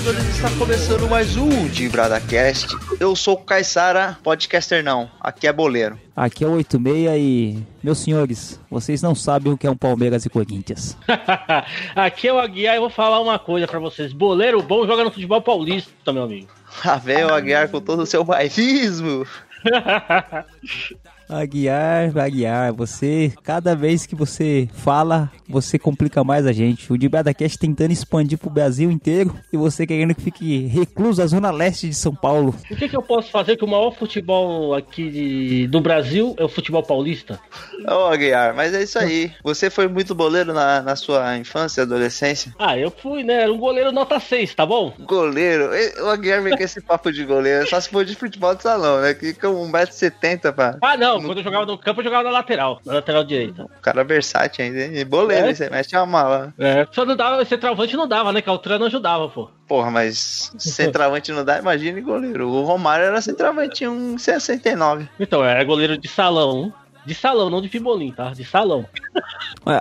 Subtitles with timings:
[0.00, 2.68] Fala, Ludibradores, está começando mais um DibradaCast.
[2.98, 5.98] Eu sou o Caissara, podcaster não, aqui é boleiro.
[6.16, 10.24] Aqui é o 86 e, meus senhores, vocês não sabem o que é um Palmeiras
[10.24, 10.96] e Corinthians.
[11.94, 14.12] aqui é o Aguiar e eu vou falar uma coisa pra vocês.
[14.12, 16.48] Boleiro bom joga no futebol paulista, meu amigo.
[16.84, 19.26] Ah, vem o Aguiar com todo o seu bairrismo.
[21.30, 26.92] Aguiar, Aguiar, você, cada vez que você fala, você complica mais a gente.
[26.92, 31.50] O DibradaCast tentando expandir pro Brasil inteiro e você querendo que fique recluso à zona
[31.50, 32.54] leste de São Paulo.
[32.70, 36.44] O que, que eu posso fazer que o maior futebol aqui de, do Brasil é
[36.44, 37.38] o futebol paulista?
[37.86, 39.32] Ô, oh, Aguiar, mas é isso aí.
[39.44, 42.52] Você foi muito boleiro na, na sua infância, adolescência?
[42.58, 43.42] Ah, eu fui, né?
[43.42, 44.92] Era um goleiro nota 6, tá bom?
[45.00, 45.70] Goleiro?
[46.02, 49.00] O Aguiar vem com esse papo de goleiro, só se for de futebol de salão,
[49.00, 49.14] né?
[49.14, 50.76] Que com 1,70m, pá.
[50.80, 53.64] Ah, não, quando eu jogava no campo, eu jogava na lateral, na lateral direita.
[53.64, 55.06] O cara é versátil ainda, hein?
[55.06, 55.54] Boleiro, é?
[55.54, 56.54] você mexe a mala.
[56.58, 58.40] É, só não dava, centroavante não dava, né?
[58.40, 59.48] Que a Altran não ajudava, pô.
[59.66, 62.48] Porra, mas centroavante não dá, imagine goleiro.
[62.48, 65.08] O Romário era centroavante em 1,69.
[65.18, 66.72] Então, era goleiro de salão.
[67.04, 68.30] De salão, não de Fibolim, tá?
[68.30, 68.86] De salão.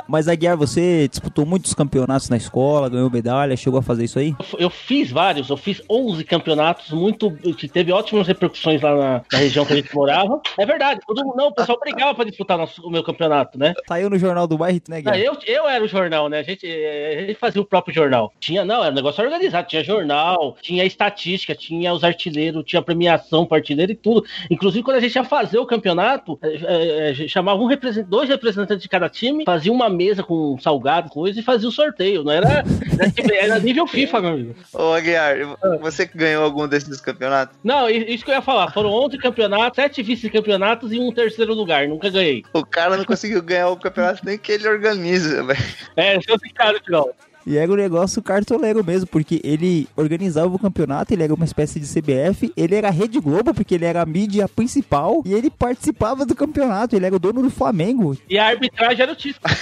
[0.08, 4.36] Mas Aguiar, você disputou muitos campeonatos na escola, ganhou medalha, chegou a fazer isso aí?
[4.58, 9.38] Eu fiz vários, eu fiz 11 campeonatos, muito que teve ótimas repercussões lá na, na
[9.38, 10.42] região que a gente morava.
[10.58, 13.74] É verdade, todo mundo, não, o pessoal brigava pra disputar nosso, o meu campeonato, né?
[13.88, 15.20] Saiu no jornal do bairro, né, Guiar?
[15.20, 16.40] eu, eu era o jornal, né?
[16.40, 18.34] A gente, a gente fazia o próprio jornal.
[18.40, 23.46] Tinha, não, era um negócio organizado, tinha jornal, tinha estatística, tinha os artilheiros, tinha premiação
[23.46, 24.26] para artilheiro e tudo.
[24.50, 28.08] Inclusive, quando a gente ia fazer o campeonato, é, é, chamava um represent...
[28.08, 32.24] dois representantes de cada time, fazia uma mesa com salgado, coisa, e fazia o sorteio.
[32.24, 32.64] Não era,
[33.00, 34.56] era, era nível FIFA, meu amigo.
[34.74, 35.38] Ô, Aguiar,
[35.82, 37.58] você que ganhou algum desses campeonatos?
[37.64, 38.72] Não, isso que eu ia falar.
[38.72, 41.88] Foram 11 campeonatos, 7 vice-campeonatos e um terceiro lugar.
[41.88, 42.44] Nunca ganhei.
[42.54, 45.60] O cara não conseguiu ganhar o campeonato nem que ele organiza, velho.
[45.96, 47.10] É, eu esse cara, não.
[47.46, 51.80] E era um negócio cartoleiro mesmo, porque ele organizava o campeonato, ele era uma espécie
[51.80, 56.26] de CBF, ele era Rede Globo, porque ele era a mídia principal, e ele participava
[56.26, 58.18] do campeonato, ele era o dono do Flamengo.
[58.30, 59.50] E a arbitragem era o título.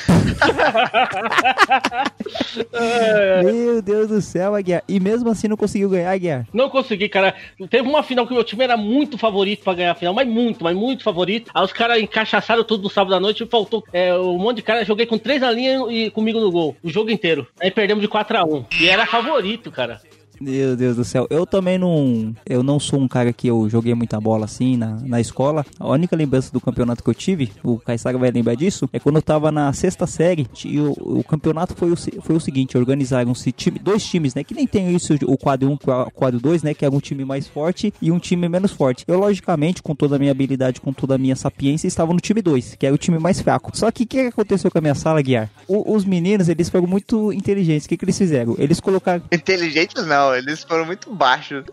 [3.43, 4.83] Meu Deus do céu, Aguiar.
[4.87, 6.47] E mesmo assim não conseguiu ganhar, Aguiar?
[6.53, 7.33] Não consegui, cara.
[7.69, 10.27] Teve uma final que o meu time era muito favorito pra ganhar a final, mas
[10.27, 11.51] muito, mas muito favorito.
[11.53, 14.63] Aí os caras encaixaçaram tudo no sábado à noite e faltou é, um monte de
[14.63, 14.85] cara.
[14.85, 17.47] Joguei com três na linha e comigo no gol, o jogo inteiro.
[17.59, 20.01] Aí perdemos de 4 a 1 E era favorito, cara.
[20.39, 21.27] Meu Deus do céu.
[21.29, 22.33] Eu também não.
[22.45, 25.65] Eu não sou um cara que eu joguei muita bola assim na, na escola.
[25.79, 29.17] A única lembrança do campeonato que eu tive, o Caissara vai lembrar disso, é quando
[29.17, 30.47] eu tava na sexta série.
[30.65, 34.43] E o, o campeonato foi o, foi o seguinte: organizaram-se time, dois times, né?
[34.43, 36.73] Que nem tem isso, o quadro 1 um, o quadro 2, né?
[36.73, 39.03] Que era um time mais forte e um time menos forte.
[39.07, 42.41] Eu, logicamente, com toda a minha habilidade, com toda a minha sapiência, estava no time
[42.41, 43.71] 2, que era o time mais fraco.
[43.73, 45.49] Só que o que aconteceu com a minha sala, Guiar?
[45.67, 47.85] O, os meninos, eles foram muito inteligentes.
[47.85, 48.55] O que, que eles fizeram?
[48.57, 49.23] Eles colocaram.
[49.31, 51.63] Inteligentes não, eles foram muito baixos.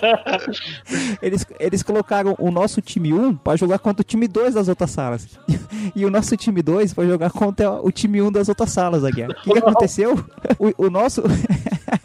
[1.22, 4.90] eles, eles colocaram o nosso time 1 para jogar contra o time 2 das outras
[4.90, 5.28] salas.
[5.94, 9.30] E o nosso time 2 para jogar contra o time 1 das outras salas, Aguiar.
[9.30, 10.14] O que, que aconteceu?
[10.58, 11.22] O, o nosso.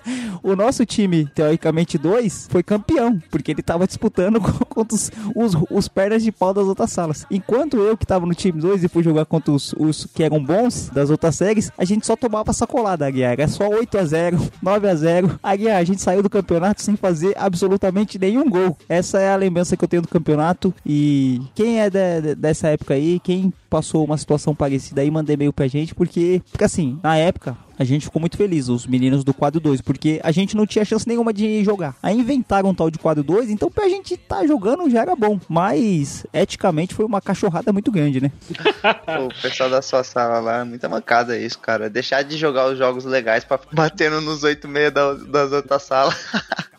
[0.44, 5.88] o nosso time, teoricamente 2, foi campeão, porque ele tava disputando contra os, os, os,
[5.88, 7.25] pernas de pau das outras salas.
[7.29, 10.44] Enquanto eu, que tava no time 2 e fui jogar contra os, os, que eram
[10.44, 13.34] bons das outras séries, a gente só tomava sacolada, Aguiar.
[13.34, 16.96] Era só 8 a 0 9 a 0 Aguiar, a gente saiu do campeonato sem
[16.96, 18.78] fazer absolutamente nenhum gol.
[18.88, 20.74] Essa é a lembrança que eu tenho do campeonato.
[20.85, 25.36] E quem é de, de, dessa época aí, quem passou uma situação parecida aí, mandei
[25.36, 29.24] e-mail pra gente, porque, porque assim, na época, a gente ficou muito feliz, os meninos
[29.24, 31.96] do quadro 2, porque a gente não tinha chance nenhuma de jogar.
[32.04, 35.40] Aí inventaram um tal de quadro 2, então pra gente tá jogando já era bom.
[35.50, 38.31] Mas, eticamente, foi uma cachorrada muito grande, né?
[39.26, 41.90] o pessoal da sua sala lá, muita mancada isso, cara.
[41.90, 46.16] Deixar de jogar os jogos legais pra batendo nos 8,6 da, das outras salas.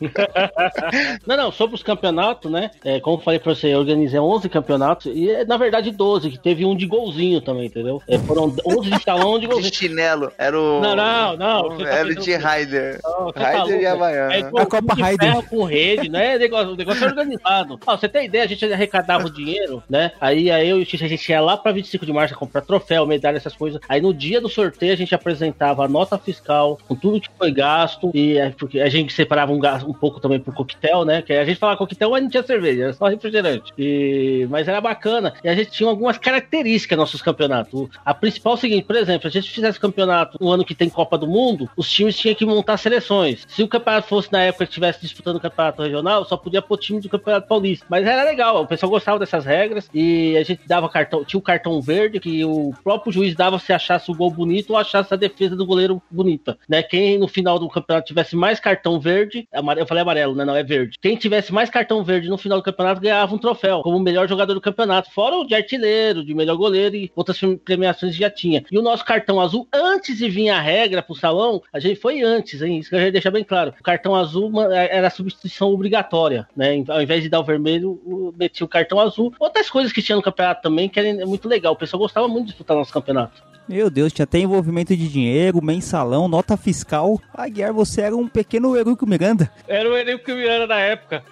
[1.27, 2.71] não, não, sobre os campeonatos, né?
[2.85, 6.39] É, como eu falei pra você, eu organizei 11 campeonatos e, na verdade, 12, que
[6.39, 8.03] teve um de golzinho também, entendeu?
[8.09, 9.71] É, foram 11 de talão de golzinho.
[9.71, 10.81] De chinelo, era o.
[10.81, 11.79] Não, não, não.
[11.79, 13.01] Tá era o de Raider.
[13.35, 14.35] Raider e Havaiana.
[14.35, 15.43] É, a Copa Raider.
[15.49, 16.37] com rede, né?
[16.37, 17.79] O negócio, o negócio é organizado.
[17.87, 20.13] Ó, você tem ideia, a gente arrecadava o dinheiro, né?
[20.21, 22.63] Aí, aí eu e o X, a gente ia lá pra 25 de março comprar
[22.63, 23.81] troféu, medalha, essas coisas.
[23.89, 27.53] Aí no dia do sorteio a gente apresentava a nota fiscal com tudo que foi
[27.53, 31.23] gasto e porque a gente separava um, gasto, um pouco também pro coquetel, né?
[31.23, 33.73] Que a gente falava coquetel, mas não tinha cerveja, era só refrigerante.
[33.79, 35.35] E, mas era bacana.
[35.45, 37.89] E a gente tinha algumas características nossos campeonatos.
[38.05, 40.75] A principal é o seguinte, por exemplo, se a gente fizesse campeonato no ano que
[40.75, 43.47] tem Copa do Mundo, os times tinham que montar seleções.
[43.49, 46.79] Se o campeonato fosse na época que estivesse disputando o campeonato regional, só podia pôr
[46.79, 47.87] time do campeonato paulista.
[47.89, 51.43] Mas era legal, o pessoal gostava dessas regras e a gente dava cartão, tinha o
[51.43, 55.17] cartão verde que o próprio juiz dava se achasse o gol bonito ou achasse a
[55.17, 56.83] defesa do goleiro bonita, né?
[56.83, 60.45] Quem no final do campeonato tivesse mais cartão verde, eu falei amarelo, né?
[60.45, 60.99] Não é verde.
[61.01, 64.29] Quem tivesse mais cartão verde no final do campeonato ganhava um troféu como o melhor
[64.29, 68.65] jogador do campeonato, fora o de artilheiro, de melhor goleiro e outras premiações já tinha.
[68.71, 72.23] E o nosso cartão azul, antes de vir a regra pro salão, a gente foi
[72.23, 72.79] antes, hein?
[72.79, 73.75] Isso que eu já deixar bem claro.
[73.79, 76.85] O cartão azul era a substituição obrigatória, né?
[76.89, 79.35] Ao invés de dar o vermelho, metia o cartão azul.
[79.39, 81.73] Outras coisas que tinha no campeonato também, que era muito legal.
[81.73, 83.43] O pessoal gostava muito de disputar nosso campeonato.
[83.69, 87.21] Meu Deus, tinha até envolvimento de dinheiro, mensalão, nota fiscal.
[87.33, 89.51] Aguiar, você era um pequeno Eurico Miranda.
[89.69, 91.25] Era o Eurico Miranda da época.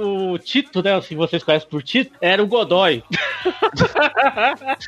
[0.00, 1.00] O Tito, né?
[1.00, 3.02] Se vocês conhecem por Tito, era o Godoy.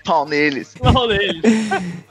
[0.05, 0.75] Pau neles.
[0.81, 1.43] Pau neles.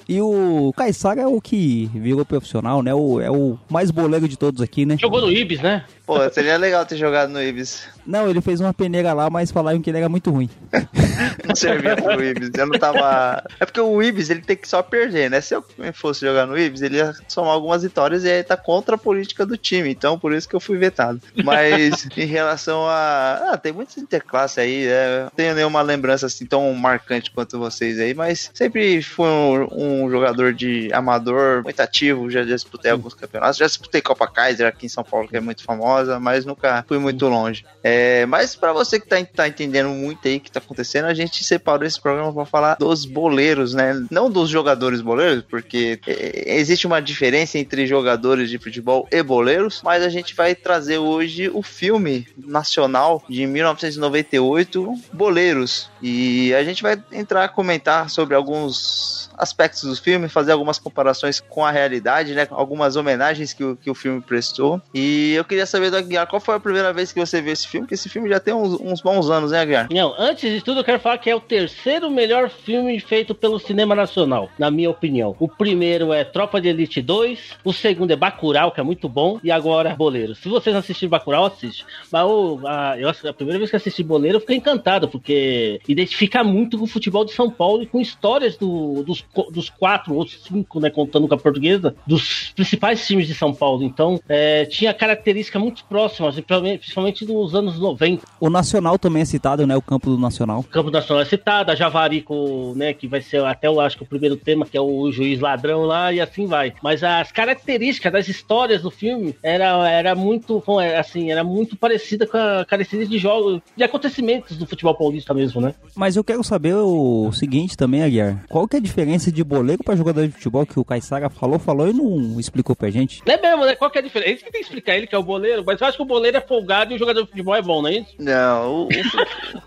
[0.08, 2.94] E o Caissara é o que virou profissional, né?
[2.94, 4.98] O, é o mais boleiro de todos aqui, né?
[4.98, 5.86] Jogou no Ibis, né?
[6.07, 7.86] Pô, seria legal ter jogado no Ibis.
[8.06, 10.50] Não, ele fez uma peneira lá, mas falaram que ele era muito ruim.
[11.45, 12.50] não servia pro Ibis.
[12.57, 13.44] Eu não tava.
[13.59, 15.42] É porque o Ibis ele tem que só perder, né?
[15.42, 18.95] Se eu fosse jogar no Ibis, ele ia somar algumas vitórias e aí tá contra
[18.95, 19.89] a política do time.
[19.89, 21.19] Então, por isso que eu fui vetado.
[21.44, 23.51] Mas em relação a.
[23.51, 25.24] Ah, tem muitos interclasse aí, né?
[25.24, 30.10] Não tenho nenhuma lembrança assim tão marcante quanto vocês aí, mas sempre fui um, um
[30.10, 32.31] jogador de amador muito ativo.
[32.31, 33.57] Já disputei alguns campeonatos.
[33.57, 36.84] Já disputei Copa Kaiser aqui em São Paulo, que é muito famosa famosa, mas nunca
[36.88, 37.66] fui muito longe.
[37.84, 41.14] É, mas para você que tá, tá entendendo muito aí o que tá acontecendo, a
[41.14, 44.06] gente separou esse programa para falar dos boleiros, né?
[44.12, 49.82] Não dos jogadores boleiros, porque é, existe uma diferença entre jogadores de futebol e boleiros,
[49.84, 55.90] mas a gente vai trazer hoje o filme nacional de 1998, Boleiros.
[56.02, 61.40] E a gente vai entrar a comentar sobre alguns aspectos do filme, fazer algumas comparações
[61.40, 62.48] com a realidade, né?
[62.50, 64.82] Algumas homenagens que o, que o filme prestou.
[64.94, 67.68] E eu queria saber do Aguiar, qual foi a primeira vez que você viu esse
[67.68, 67.86] filme?
[67.86, 69.88] Porque esse filme já tem uns, uns bons anos, né, Aguiar?
[69.92, 73.60] Não, antes de tudo eu quero falar que é o terceiro melhor filme feito pelo
[73.60, 75.36] cinema nacional, na minha opinião.
[75.39, 79.39] O primeiro é Tropa de Elite 2, o segundo é Bacurau, que é muito bom,
[79.44, 80.36] e agora Boleiro.
[80.36, 81.86] Se vocês não assistiram Bacurau, assiste.
[82.12, 82.24] Mas
[82.66, 86.84] a, eu, a primeira vez que assisti Boleiro, eu fiquei encantado, porque identifica muito com
[86.84, 90.89] o futebol de São Paulo e com histórias do, dos dos quatro ou cinco, né,
[90.89, 93.84] contando com a portuguesa, dos principais times de São Paulo.
[93.84, 98.25] Então, é, tinha características muito próximas, principalmente dos anos 90.
[98.39, 99.75] O Nacional também é citado, né?
[99.75, 100.59] O campo do Nacional.
[100.59, 102.94] O campo do Nacional é citado, a Javarico, né?
[102.94, 105.83] Que vai ser até, eu acho que o primeiro tema, que é o juiz ladrão
[105.83, 106.74] lá, e assim vai.
[106.81, 112.25] Mas as características das histórias do filme era, era muito, é, assim, era muito parecida
[112.25, 115.74] com a característica de jogos, de acontecimentos do futebol paulista mesmo, né?
[115.95, 118.45] Mas eu quero saber o seguinte também, Aguiar.
[118.47, 121.59] Qual que é a diferença de boleiro para jogador de futebol que o Caissara falou,
[121.59, 123.21] falou e não explicou pra gente.
[123.25, 123.75] É mesmo, né?
[123.75, 124.31] Qual que é a diferença?
[124.31, 126.06] Isso que tem que explicar ele que é o boleiro, mas eu acho que o
[126.06, 128.16] boleiro é folgado e o jogador de futebol é bom, não é isso?
[128.18, 128.84] Não, o,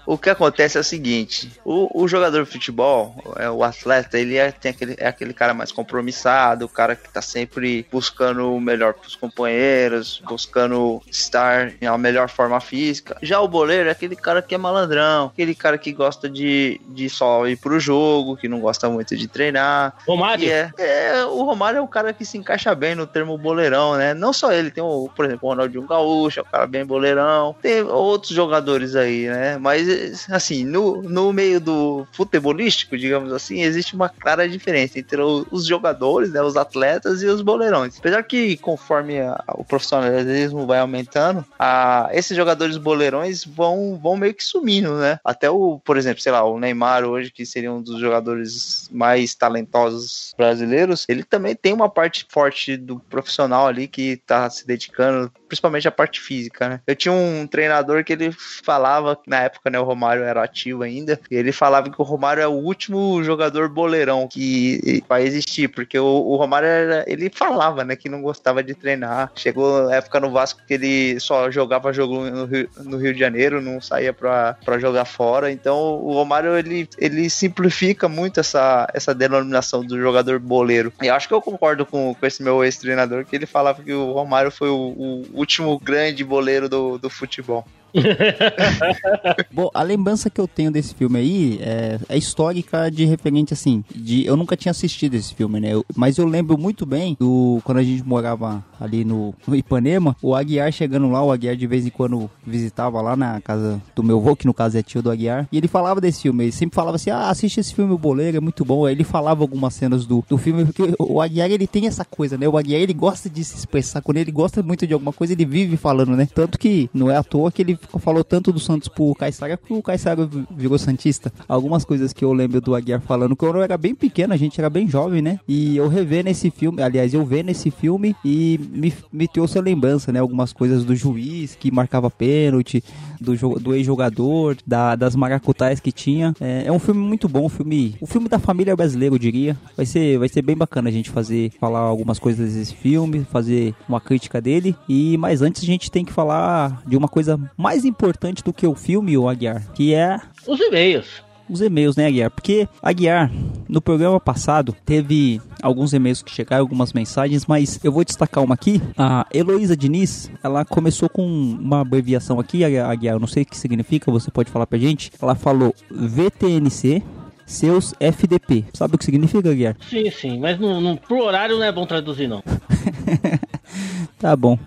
[0.07, 4.19] o, o que acontece é o seguinte: o, o jogador de futebol, é, o atleta,
[4.19, 8.51] ele é, tem aquele, é aquele cara mais compromissado, o cara que tá sempre buscando
[8.51, 13.19] o melhor pros companheiros, buscando estar em a melhor forma física.
[13.21, 17.11] Já o boleiro é aquele cara que é malandrão, aquele cara que gosta de, de
[17.11, 19.95] só ir pro jogo, que não gosta muito de treinar.
[20.07, 20.51] Romário?
[20.51, 24.15] É, é, o Romário é um cara que se encaixa bem no termo boleirão, né?
[24.15, 27.57] Não só ele, tem, o, por exemplo, o Ronaldinho Gaúcho, é um cara bem boleirão.
[27.61, 29.59] Tem outros jogadores aí, né?
[29.59, 35.67] Mas, assim, no, no meio do futebolístico, digamos assim, existe uma clara diferença entre os
[35.67, 36.41] jogadores, né?
[36.41, 37.99] Os atletas e os boleirões.
[37.99, 44.35] Apesar que, conforme a, o profissionalismo vai aumentando, a, esses jogadores boleirões vão, vão meio
[44.35, 45.19] que sumindo, né?
[45.25, 49.35] Até o, por exemplo, sei lá, o Neymar hoje, que seria um dos jogadores mais
[49.35, 55.33] talentosos brasileiros, ele também tem uma parte forte do profissional ali que tá se dedicando,
[55.49, 56.81] principalmente a parte física, né?
[56.87, 61.21] Eu tinha um treinador que ele falava, na época, né, o Romário era ativo ainda,
[61.31, 65.99] e ele falava que o Romário é o último jogador boleirão que vai existir, porque
[65.99, 69.33] o, o Romário era, ele falava, né, que não gostava de treinar.
[69.35, 73.21] Chegou a época no Vasco que ele só jogava jogo no Rio, no Rio de
[73.21, 75.51] Janeiro, não saía pra, pra jogar fora.
[75.51, 80.93] Então o Romário ele, ele simplifica muito essa, essa denominação do jogador boleiro.
[81.03, 84.13] E acho que eu concordo com, com esse meu ex-treinador, que ele falava que o
[84.13, 87.65] Romário foi o, o último grande boleiro do, do futebol.
[89.53, 93.85] Bom, a lembrança que eu tenho desse filme aí é, é histórica de referente, assim,
[93.95, 95.75] de eu nunca tinha assistido esse filme, né?
[95.75, 100.17] Eu, mas eu lembro muito bem do quando a gente morava ali no, no Ipanema,
[100.23, 104.03] o Aguiar chegando lá, o Aguiar de vez em quando visitava lá na casa do
[104.03, 106.53] meu avô, que no caso é tio do Aguiar, e ele falava desse filme, ele
[106.53, 108.87] sempre falava assim, ah, assiste esse filme, o Boleiro, é muito bom.
[108.87, 112.39] Aí ele falava algumas cenas do, do filme, porque o Aguiar, ele tem essa coisa,
[112.39, 112.49] né?
[112.49, 115.45] O Aguiar, ele gosta de se expressar, quando ele gosta muito de alguma coisa, ele
[115.45, 116.29] vive falando, né?
[116.35, 119.73] Tanto que não é à toa que ele falou tanto do Santos pro Caissara que
[119.73, 121.33] o Caissara virou Santista.
[121.49, 124.61] Algumas coisas que eu lembro do Aguiar falando, quando eu era bem pequeno, a gente
[124.61, 125.41] era bem jovem, né?
[125.47, 129.63] E eu rever nesse filme, aliás, eu ver nesse filme e me, me trouxe a
[129.63, 130.21] lembrança, né?
[130.21, 132.83] Algumas coisas do juiz que marcava pênalti,
[133.21, 136.35] do, do ex-jogador, da, das maracutais que tinha.
[136.41, 139.19] É, é, um filme muito bom, um filme, o um filme da família brasileira, eu
[139.19, 139.57] diria.
[139.77, 143.75] Vai ser, vai ser bem bacana a gente fazer, falar algumas coisas desse filme, fazer
[143.89, 144.75] uma crítica dele.
[144.89, 148.67] E mas antes a gente tem que falar de uma coisa mais importante do que
[148.67, 152.31] o filme, o Aguiar, que é os e-mails os e-mails, né, Aguiar?
[152.31, 153.31] Porque, Aguiar,
[153.69, 158.55] no programa passado, teve alguns e-mails que chegaram, algumas mensagens, mas eu vou destacar uma
[158.55, 158.81] aqui.
[158.97, 163.57] A Heloísa Diniz, ela começou com uma abreviação aqui, Aguiar, eu não sei o que
[163.57, 165.11] significa, você pode falar pra gente.
[165.21, 167.03] Ela falou VTNC,
[167.45, 168.65] seus FDP.
[168.73, 169.77] Sabe o que significa, Aguiar?
[169.89, 172.43] Sim, sim, mas no, no, pro horário não é bom traduzir, não.
[174.21, 174.59] Tá bom,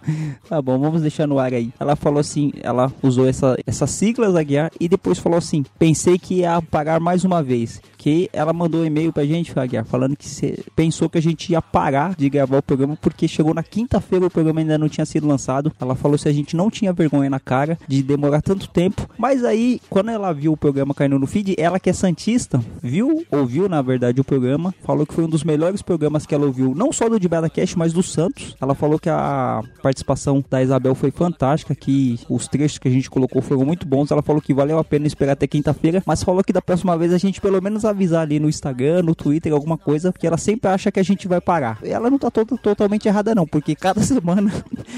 [0.49, 1.71] tá bom, vamos deixar no ar aí.
[1.79, 6.39] Ela falou assim, ela usou essa, essas siglas Aguiar e depois falou assim: pensei que
[6.39, 7.79] ia pagar mais uma vez.
[7.95, 10.27] Que ela mandou um e-mail pra gente, Aguiar, falando que
[10.75, 14.29] pensou que a gente ia parar de gravar o programa porque chegou na quinta-feira o
[14.29, 15.71] programa ainda não tinha sido lançado.
[15.79, 19.07] Ela falou se a gente não tinha vergonha na cara de demorar tanto tempo.
[19.17, 23.23] Mas aí, quando ela viu o programa caindo no feed, ela que é Santista, viu,
[23.31, 26.73] ouviu na verdade o programa, falou que foi um dos melhores programas que ela ouviu,
[26.75, 28.55] não só do Dibada Cash, mas do Santos.
[28.59, 33.09] Ela falou que a participação da Isabel foi fantástica, que os trechos que a gente
[33.09, 34.11] colocou foram muito bons.
[34.11, 37.13] Ela falou que valeu a pena esperar até quinta-feira, mas falou que da próxima vez
[37.13, 40.69] a gente pelo menos avisar ali no Instagram, no Twitter, alguma coisa, porque ela sempre
[40.69, 41.79] acha que a gente vai parar.
[41.83, 44.51] E ela não tá to totalmente errada não, porque cada semana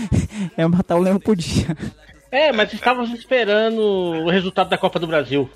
[0.56, 1.76] é matar o leão por dia.
[2.36, 5.50] É, mas estávamos esperando o resultado da Copa do Brasil.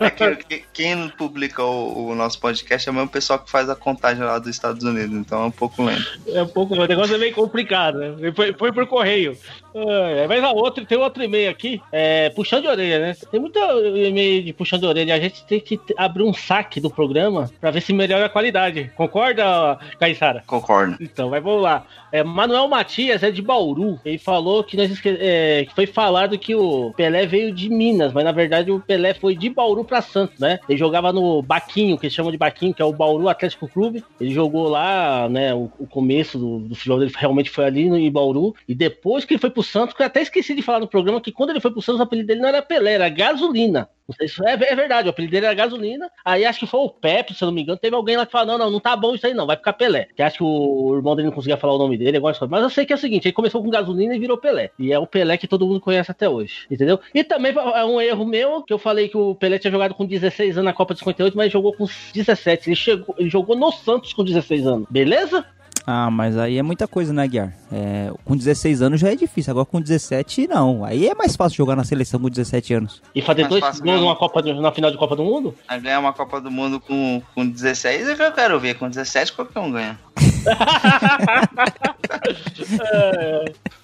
[0.00, 3.76] É que, quem publica o, o, nosso podcast é o mesmo pessoal que faz a
[3.76, 6.18] contagem lá dos Estados Unidos, então é um pouco lento.
[6.28, 8.32] É um pouco, o negócio é meio complicado, né?
[8.34, 9.36] Foi, foi por correio.
[9.76, 13.16] É, mas a outro, tem outro e-mail aqui, é, puxão de orelha, né?
[13.30, 15.14] Tem muito e-mail de puxão de orelha.
[15.14, 18.90] A gente tem que abrir um saque do programa para ver se melhora a qualidade.
[18.96, 20.42] Concorda, Caissara?
[20.46, 20.96] Concordo.
[21.00, 21.84] Então, vai, vamos lá.
[22.10, 24.00] É, Manuel Matias é de Bauru.
[24.02, 25.18] Ele falou que nós esque...
[25.20, 29.36] é, foi falado que o Pelé veio de Minas, mas na verdade o Pelé foi
[29.36, 30.58] de Bauru para Santos, né?
[30.68, 34.02] Ele jogava no Baquinho, que eles chamam de Baquinho, que é o Bauru Atlético Clube.
[34.18, 35.52] Ele jogou lá, né?
[35.54, 38.54] O, o começo do, do futebol dele realmente foi ali no, em Bauru.
[38.66, 41.20] E depois que ele foi pro Santos, que eu até esqueci de falar no programa
[41.20, 43.88] que quando ele foi pro Santos, o apelido dele não era Pelé, era Gasolina.
[44.12, 46.08] Se é, é, verdade, o apelido dele era gasolina.
[46.24, 47.78] Aí acho que foi o Pepe, se eu não me engano.
[47.78, 49.72] Teve alguém lá que falou: não, não, não tá bom isso aí, não, vai ficar
[49.72, 50.08] Pelé.
[50.14, 52.70] Que acho que o irmão dele não conseguia falar o nome dele, agora Mas eu
[52.70, 54.70] sei que é o seguinte: ele começou com gasolina e virou Pelé.
[54.78, 56.66] E é o Pelé que todo mundo conhece até hoje.
[56.70, 57.00] Entendeu?
[57.12, 60.06] E também é um erro meu, que eu falei que o Pelé tinha jogado com
[60.06, 62.68] 16 anos na Copa de 58, mas jogou com 17.
[62.68, 64.86] Ele, chegou, ele jogou no Santos com 16 anos.
[64.88, 65.44] Beleza?
[65.86, 67.52] Ah, mas aí é muita coisa, né, Guiar?
[67.70, 70.84] É, com 16 anos já é difícil, agora com 17 não.
[70.84, 73.00] Aí é mais fácil jogar na seleção com 17 anos.
[73.14, 75.54] E fazer dois gols numa Copa na final de Copa do Mundo?
[75.80, 78.76] Ganhar uma Copa do Mundo com, com 16 é que eu quero ver.
[78.76, 79.98] Com 17 qualquer um ganha.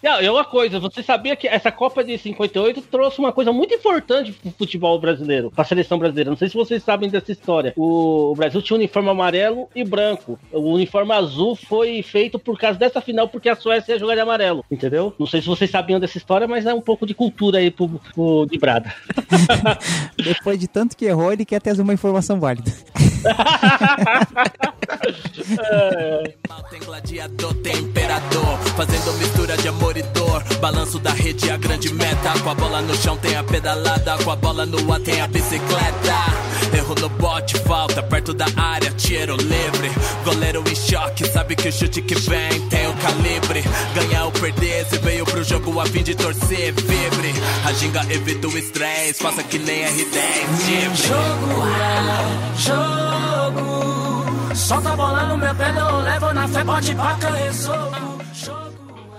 [0.02, 0.30] é.
[0.30, 4.50] Uma coisa, você sabia que essa Copa de 58 trouxe uma coisa muito importante pro
[4.52, 6.30] futebol brasileiro, pra seleção brasileira.
[6.30, 7.72] Não sei se vocês sabem dessa história.
[7.76, 10.38] O, Brasil tinha um uniforme amarelo e branco.
[10.50, 14.20] O uniforme azul foi feito por causa dessa final, porque a Suécia ia jogar de
[14.20, 15.14] amarelo, entendeu?
[15.18, 17.88] Não sei se vocês sabiam dessa história, mas é um pouco de cultura aí pro,
[18.14, 18.92] pro de Brada.
[20.16, 22.72] Depois de tanto que errou, ele quer ter uma informação válida.
[26.70, 30.42] Tem gladiador, tem imperador, fazendo mistura de amor e dor.
[30.60, 32.38] Balanço da rede, a grande meta.
[32.42, 35.26] Com a bola no chão tem a pedalada, com a bola no ar tem a
[35.26, 36.16] bicicleta.
[36.74, 39.90] Erro no bote, falta perto da área, tiro livre.
[40.24, 43.62] Goleiro em choque, sabe que o chute que vem tem o calibre.
[43.94, 47.32] Ganhar ou perder, se veio pro jogo a fim de torcer, vibre.
[47.66, 50.96] A ginga evita o estresse, faça que nem R10, livre.
[51.08, 54.54] Jogo é jogo.
[54.54, 58.22] Solta a bola no meu pé, eu levo na fé, bote paca, resolvo.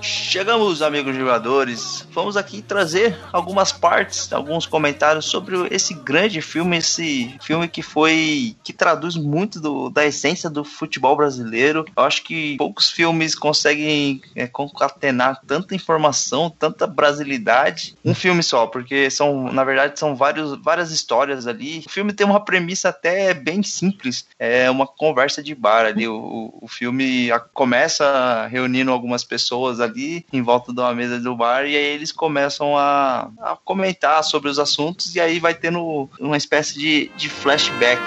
[0.04, 7.34] Chegamos, amigos jogadores, vamos aqui trazer algumas partes, alguns comentários sobre esse grande filme, esse
[7.42, 11.86] filme que foi que traduz muito do, da essência do futebol brasileiro.
[11.96, 18.68] Eu acho que poucos filmes conseguem é, concatenar tanta informação, tanta brasilidade, um filme só,
[18.68, 21.82] porque são, na verdade, são vários, várias histórias ali.
[21.86, 26.10] O filme tem uma premissa até bem simples, é uma conversa de bar ali.
[26.10, 29.93] O, o filme começa reunindo algumas pessoas ali
[30.32, 34.50] em volta de uma mesa do bar e aí eles começam a, a comentar sobre
[34.50, 38.02] os assuntos e aí vai tendo uma espécie de, de flashback.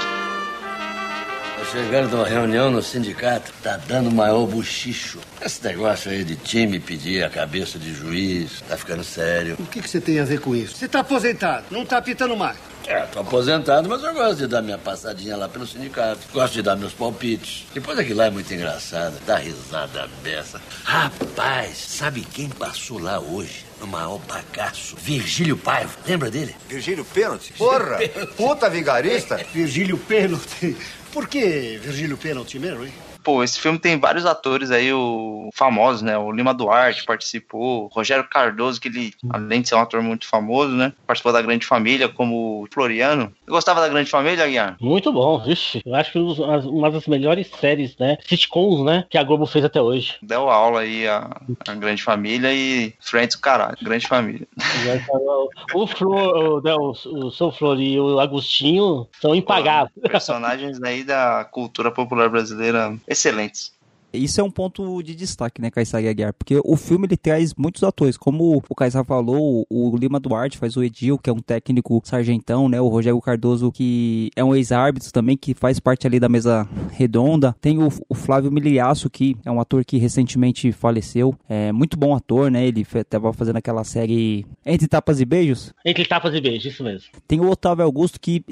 [1.59, 5.19] Tô chegando de uma reunião no sindicato, tá dando maior buchicho.
[5.41, 9.57] Esse negócio aí de time pedir a cabeça de juiz, tá ficando sério.
[9.59, 10.77] O que, que você tem a ver com isso?
[10.77, 12.59] Você tá aposentado, não tá apitando mais.
[12.87, 16.21] É, tô aposentado, mas eu gosto de dar minha passadinha lá pelo sindicato.
[16.33, 17.67] Gosto de dar meus palpites.
[17.75, 19.15] Depois aquilo lá é muito engraçado.
[19.27, 20.61] Dá risada beça.
[20.85, 23.65] Rapaz, sabe quem passou lá hoje?
[23.81, 24.97] No maior bagaço.
[24.97, 25.93] Virgílio Paiva.
[26.07, 26.55] Lembra dele?
[26.69, 27.53] Virgílio Pênalti?
[27.55, 27.99] Porra!
[28.37, 29.37] Puta vigarista!
[29.53, 30.77] Virgílio Pênalti.
[31.13, 32.93] Por que Virgílio Pênalti mesmo, hein?
[33.27, 36.17] Pô, esse filme tem vários atores aí, o famosos, né?
[36.17, 40.29] O Lima Duarte participou, o Rogério Cardoso, que ele, além de ser um ator muito
[40.29, 40.93] famoso, né?
[41.05, 43.33] Participou da Grande Família, como o Floriano.
[43.45, 44.77] Você gostava da Grande Família, Guiar?
[44.81, 45.83] Muito bom, vixe.
[45.85, 48.17] Eu acho que uma das melhores séries, né?
[48.25, 49.05] Sitcoms, né?
[49.11, 50.15] Que a Globo fez até hoje.
[50.23, 51.29] Deu aula aí a,
[51.67, 53.77] a Grande Família e Friends, caralho.
[53.83, 54.47] Grande Família.
[55.75, 59.91] o, Flor, o, né, o, o São Flor e o Agostinho são impagáveis.
[60.09, 63.76] Personagens aí da cultura popular brasileira excelentes.
[64.17, 66.33] Isso é um ponto de destaque, né, Kaysar Aguiar?
[66.33, 70.77] Porque o filme ele traz muitos atores, como o Kaysar falou, o Lima Duarte faz
[70.77, 72.81] o Edil, que é um técnico sargentão, né?
[72.81, 77.55] O Rogério Cardoso, que é um ex-árbitro também, que faz parte ali da mesa redonda.
[77.61, 81.35] Tem o, o Flávio Miliaço, que é um ator que recentemente faleceu.
[81.49, 82.67] É muito bom ator, né?
[82.67, 85.73] Ele estava fazendo aquela série Entre Tapas e Beijos.
[85.85, 87.09] Entre Tapas e Beijos, isso mesmo.
[87.27, 88.45] Tem o Otávio Augusto, que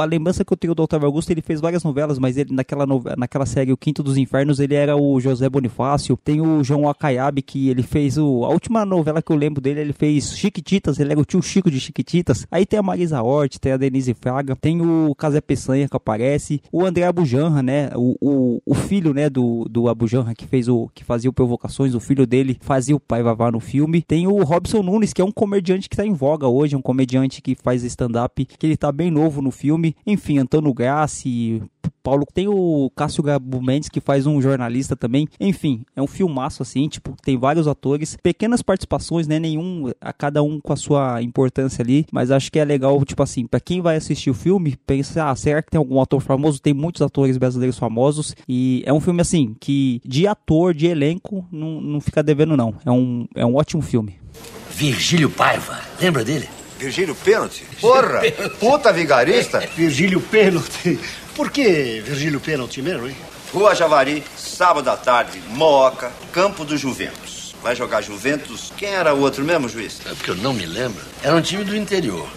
[0.00, 2.86] a lembrança que eu tenho do Otávio Augusto, ele fez várias novelas, mas ele naquela,
[2.86, 6.88] novela, naquela série O Quinto dos Infernos, ele era o José Bonifácio, tem o João
[6.88, 10.98] Akayabe, que ele fez o, a última novela que eu lembro dele, ele fez Chiquititas,
[10.98, 12.46] ele era o tio Chico de Chiquititas.
[12.50, 16.60] Aí tem a Marisa Hort, tem a Denise Fraga, tem o Casé Peçanha que aparece,
[16.70, 20.88] o André Abujanra, né, o, o, o, filho, né, do, do Abujanra que fez o,
[20.94, 24.02] que fazia o Provocações, o filho dele fazia o pai Vavá no filme.
[24.02, 27.40] Tem o Robson Nunes, que é um comediante que tá em voga hoje, um comediante
[27.40, 29.94] que faz stand-up, que ele tá bem novo no filme.
[30.06, 31.62] Enfim, Antônio Grassi,
[32.02, 32.26] Paulo.
[32.32, 35.28] Tem o Cássio Gabo Mendes, que faz um jornalista também.
[35.40, 39.38] Enfim, é um filmaço assim, tipo, tem vários atores, pequenas participações, né?
[39.38, 43.22] Nenhum, a cada um com a sua importância ali, mas acho que é legal, tipo
[43.22, 46.60] assim, para quem vai assistir o filme, pensa, ah, será que tem algum ator famoso?
[46.60, 51.46] Tem muitos atores brasileiros famosos e é um filme assim, que de ator, de elenco,
[51.50, 52.74] não, não fica devendo não.
[52.84, 54.18] É um, é um ótimo filme.
[54.70, 56.48] Virgílio Paiva, lembra dele?
[56.78, 57.64] Virgílio Pênalti?
[57.80, 58.22] Porra!
[58.58, 59.60] Puta vigarista!
[59.76, 60.98] Virgílio Pênalti.
[61.34, 63.16] Por que Virgílio Pênalti mesmo, hein?
[63.52, 67.54] Rua Javari, sábado à tarde, Mooca, campo do Juventus.
[67.62, 68.72] Vai jogar Juventus?
[68.76, 70.00] Quem era o outro mesmo, juiz?
[70.04, 71.02] É porque eu não me lembro.
[71.22, 72.28] Era um time do interior.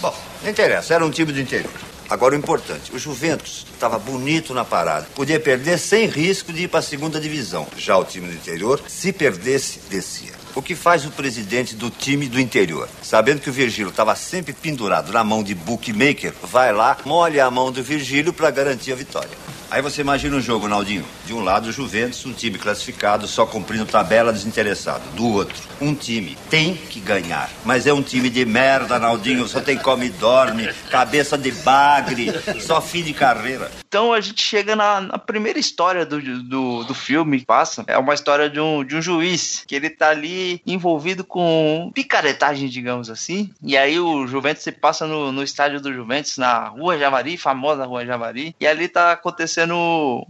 [0.00, 1.72] Bom, não interessa, era um time do interior.
[2.10, 5.06] Agora o importante, o Juventus estava bonito na parada.
[5.14, 7.66] Podia perder sem risco de ir para a segunda divisão.
[7.76, 10.37] Já o time do interior, se perdesse, descia.
[10.54, 12.88] O que faz o presidente do time do interior?
[13.02, 17.50] Sabendo que o Virgílio estava sempre pendurado na mão de bookmaker, vai lá, molha a
[17.50, 19.30] mão do Virgílio para garantir a vitória.
[19.70, 21.04] Aí você imagina um jogo, Naldinho.
[21.26, 25.02] De um lado, o Juventus, um time classificado, só cumprindo tabela desinteressado.
[25.14, 27.50] Do outro, um time tem que ganhar.
[27.66, 29.46] Mas é um time de merda, Naldinho.
[29.46, 32.32] Só tem come e dorme, cabeça de bagre,
[32.62, 33.70] só fim de carreira.
[33.88, 37.84] Então a gente chega na, na primeira história do, do, do, filme que passa.
[37.86, 42.68] É uma história de um, de um juiz que ele tá ali envolvido com picaretagem,
[42.68, 43.50] digamos assim.
[43.62, 47.86] E aí o Juventus se passa no, no estádio do Juventus, na Rua Javari, famosa
[47.86, 48.54] Rua Javari.
[48.60, 49.74] E ali tá acontecendo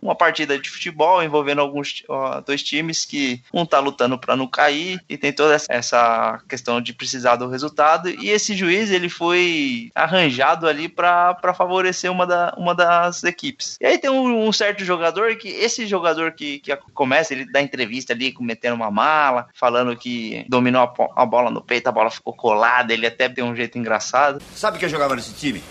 [0.01, 4.47] uma partida de futebol envolvendo alguns ó, dois times que um tá lutando para não
[4.47, 9.91] cair e tem toda essa questão de precisar do resultado e esse juiz ele foi
[9.95, 13.48] arranjado ali para favorecer uma, da, uma das equipes.
[13.81, 17.61] E aí tem um, um certo jogador que esse jogador que, que começa ele dá
[17.61, 22.11] entrevista ali cometendo uma mala, falando que dominou a, a bola no peito, a bola
[22.11, 24.43] ficou colada, ele até tem um jeito engraçado.
[24.55, 25.63] Sabe quem jogava nesse time?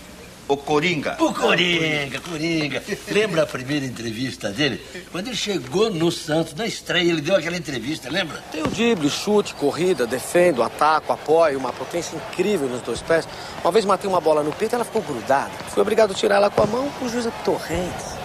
[0.48, 1.16] O Coringa.
[1.20, 2.82] O Coringa, Coringa.
[3.10, 4.82] Lembra a primeira entrevista dele?
[5.12, 8.42] Quando ele chegou no Santos, na estreia, ele deu aquela entrevista, lembra?
[8.50, 13.28] Tem o drible, chute, corrida, defendo, ataco, apoio, uma potência incrível nos dois pés.
[13.62, 15.50] Uma vez matei uma bola no peito, ela ficou grudada.
[15.68, 18.17] Fui obrigado a tirar ela com a mão, o juiz Torrentes.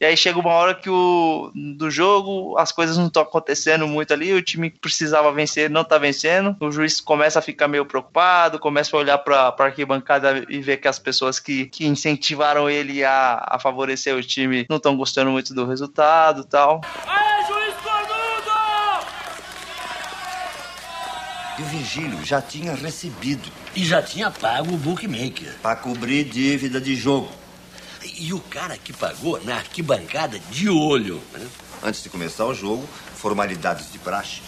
[0.00, 4.12] E aí chega uma hora que o do jogo as coisas não estão acontecendo muito
[4.12, 6.56] ali, o time que precisava vencer não tá vencendo.
[6.60, 10.78] O juiz começa a ficar meio preocupado, começa a olhar pra, pra arquibancada e ver
[10.78, 15.30] que as pessoas que, que incentivaram ele a, a favorecer o time não estão gostando
[15.30, 16.80] muito do resultado e tal.
[17.06, 19.04] Aê, juiz cornudo!
[21.56, 25.54] E o Vigílio já tinha recebido E já tinha pago o bookmaker.
[25.62, 27.30] para cobrir dívida de jogo.
[28.16, 31.20] E o cara que pagou na arquibancada de olho.
[31.32, 31.46] né?
[31.82, 34.40] Antes de começar o jogo, formalidades de praxe.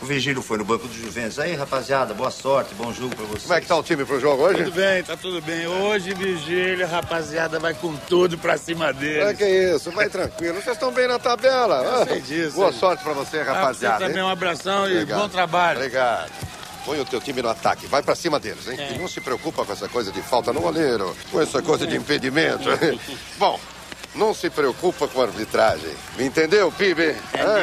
[0.00, 1.38] O Vigílio foi no banco do Juventus.
[1.38, 3.42] Aí, rapaziada, boa sorte, bom jogo pra vocês.
[3.44, 4.64] Como é que tá o time pro jogo hoje?
[4.64, 5.64] Tudo bem, tá tudo bem.
[5.68, 9.38] Hoje, Vigília, rapaziada, vai com tudo pra cima É deles.
[9.38, 9.44] que
[9.76, 10.54] isso, vai tranquilo.
[10.60, 11.84] Vocês estão bem na tabela.
[11.84, 12.56] Eu Ah, sei disso.
[12.56, 13.98] Boa sorte pra você, Ah, rapaziada.
[13.98, 14.28] Você também hein?
[14.28, 15.20] um abração e Obrigado.
[15.20, 15.78] bom trabalho.
[15.78, 16.32] Obrigado.
[16.84, 18.76] Põe o teu time no ataque, vai pra cima deles, hein?
[18.78, 18.94] É.
[18.94, 21.96] E não se preocupa com essa coisa de falta no goleiro, com essa coisa de
[21.96, 22.64] impedimento.
[23.38, 23.58] Bom,
[24.16, 25.90] não se preocupa com a arbitragem.
[26.18, 27.14] Me entendeu, Pibe?
[27.38, 27.60] Hã?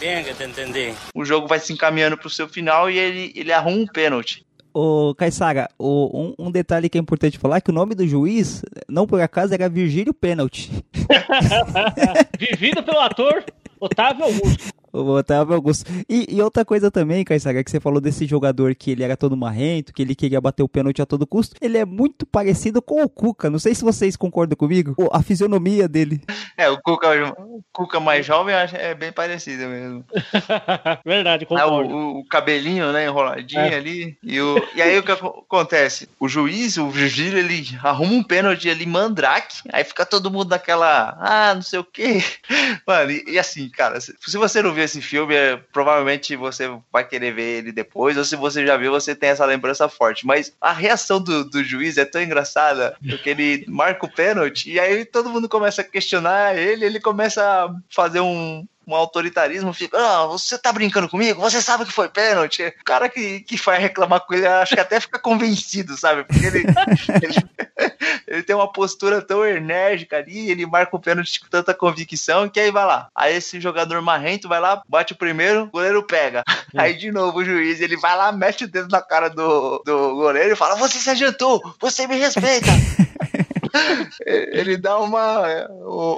[0.00, 0.94] bem que te entendi.
[1.14, 4.44] O jogo vai se encaminhando pro seu final e ele, ele arruma um pênalti.
[4.72, 8.06] Ô, Caissara, o- um, um detalhe que é importante falar é que o nome do
[8.06, 10.70] juiz, não por acaso, era Virgílio Pênalti.
[12.38, 13.44] Vivido pelo ator
[13.80, 14.64] Otávio Augusto.
[14.92, 15.90] O Otávio Augusto.
[16.08, 19.36] E, e outra coisa também, Caissara, que você falou desse jogador que ele era todo
[19.36, 21.56] marrento, que ele queria bater o pênalti a todo custo.
[21.60, 23.50] Ele é muito parecido com o Cuca.
[23.50, 24.94] Não sei se vocês concordam comigo.
[25.12, 26.20] A fisionomia dele.
[26.56, 30.04] É, o Cuca, o Cuca mais jovem é bem parecido mesmo.
[31.04, 31.96] Verdade, Ah, o, concordo.
[31.96, 33.74] o- cabelinho, né, enroladinho É.
[33.74, 34.16] ali.
[34.22, 36.08] E, o, e aí o que aco- acontece?
[36.18, 39.62] O juiz, o Virgílio, ele arruma um pênalti ali, mandrake.
[39.72, 42.22] Aí fica todo mundo naquela, ah, não sei o quê.
[42.86, 46.68] Mano, e, e assim, cara, se, se você não viu esse filme, é, provavelmente você
[46.92, 48.16] vai querer ver ele depois.
[48.16, 50.26] Ou se você já viu, você tem essa lembrança forte.
[50.26, 54.80] Mas a reação do, do juiz é tão engraçada, porque ele marca o pênalti e
[54.80, 59.98] aí todo mundo começa a questionar ele, ele começa a fazer um, um autoritarismo, fica,
[59.98, 61.40] ah, você tá brincando comigo?
[61.40, 62.62] Você sabe que foi pênalti?
[62.62, 66.24] O cara que, que vai reclamar com ele, acho que até fica convencido, sabe?
[66.24, 66.64] Porque ele,
[67.22, 72.48] ele, ele tem uma postura tão enérgica ali, ele marca o pênalti com tanta convicção
[72.48, 73.08] que aí vai lá.
[73.14, 76.44] Aí esse jogador marrento vai lá, bate o primeiro, o goleiro pega.
[76.76, 80.14] Aí de novo o juiz, ele vai lá, mete o dedo na cara do, do
[80.14, 82.70] goleiro e fala: Você se adiantou, você me respeita.
[84.24, 85.68] Ele dá uma,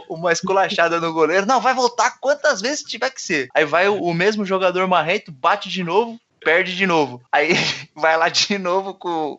[0.09, 1.47] uma esculachada no goleiro.
[1.47, 3.49] Não, vai voltar quantas vezes tiver que ser.
[3.55, 7.23] Aí vai o, o mesmo jogador marrento, bate de novo, perde de novo.
[7.31, 7.51] Aí
[7.95, 9.39] vai lá de novo com,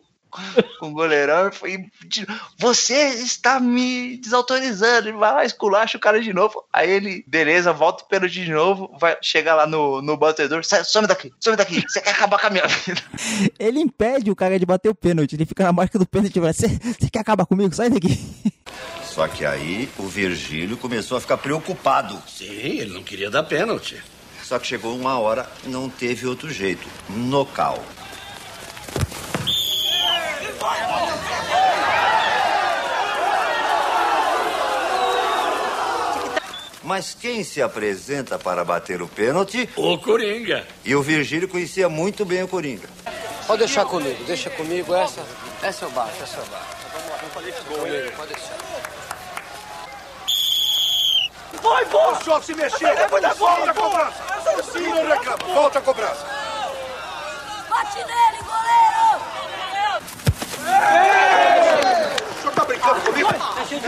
[0.78, 1.90] com o goleirão e
[2.58, 5.08] você está me desautorizando.
[5.08, 6.64] Ele vai lá, esculacha o cara de novo.
[6.72, 10.64] Aí ele, beleza, volta o pênalti de novo, vai chegar lá no, no batedor.
[10.64, 11.82] Sai, some daqui, some daqui.
[11.88, 13.02] Você quer acabar com a minha vida.
[13.58, 15.34] Ele impede o cara de bater o pênalti.
[15.34, 17.74] Ele fica na marca do pênalti e você você quer acabar comigo?
[17.74, 18.18] Sai daqui.
[19.04, 22.22] Só que aí o Virgílio começou a ficar preocupado.
[22.28, 24.00] Sim, ele não queria dar pênalti.
[24.42, 26.86] Só que chegou uma hora, não teve outro jeito.
[27.08, 27.84] Nocal.
[36.82, 39.68] Mas quem se apresenta para bater o pênalti?
[39.76, 40.66] O Coringa.
[40.84, 42.88] E o Virgílio conhecia muito bem o Coringa.
[43.46, 44.92] Pode deixar comigo, deixa comigo.
[44.92, 45.24] Essa,
[45.62, 46.80] essa eu baixo, essa eu baixo.
[47.64, 48.56] Comigo, pode deixar.
[51.62, 52.18] Vai, bola!
[52.18, 52.96] O senhor se mexer!
[52.96, 54.72] Depois da bola, Volta a cobrança!
[54.72, 55.54] Sim, não reclama.
[55.54, 56.26] Volta a cobrança!
[57.68, 59.40] Bate nele, goleiro!
[62.30, 63.00] O senhor tá brincando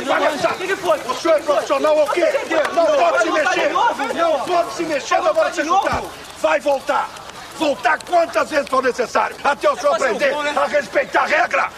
[0.06, 0.54] Palhaçada!
[0.54, 0.98] O que foi?
[1.00, 2.24] O senhor é profissional ou o quê?
[2.74, 3.70] Não pode se mexer!
[4.14, 6.10] Não pode se mexer, não pode ser chutado!
[6.40, 7.08] Vai voltar!
[7.58, 11.70] Voltar quantas vezes for necessário, até o senhor aprender a respeitar a regra!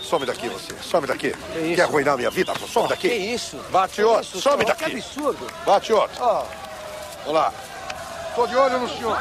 [0.00, 1.34] Some daqui você, some daqui.
[1.74, 2.52] Quer arruinar minha vida?
[2.68, 3.08] Some daqui.
[3.08, 3.56] Que isso?
[3.70, 4.84] Bate outro, some Que daqui.
[4.96, 5.46] absurdo.
[5.64, 6.18] Bate outro.
[6.22, 7.52] Vamos lá.
[8.34, 9.18] Tô de olho no senhor.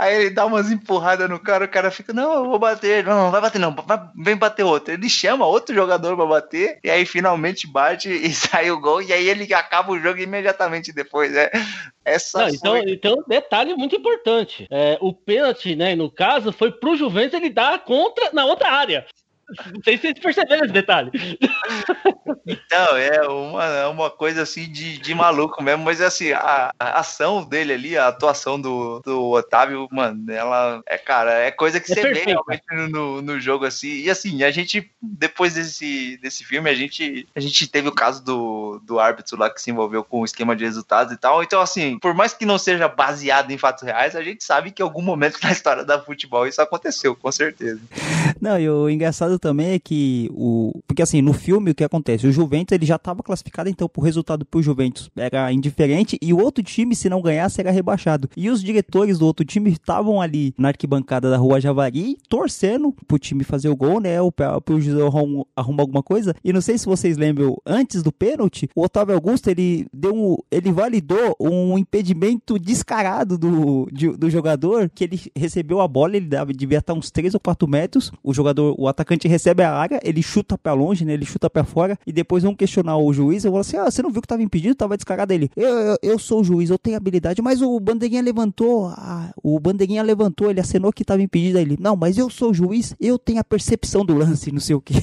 [0.00, 3.04] Aí ele dá umas empurradas no cara, o cara fica, não, eu vou bater.
[3.04, 4.94] Não, não vai bater não, vai- vem bater outro.
[4.94, 9.12] Ele chama outro jogador pra bater, e aí finalmente bate e sai o gol, e
[9.12, 11.34] aí ele acaba o jogo imediatamente depois.
[11.34, 11.50] É,
[12.04, 14.66] essa Não, então, foi- então, detalhe muito importante.
[14.70, 19.04] É, o pênalti, né, no caso, foi pro Juventus ele dar contra na outra área.
[19.72, 21.10] Não sei se vocês perceberam esse detalhe.
[22.46, 27.00] Então, é uma, é uma coisa assim de, de maluco mesmo, mas assim, a, a
[27.00, 31.90] ação dele ali, a atuação do, do Otávio, mano, ela é, cara, é coisa que
[31.90, 32.30] É você vê perfeita.
[32.30, 33.88] realmente no, no jogo, assim.
[33.88, 38.24] E assim, a gente, depois desse, desse filme, a gente, a gente teve o caso
[38.24, 41.42] do, do, do árbitro lá que se envolveu com o esquema de resultados e tal.
[41.42, 44.82] Então, assim, por mais que não seja baseado em fatos reais, a gente sabe que
[44.82, 47.80] em algum momento na história da futebol isso aconteceu, com certeza.
[48.40, 50.72] Não, e o engraçado também é que o.
[50.86, 52.26] Porque assim, no filme o que acontece?
[52.26, 56.38] O Juventus ele já estava classificado, então o resultado pro Juventus era indiferente e o
[56.38, 58.28] outro time, se não ganhasse, era rebaixado.
[58.36, 63.18] E os diretores do outro time estavam ali na arquibancada da rua Javari, torcendo pro
[63.18, 64.20] time fazer o gol, né?
[64.20, 65.00] Ou pra, pro José
[65.56, 66.34] arrumar alguma coisa.
[66.44, 70.36] E não sei se vocês lembram, antes do pênalti, o Otávio Augusto ele deu um,
[70.50, 76.28] ele validou um impedimento descarado do, de, do jogador que ele recebeu a bola, ele
[76.56, 78.12] devia estar uns 3 ou 4 metros.
[78.22, 81.14] O jogador, o atacante recebe a área, ele chuta para longe, né?
[81.14, 83.44] Ele chuta para fora e depois vão questionar o juiz.
[83.44, 84.74] Eu falo assim: ah, você não viu que tava impedido?
[84.74, 85.50] Tava descarado ele.
[85.56, 89.58] Eu, eu, eu sou o juiz, eu tenho habilidade, mas o bandeirinha levantou, ah, o
[89.58, 91.58] bandeirinha levantou, ele acenou que tava impedido.
[91.58, 94.74] Ele, não, mas eu sou o juiz, eu tenho a percepção do lance, não sei
[94.74, 94.94] o que.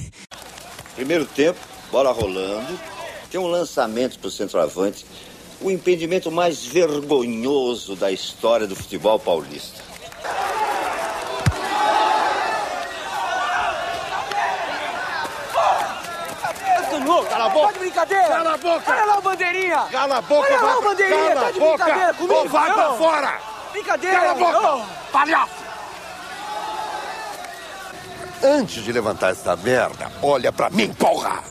[0.96, 1.60] Primeiro tempo,
[1.92, 2.78] bola rolando,
[3.32, 5.06] tem um lançamento pro centroavante
[5.62, 9.82] o impedimento mais vergonhoso da história do futebol paulista.
[17.26, 17.68] Cala a boca!
[17.68, 18.28] Tá de brincadeira!
[18.28, 18.92] Cala a boca!
[18.92, 19.86] Olha lá o bandeirinha!
[19.92, 20.48] Cala a boca!
[20.54, 21.28] Olha lá o bandeirinha!
[21.34, 21.84] Cala Tá de boca!
[21.84, 22.36] brincadeira comigo?
[22.36, 23.40] Ou vai pra fora!
[23.72, 24.18] Brincadeira!
[24.20, 24.76] Cala a boca!
[24.76, 25.12] Oh.
[25.12, 25.68] Palhaço!
[28.44, 31.44] Antes de levantar essa merda, olha pra mim, porra!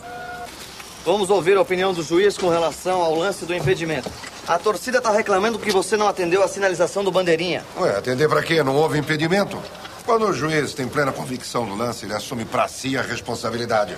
[1.04, 4.10] Vamos ouvir a opinião do juiz com relação ao lance do impedimento.
[4.46, 7.64] A torcida está reclamando que você não atendeu a sinalização do bandeirinha.
[7.78, 8.62] Ué, atender pra quê?
[8.62, 9.60] Não houve impedimento?
[10.04, 13.96] Quando o juiz tem plena convicção do lance, ele assume pra si a responsabilidade.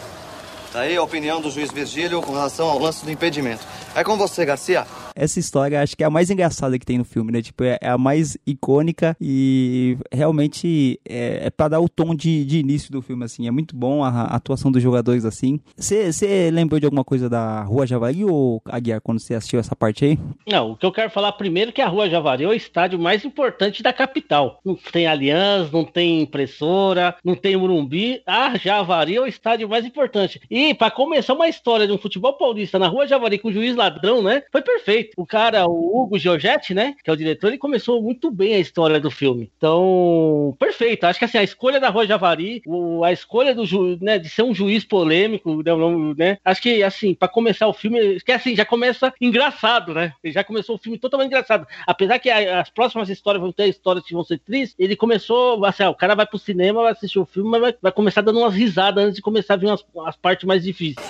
[0.72, 3.64] Tá aí a opinião do juiz Virgílio com relação ao lance do impedimento.
[3.94, 4.87] É com você, Garcia.
[5.18, 7.42] Essa história acho que é a mais engraçada que tem no filme, né?
[7.42, 12.44] Tipo, é é a mais icônica e realmente é, é para dar o tom de,
[12.44, 13.46] de início do filme, assim.
[13.48, 15.61] É muito bom a, a atuação dos jogadores, assim.
[15.76, 20.04] Você lembrou de alguma coisa da Rua Javari ou Aguiar quando você assistiu essa parte
[20.04, 20.18] aí?
[20.46, 22.98] Não, o que eu quero falar primeiro é que a Rua Javari é o estádio
[22.98, 24.61] mais importante da capital.
[24.64, 28.22] Não tem Aliança, não tem impressora, não tem Morumbi.
[28.26, 30.40] A Javari é o estádio mais importante.
[30.50, 33.74] E para começar uma história de um futebol paulista na Rua Javari com o juiz
[33.74, 34.42] ladrão, né?
[34.52, 35.08] Foi perfeito.
[35.16, 36.94] O cara, o Hugo Giorgetti, né?
[37.03, 39.51] Que é o diretor, ele começou muito bem a história do filme.
[39.57, 41.05] Então, perfeito.
[41.05, 44.29] Acho que assim, a escolha da Rua Javari, o- a escolha do ju, né, de
[44.29, 45.73] ser um juiz polêmico, né,
[46.16, 46.38] né?
[46.44, 50.12] Acho que assim, para começar o filme, que assim, já começa engraçado, né?
[50.23, 51.66] Ele já começou o filme totalmente engraçado.
[51.87, 55.64] Apesar que a- as próximas histórias vão ter histórias que vão ser tristes, ele começou,
[55.64, 58.21] assim, ó, o cara vai pro cinema, vai assistir o filme, mas vai, vai começar
[58.23, 61.07] dando umas risadas antes de começar a vir as, as partes mais difíceis.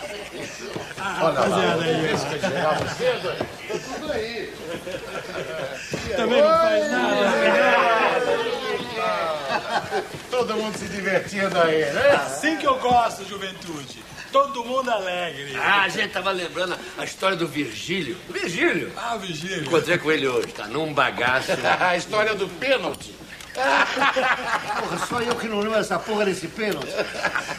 [3.94, 4.14] Olha lá,
[6.16, 6.88] Também não faz
[10.30, 12.10] Todo mundo se divertindo aí, né?
[12.12, 14.02] Assim que eu gosto, juventude.
[14.30, 15.56] Todo mundo alegre.
[15.56, 18.16] Ah, a gente tava lembrando a história do Virgílio.
[18.28, 18.92] Virgílio?
[18.96, 19.62] Ah, Vigílio.
[19.62, 21.52] Encontrei com ele hoje, tá num bagaço.
[21.80, 23.14] a história do pênalti.
[24.80, 26.88] Porra, só eu que não lembro essa porra desse pênalti.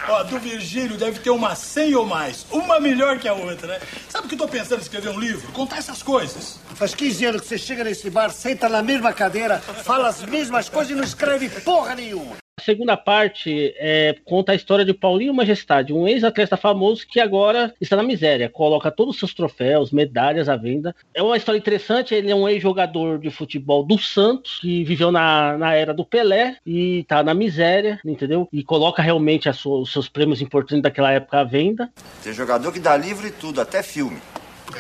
[0.07, 2.45] Ó, do Virgílio deve ter umas 100 ou mais.
[2.51, 3.79] Uma melhor que a outra, né?
[4.07, 5.51] Sabe o que eu tô pensando em escrever um livro?
[5.51, 6.59] Contar essas coisas.
[6.75, 10.69] Faz 15 anos que você chega nesse bar, senta na mesma cadeira, fala as mesmas
[10.69, 12.37] coisas e não escreve porra nenhuma.
[12.59, 17.73] A segunda parte é, conta a história de Paulinho Majestade, um ex-atleta famoso que agora
[17.79, 20.93] está na miséria, coloca todos os seus troféus, medalhas à venda.
[21.13, 25.57] É uma história interessante, ele é um ex-jogador de futebol do Santos, que viveu na,
[25.57, 28.45] na era do Pelé e está na miséria, entendeu?
[28.51, 31.89] E coloca realmente a sua- os seus prêmios importantes daquela época à venda.
[32.21, 34.17] Tem jogador que dá livro e tudo, até filme.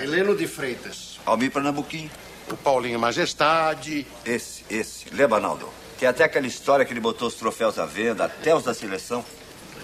[0.03, 1.17] Heleno de Freitas.
[1.25, 2.09] Almir Pernambuquim.
[2.51, 4.05] O Paulinho Majestade.
[4.25, 5.05] Esse, esse.
[5.15, 5.78] Lembra, Naldo?
[5.99, 9.23] Tem até aquela história que ele botou os troféus à venda, até os da seleção.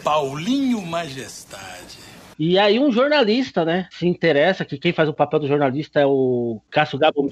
[0.01, 2.04] Paulinho Majestade.
[2.37, 6.05] E aí um jornalista, né, se interessa, que quem faz o papel do jornalista é
[6.05, 7.29] o Cássio Gabo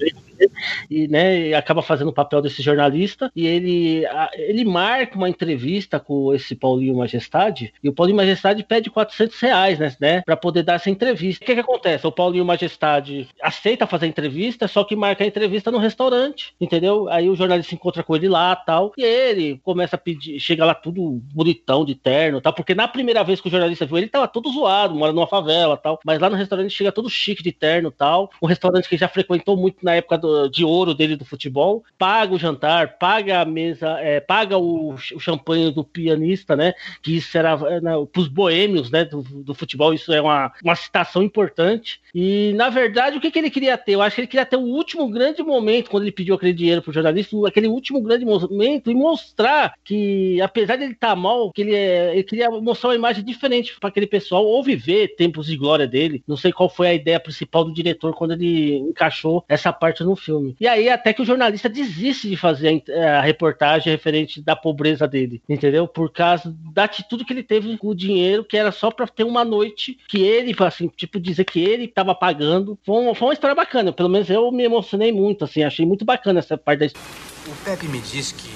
[0.90, 4.04] e, né, acaba fazendo o papel desse jornalista, e ele,
[4.36, 9.78] ele marca uma entrevista com esse Paulinho Majestade, e o Paulinho Majestade pede 400 reais,
[9.78, 11.44] né, né para poder dar essa entrevista.
[11.44, 12.06] O que que acontece?
[12.06, 17.08] O Paulinho Majestade aceita fazer a entrevista, só que marca a entrevista no restaurante, entendeu?
[17.08, 20.74] Aí o jornalista encontra com ele lá, tal, e ele começa a pedir, chega lá
[20.74, 24.28] tudo bonitão, de terno, tal, porque na primeira vez que o jornalista viu ele, tava
[24.28, 27.90] todo zoado, mora numa favela, tal, mas lá no restaurante chega todo chique de terno,
[27.90, 31.84] tal, um restaurante que já frequentou muito na época do- de ouro dele do futebol,
[31.98, 37.16] paga o jantar, paga a mesa, é, paga o, o champanhe do pianista, né, que
[37.16, 41.22] isso era é, né, pros boêmios, né, do, do futebol, isso é uma, uma citação
[41.22, 43.92] importante, e na verdade o que, que ele queria ter?
[43.92, 46.82] Eu acho que ele queria ter o último grande momento, quando ele pediu aquele dinheiro
[46.82, 51.62] pro jornalista, aquele último grande momento, e mostrar que, apesar de ele estar mal, que
[51.62, 55.46] ele, é, ele queria mostrar uma imagem diferente para aquele pessoal, ou viver reviver tempos
[55.46, 56.22] de glória dele.
[56.26, 60.14] Não sei qual foi a ideia principal do diretor quando ele encaixou essa parte no
[60.14, 60.54] filme.
[60.60, 65.08] E aí até que o jornalista desiste de fazer a, a reportagem referente da pobreza
[65.08, 65.88] dele, entendeu?
[65.88, 69.24] Por causa da atitude que ele teve com o dinheiro, que era só para ter
[69.24, 72.78] uma noite que ele, assim, tipo, dizer que ele tava pagando.
[72.84, 76.04] Foi uma, foi uma história bacana, pelo menos eu me emocionei muito, assim, achei muito
[76.04, 77.08] bacana essa parte da história.
[77.46, 78.48] O Pepe me disse que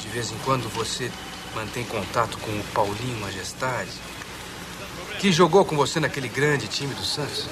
[0.00, 1.10] de vez em quando você
[1.54, 3.90] mantém contato com o Paulinho Majestade,
[5.18, 7.46] que jogou com você naquele grande time do Santos.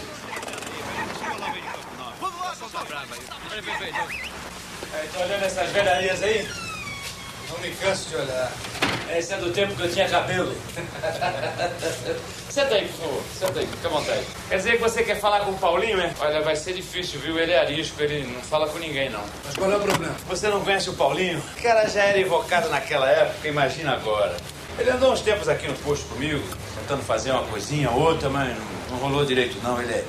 [5.12, 6.48] Tô olhando essas velharias aí?
[7.50, 8.52] Não me canso de olhar.
[9.10, 10.54] Esse é do tempo que eu tinha cabelo.
[12.50, 13.22] Senta aí, por favor.
[13.38, 14.26] Senta aí, fica à vontade.
[14.48, 16.12] Quer dizer que você quer falar com o Paulinho, é?
[16.20, 17.38] Olha, vai ser difícil, viu?
[17.38, 19.24] Ele é arisco, ele não fala com ninguém, não.
[19.44, 20.14] Mas qual é o problema?
[20.28, 21.38] Você não conhece o Paulinho?
[21.38, 24.36] O cara já era invocado naquela época, imagina agora.
[24.78, 26.42] Ele andou uns tempos aqui no posto comigo,
[26.80, 29.80] tentando fazer uma coisinha, outra, mas não, não rolou direito, não.
[29.80, 30.04] Ele é.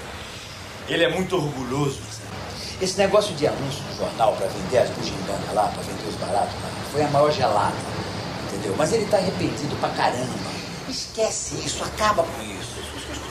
[0.90, 2.02] Ele é muito orgulhoso.
[2.82, 6.54] Esse negócio de anúncio no jornal para vender as bugigangas lá, para vender os baratos,
[6.92, 7.76] foi a maior gelada.
[8.48, 8.76] Entendeu?
[8.78, 10.34] Mas ele tá arrependido pra caramba.
[10.90, 12.78] Esquece isso, acaba com isso.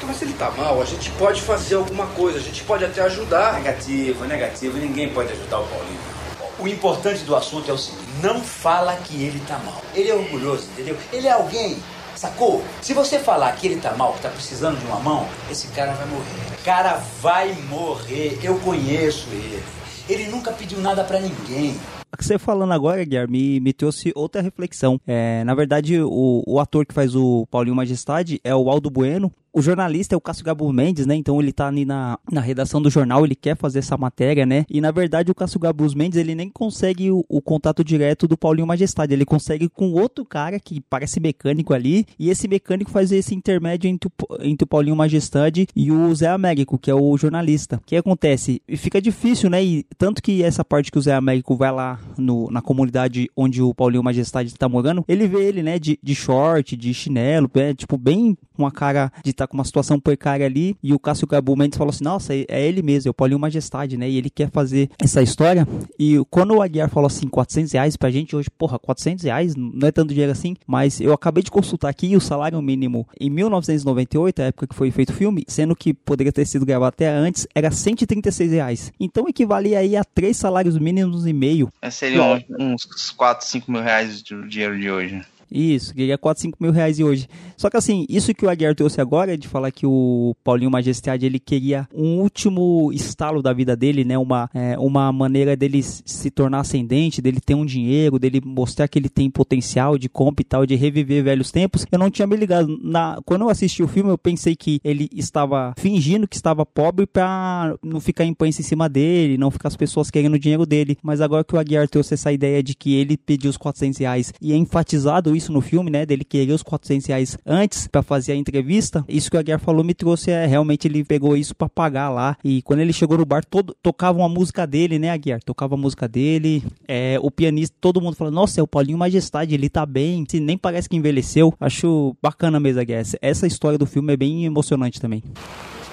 [0.07, 3.03] Mas se ele tá mal, a gente pode fazer alguma coisa, a gente pode até
[3.03, 3.55] ajudar.
[3.55, 4.79] Negativo, negativo.
[4.79, 6.15] Ninguém pode ajudar o Paulinho.
[6.58, 9.82] O importante do assunto é o seguinte: não fala que ele tá mal.
[9.94, 10.96] Ele é orgulhoso, entendeu?
[11.12, 11.76] Ele é alguém,
[12.14, 12.64] sacou?
[12.80, 15.92] Se você falar que ele tá mal, que tá precisando de uma mão, esse cara
[15.92, 16.60] vai morrer.
[16.60, 18.38] O cara vai morrer.
[18.42, 19.62] Eu conheço ele.
[20.08, 21.76] Ele nunca pediu nada pra ninguém.
[22.18, 24.98] Você falando agora, Guilherme, me, me trouxe outra reflexão.
[25.06, 29.30] É, na verdade, o, o ator que faz o Paulinho Majestade é o Aldo Bueno.
[29.56, 31.14] O jornalista é o Cássio Gabo Mendes, né?
[31.14, 34.66] Então ele tá ali na, na redação do jornal, ele quer fazer essa matéria, né?
[34.68, 38.36] E na verdade o Cássio Gabo Mendes, ele nem consegue o, o contato direto do
[38.36, 39.14] Paulinho Majestade.
[39.14, 42.04] Ele consegue com outro cara que parece mecânico ali.
[42.18, 46.28] E esse mecânico faz esse intermédio entre o, entre o Paulinho Majestade e o Zé
[46.28, 47.76] Américo, que é o jornalista.
[47.76, 48.60] O que acontece?
[48.76, 49.64] Fica difícil, né?
[49.64, 53.62] E tanto que essa parte que o Zé Américo vai lá no, na comunidade onde
[53.62, 55.78] o Paulinho Majestade tá morando, ele vê ele, né?
[55.78, 59.56] De, de short, de chinelo, é, tipo, bem com a cara de estar tá com
[59.56, 63.09] uma situação precária ali, e o Cássio Gabu Mendes falou assim, nossa, é ele mesmo,
[63.09, 65.66] é o Paulinho Majestade, né, e ele quer fazer essa história,
[65.98, 69.88] e quando o Aguiar falou assim, 400 reais pra gente hoje, porra, 400 reais não
[69.88, 74.42] é tanto dinheiro assim, mas eu acabei de consultar aqui o salário mínimo em 1998,
[74.42, 77.46] a época que foi feito o filme, sendo que poderia ter sido gravado até antes,
[77.54, 78.92] era 136 reais.
[78.98, 81.70] Então equivalia aí a três salários mínimos e meio.
[81.80, 82.85] É, seriam uns
[83.16, 85.22] 4, 5 mil reais do dinheiro de hoje.
[85.50, 87.28] Isso, ganha 4, 5 mil reais hoje.
[87.56, 91.24] Só que assim, isso que o Aguiar trouxe agora, de falar que o Paulinho Majestade,
[91.24, 94.18] ele queria um último estalo da vida dele, né?
[94.18, 98.98] Uma, é, uma maneira dele se tornar ascendente, dele ter um dinheiro, dele mostrar que
[98.98, 101.87] ele tem potencial de compra e tal, de reviver velhos tempos.
[101.90, 102.78] Eu não tinha me ligado.
[102.82, 107.06] Na, quando eu assisti o filme, eu pensei que ele estava fingindo que estava pobre
[107.06, 110.98] pra não ficar imprensa em cima dele, não ficar as pessoas querendo o dinheiro dele.
[111.02, 114.32] Mas agora que o Aguiar trouxe essa ideia de que ele pediu os 400 reais
[114.40, 116.07] e é enfatizado isso no filme, né?
[116.07, 119.05] Dele querer os 400 reais antes para fazer a entrevista.
[119.09, 122.37] Isso que o Aguiar falou me trouxe é realmente ele pegou isso para pagar lá.
[122.42, 125.42] E quando ele chegou no bar, todo, tocava uma música dele, né, Aguiar?
[125.42, 126.62] Tocava a música dele.
[126.88, 130.25] É, o pianista, todo mundo falou: Nossa, é o Paulinho Majestade, ele tá bem.
[130.29, 131.55] Se nem parece que envelheceu.
[131.61, 133.05] Acho bacana mesmo, Aguiar.
[133.20, 135.22] Essa história do filme é bem emocionante também.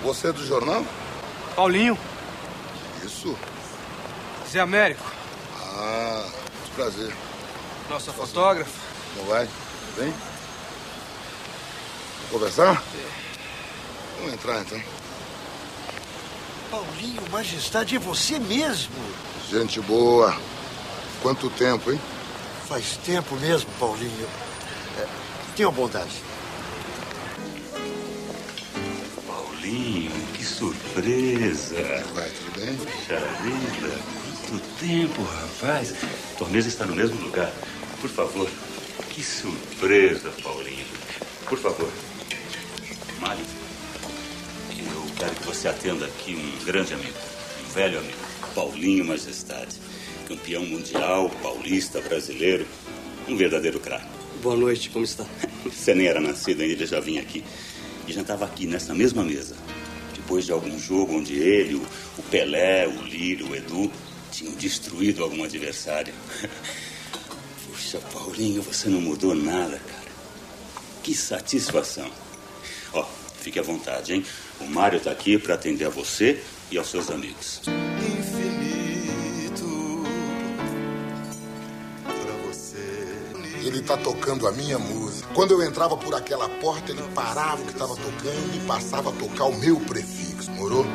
[0.03, 0.83] Você é do jornal?
[1.55, 1.97] Paulinho.
[3.05, 3.35] Isso.
[4.49, 5.03] Zé Américo.
[5.75, 6.25] Ah,
[6.59, 7.13] muito prazer.
[7.89, 8.92] Nossa fotógrafa.
[9.17, 9.47] Não vai?
[9.97, 10.13] Vem?
[12.31, 12.83] Vamos conversar?
[14.17, 14.81] Vamos entrar então.
[16.71, 18.95] Paulinho, majestade, é você mesmo.
[19.49, 20.35] Gente boa.
[21.21, 22.01] Quanto tempo, hein?
[22.67, 24.27] Faz tempo mesmo, Paulinho.
[24.97, 25.05] É,
[25.55, 26.23] tenha bondade.
[29.27, 31.75] Paulinho, que surpresa.
[32.15, 32.75] Vai, tudo bem?
[32.75, 33.95] Puxa vida,
[34.49, 35.93] quanto tempo, rapaz.
[36.37, 37.51] Torneza está no mesmo lugar.
[38.01, 38.49] Por favor.
[39.13, 40.85] Que surpresa, Paulinho.
[41.47, 41.91] Por favor.
[43.21, 43.45] Mário,
[44.71, 47.13] eu quero que você atenda aqui um grande amigo,
[47.63, 48.17] um velho amigo.
[48.55, 49.75] Paulinho Majestade.
[50.27, 52.65] Campeão mundial, paulista, brasileiro.
[53.27, 54.07] Um verdadeiro craque.
[54.41, 55.25] Boa noite, como está?
[55.63, 57.43] Você nem era nascido ainda, ele já vinha aqui.
[58.07, 59.55] E já estava aqui nessa mesma mesa.
[60.15, 63.91] Depois de algum jogo onde ele, o, Pelé, o Lírio, o Edu
[64.31, 66.13] tinham destruído algum adversário.
[67.73, 70.11] Puxa, Paulinho, você não mudou nada, cara.
[71.01, 72.07] Que satisfação.
[72.93, 73.03] Ó,
[73.39, 74.23] fique à vontade, hein?
[74.61, 77.61] O Mário tá aqui para atender a você e aos seus amigos.
[83.65, 85.27] Ele tá tocando a minha música.
[85.33, 89.13] Quando eu entrava por aquela porta, ele parava o que tava tocando e passava a
[89.13, 90.85] tocar o meu prefixo, morou?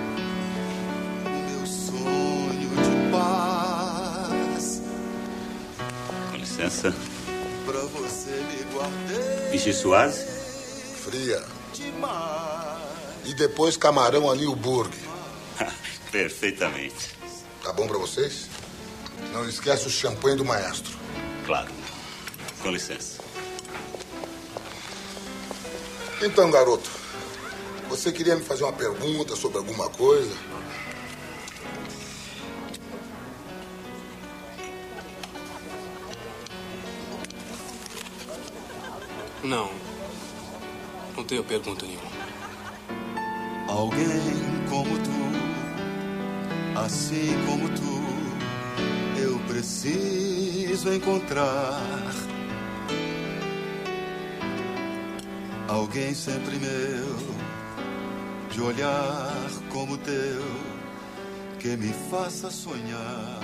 [1.24, 3.57] Meu sonho de paz.
[6.58, 6.92] Licença.
[7.64, 10.24] Pra você me guardei Vichy Soares?
[11.04, 11.42] Fria.
[11.72, 12.78] demais.
[13.24, 14.98] E depois camarão ali o burger.
[16.10, 17.16] Perfeitamente.
[17.62, 18.48] Tá bom pra vocês?
[19.32, 20.96] Não esquece o champanhe do maestro.
[21.46, 21.70] Claro.
[22.62, 23.18] Com licença.
[26.22, 26.90] Então, garoto,
[27.88, 30.34] você queria me fazer uma pergunta sobre alguma coisa?
[39.48, 39.70] Não.
[41.16, 42.10] Não tenho pergunta nenhuma.
[43.66, 44.06] Alguém
[44.68, 51.80] como tu, assim como tu, eu preciso encontrar.
[55.66, 57.16] Alguém sempre meu,
[58.50, 59.32] de olhar
[59.70, 60.44] como teu,
[61.58, 63.40] que me faça sonhar.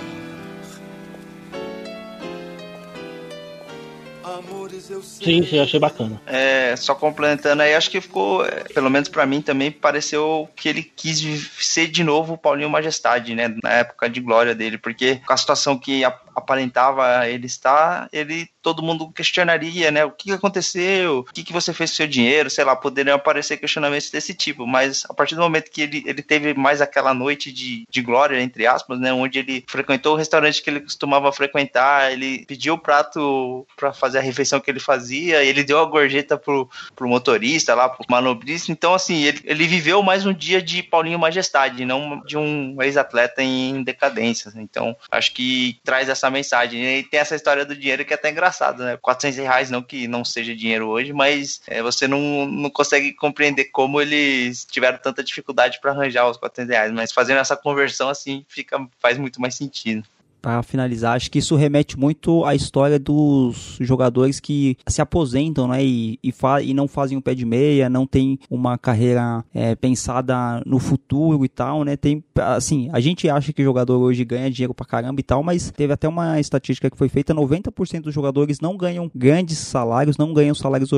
[5.01, 6.21] Sim, sim, eu achei bacana.
[6.25, 10.69] É, só complementando aí, acho que ficou, é, pelo menos pra mim também, pareceu que
[10.69, 13.53] ele quis ser de novo o Paulinho Majestade, né?
[13.63, 16.03] Na época de glória dele, porque com a situação que
[16.35, 20.03] aparentava ele estar, ele todo mundo questionaria, né?
[20.03, 21.19] O que aconteceu?
[21.19, 22.49] O que, que você fez com seu dinheiro?
[22.49, 26.21] Sei lá, poderiam aparecer questionamentos desse tipo, mas a partir do momento que ele, ele
[26.21, 29.13] teve mais aquela noite de, de glória, entre aspas, né?
[29.13, 34.17] Onde ele frequentou o restaurante que ele costumava frequentar, ele pediu o prato pra fazer
[34.17, 38.71] a refeição que ele fazia, ele deu a gorjeta pro, pro motorista lá, pro manobrista.
[38.71, 43.43] Então, assim, ele, ele viveu mais um dia de Paulinho Majestade, não de um ex-atleta
[43.43, 44.51] em decadência.
[44.55, 46.99] Então, acho que traz essa mensagem.
[46.99, 48.97] E tem essa história do dinheiro que é até engraçado, né?
[48.97, 53.65] 400 reais, não que não seja dinheiro hoje, mas é, você não, não consegue compreender
[53.65, 56.91] como eles tiveram tanta dificuldade para arranjar os 400 reais.
[56.91, 60.05] Mas fazendo essa conversão, assim, fica, faz muito mais sentido.
[60.45, 65.83] Pra finalizar, acho que isso remete muito à história dos jogadores que se aposentam, né?
[65.83, 69.73] E, e, fa e não fazem o pé de meia, não tem uma carreira é,
[69.73, 71.97] pensada no futuro e tal, né?
[71.97, 75.41] Tem, assim, a gente acha que o jogador hoje ganha dinheiro pra caramba e tal,
[75.41, 80.15] mas teve até uma estatística que foi feita: 90% dos jogadores não ganham grandes salários,
[80.15, 80.91] não ganham salários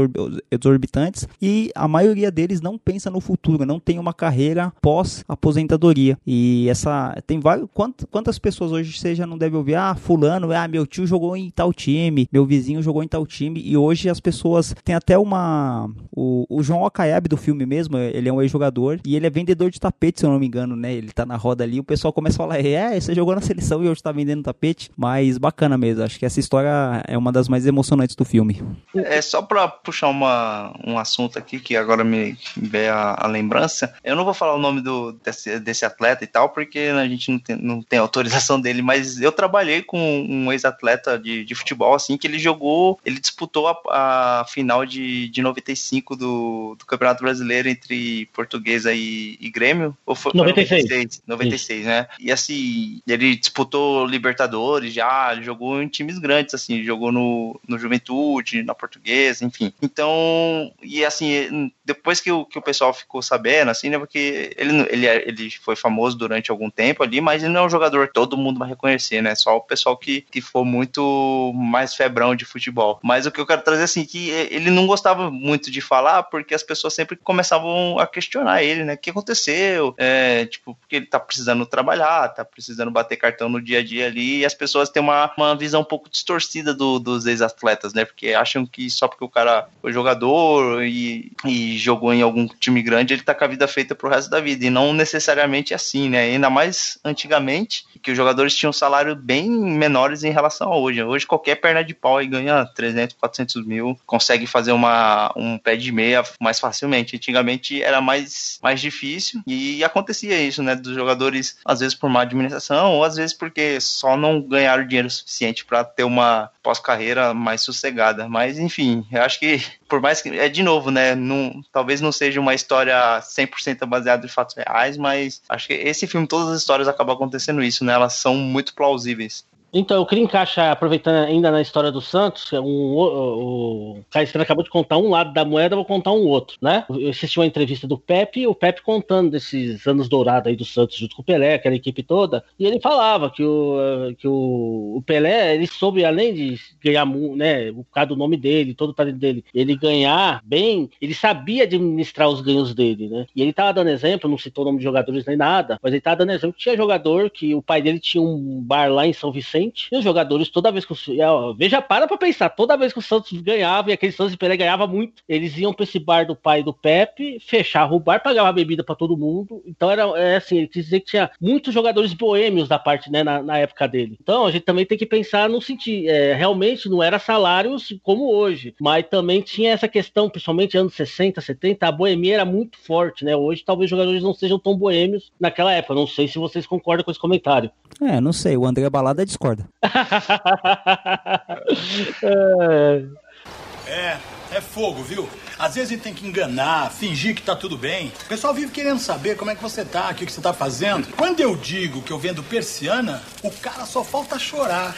[0.52, 6.18] exorbitantes e a maioria deles não pensa no futuro, não tem uma carreira pós-aposentadoria.
[6.28, 7.16] E essa.
[7.26, 7.70] Tem vários.
[7.74, 11.50] Quantas, pessoas hoje você já não deve ouvir, ah, fulano, ah, meu tio jogou em
[11.52, 15.90] tal time, meu vizinho jogou em tal time, e hoje as pessoas têm até uma...
[16.12, 19.70] O, o João Okaebe do filme mesmo, ele é um ex-jogador, e ele é vendedor
[19.70, 22.12] de tapete, se eu não me engano, né, ele tá na roda ali, o pessoal
[22.12, 25.78] começa a falar, é, você jogou na seleção e hoje tá vendendo tapete, mas bacana
[25.78, 28.62] mesmo, acho que essa história é uma das mais emocionantes do filme.
[28.96, 33.94] É só pra puxar uma, um assunto aqui que agora me veio a, a lembrança,
[34.04, 37.32] eu não vou falar o nome do, desse, desse atleta e tal, porque a gente
[37.32, 41.94] não tem, não tem autorização dele, mas eu trabalhei com um ex-atleta de, de futebol,
[41.94, 47.24] assim, que ele jogou, ele disputou a, a final de, de 95 do, do Campeonato
[47.24, 49.96] Brasileiro entre Portuguesa e, e Grêmio.
[50.06, 50.84] Ou foi, 96.
[50.84, 52.08] 96, 96 né?
[52.20, 58.64] E assim, ele disputou Libertadores já, jogou em times grandes, assim, jogou no, no Juventude,
[58.64, 59.74] na Portuguesa, enfim.
[59.82, 64.88] Então, e assim, depois que o, que o pessoal ficou sabendo, assim, né, porque ele,
[64.90, 68.14] ele, ele foi famoso durante algum tempo ali, mas ele não é um jogador que
[68.14, 69.36] todo mundo vai reconhecer, né?
[69.36, 73.00] Só o pessoal que, que for muito mais febrão de futebol.
[73.04, 76.54] Mas o que eu quero trazer, assim, que ele não gostava muito de falar, porque
[76.54, 78.94] as pessoas sempre começavam a questionar ele, né?
[78.94, 79.94] O que aconteceu?
[79.98, 84.08] É, tipo, porque ele tá precisando trabalhar, tá precisando bater cartão no dia a dia
[84.08, 88.06] ali, e as pessoas têm uma, uma visão um pouco distorcida do, dos ex-atletas, né?
[88.06, 92.82] Porque acham que só porque o cara foi jogador e, e jogou em algum time
[92.82, 94.66] grande, ele tá com a vida feita pro resto da vida.
[94.66, 96.22] E não necessariamente assim, né?
[96.22, 101.04] Ainda mais antigamente, que os jogadores tinham um salário bem menores em relação a hoje.
[101.04, 105.76] Hoje qualquer perna de pau aí ganha 300, 400 mil, consegue fazer uma, um pé
[105.76, 107.16] de meia mais facilmente.
[107.16, 110.76] Antigamente era mais, mais difícil e acontecia isso, né?
[110.76, 115.10] Dos jogadores, às vezes por má administração ou às vezes porque só não ganharam dinheiro
[115.10, 118.28] suficiente para ter uma pós-carreira mais sossegada.
[118.28, 121.16] Mas enfim, eu acho que por mais que é de novo, né?
[121.16, 126.06] Não, talvez não seja uma história 100% baseada em fatos reais, mas acho que esse
[126.08, 127.94] filme, todas as histórias acabam acontecendo isso, né?
[127.94, 129.46] Elas são muito plausíveis.
[129.78, 134.64] Então, eu queria encaixar, aproveitando ainda na história do Santos, um, o, o Caio acabou
[134.64, 136.84] de contar um lado da moeda, vou contar um outro, né?
[136.90, 140.98] Eu assisti uma entrevista do Pepe, o Pepe contando desses anos dourados aí do Santos
[140.98, 145.04] junto com o Pelé, aquela equipe toda, e ele falava que o, que o, o
[145.06, 149.18] Pelé, ele soube, além de ganhar, né, o causa do nome dele, todo o talento
[149.18, 153.28] dele, ele ganhar bem, ele sabia administrar os ganhos dele, né?
[153.36, 156.02] E ele tava dando exemplo, não citou o nome de jogadores nem nada, mas ele
[156.02, 159.14] tava dando exemplo que tinha jogador que o pai dele tinha um bar lá em
[159.14, 161.54] São Vicente, e os jogadores, toda vez que o.
[161.56, 164.58] Veja, para pra pensar, toda vez que o Santos ganhava, e aquele Santos de Pelé
[164.58, 168.52] ganhava muito, eles iam pra esse bar do pai do Pepe, fechava o bar, pagava
[168.52, 169.62] bebida para todo mundo.
[169.66, 173.24] Então era é assim, ele quis dizer que tinha muitos jogadores boêmios da parte, né,
[173.24, 174.18] na, na época dele.
[174.22, 178.32] Então a gente também tem que pensar no sentido, é, realmente não era salários como
[178.34, 183.24] hoje, mas também tinha essa questão, principalmente anos 60, 70, a boemia era muito forte,
[183.24, 183.36] né?
[183.36, 185.94] Hoje talvez jogadores não sejam tão boêmios naquela época.
[185.94, 187.72] Não sei se vocês concordam com esse comentário.
[188.02, 189.47] É, não sei, o André Balada discorda.
[193.88, 194.18] é,
[194.52, 195.30] é fogo, viu?
[195.58, 198.12] Às vezes a gente tem que enganar, fingir que tá tudo bem.
[198.26, 200.54] O pessoal vive querendo saber como é que você tá, o que, que você tá
[200.54, 201.08] fazendo.
[201.16, 204.96] Quando eu digo que eu vendo persiana, o cara só falta chorar.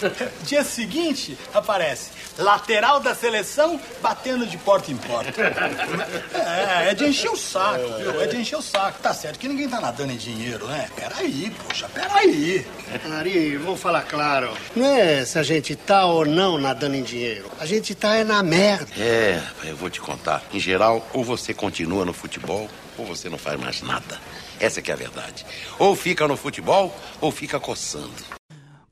[0.44, 5.32] Dia seguinte, aparece lateral da seleção batendo de porta em porta.
[6.34, 8.20] É, é de encher o saco, viu?
[8.20, 8.98] É de encher o saco.
[9.00, 10.88] Tá certo que ninguém tá nadando em dinheiro, né?
[10.94, 12.66] Peraí, poxa, peraí.
[13.22, 14.50] Ari, vamos falar claro.
[14.74, 17.48] Não é se a gente tá ou não nadando em dinheiro.
[17.60, 18.88] A gente tá é na merda.
[18.98, 20.42] É, eu vou te contar.
[20.52, 24.20] Em geral, ou você continua no futebol, ou você não faz mais nada.
[24.60, 25.46] Essa é que é a verdade.
[25.78, 28.41] Ou fica no futebol, ou fica coçando.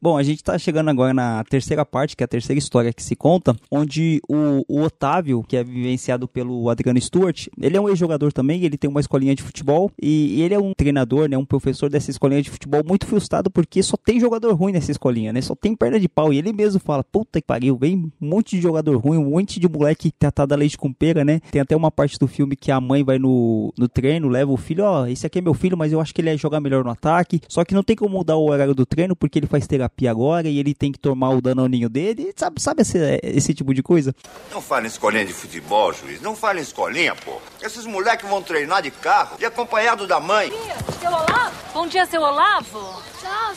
[0.02, 3.02] Bom, a gente tá chegando agora na terceira parte, que é a terceira história que
[3.02, 7.86] se conta, onde o, o Otávio, que é vivenciado pelo Adriano Stewart, ele é um
[7.86, 11.36] ex-jogador também, ele tem uma escolinha de futebol e, e ele é um treinador, né,
[11.36, 15.34] um professor dessa escolinha de futebol muito frustrado porque só tem jogador ruim nessa escolinha,
[15.34, 15.42] né?
[15.42, 16.32] Só tem perna de pau.
[16.32, 19.60] E ele mesmo fala: "Puta que pariu, vem um monte de jogador ruim, um monte
[19.60, 22.72] de moleque tratado a leite com pera, né?" Tem até uma parte do filme que
[22.72, 25.52] a mãe vai no, no treino, leva o filho, ó, oh, esse aqui é meu
[25.52, 27.42] filho, mas eu acho que ele ia jogar melhor no ataque.
[27.46, 30.10] Só que não tem como mudar o horário do treino porque ele faz terapia terapia
[30.10, 32.32] agora e ele tem que tomar o danoninho dele.
[32.36, 34.14] Sabe, sabe esse, esse tipo de coisa?
[34.52, 36.20] Não fale em escolinha de futebol, juiz.
[36.20, 37.40] Não fale em escolinha, pô.
[37.60, 40.50] Esses moleques vão treinar de carro e acompanhado da mãe.
[40.50, 41.54] Bom dia, seu Olavo.
[41.74, 43.02] Bom dia, seu Olavo.
[43.20, 43.54] Tchau,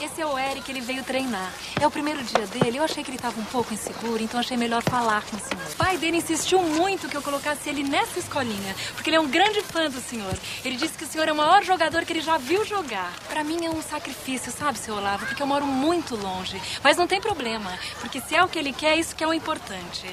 [0.00, 1.52] esse é o Eric, ele veio treinar.
[1.78, 4.56] É o primeiro dia dele, eu achei que ele estava um pouco inseguro, então achei
[4.56, 5.66] melhor falar com o senhor.
[5.72, 9.28] O pai dele insistiu muito que eu colocasse ele nessa escolinha, porque ele é um
[9.28, 10.34] grande fã do senhor.
[10.64, 13.12] Ele disse que o senhor é o maior jogador que ele já viu jogar.
[13.28, 16.60] Para mim é um sacrifício, sabe, seu Olavo, porque eu moro muito longe.
[16.82, 19.34] Mas não tem problema, porque se é o que ele quer, isso que é o
[19.34, 20.06] importante.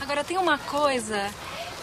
[0.00, 1.30] Agora tem uma coisa,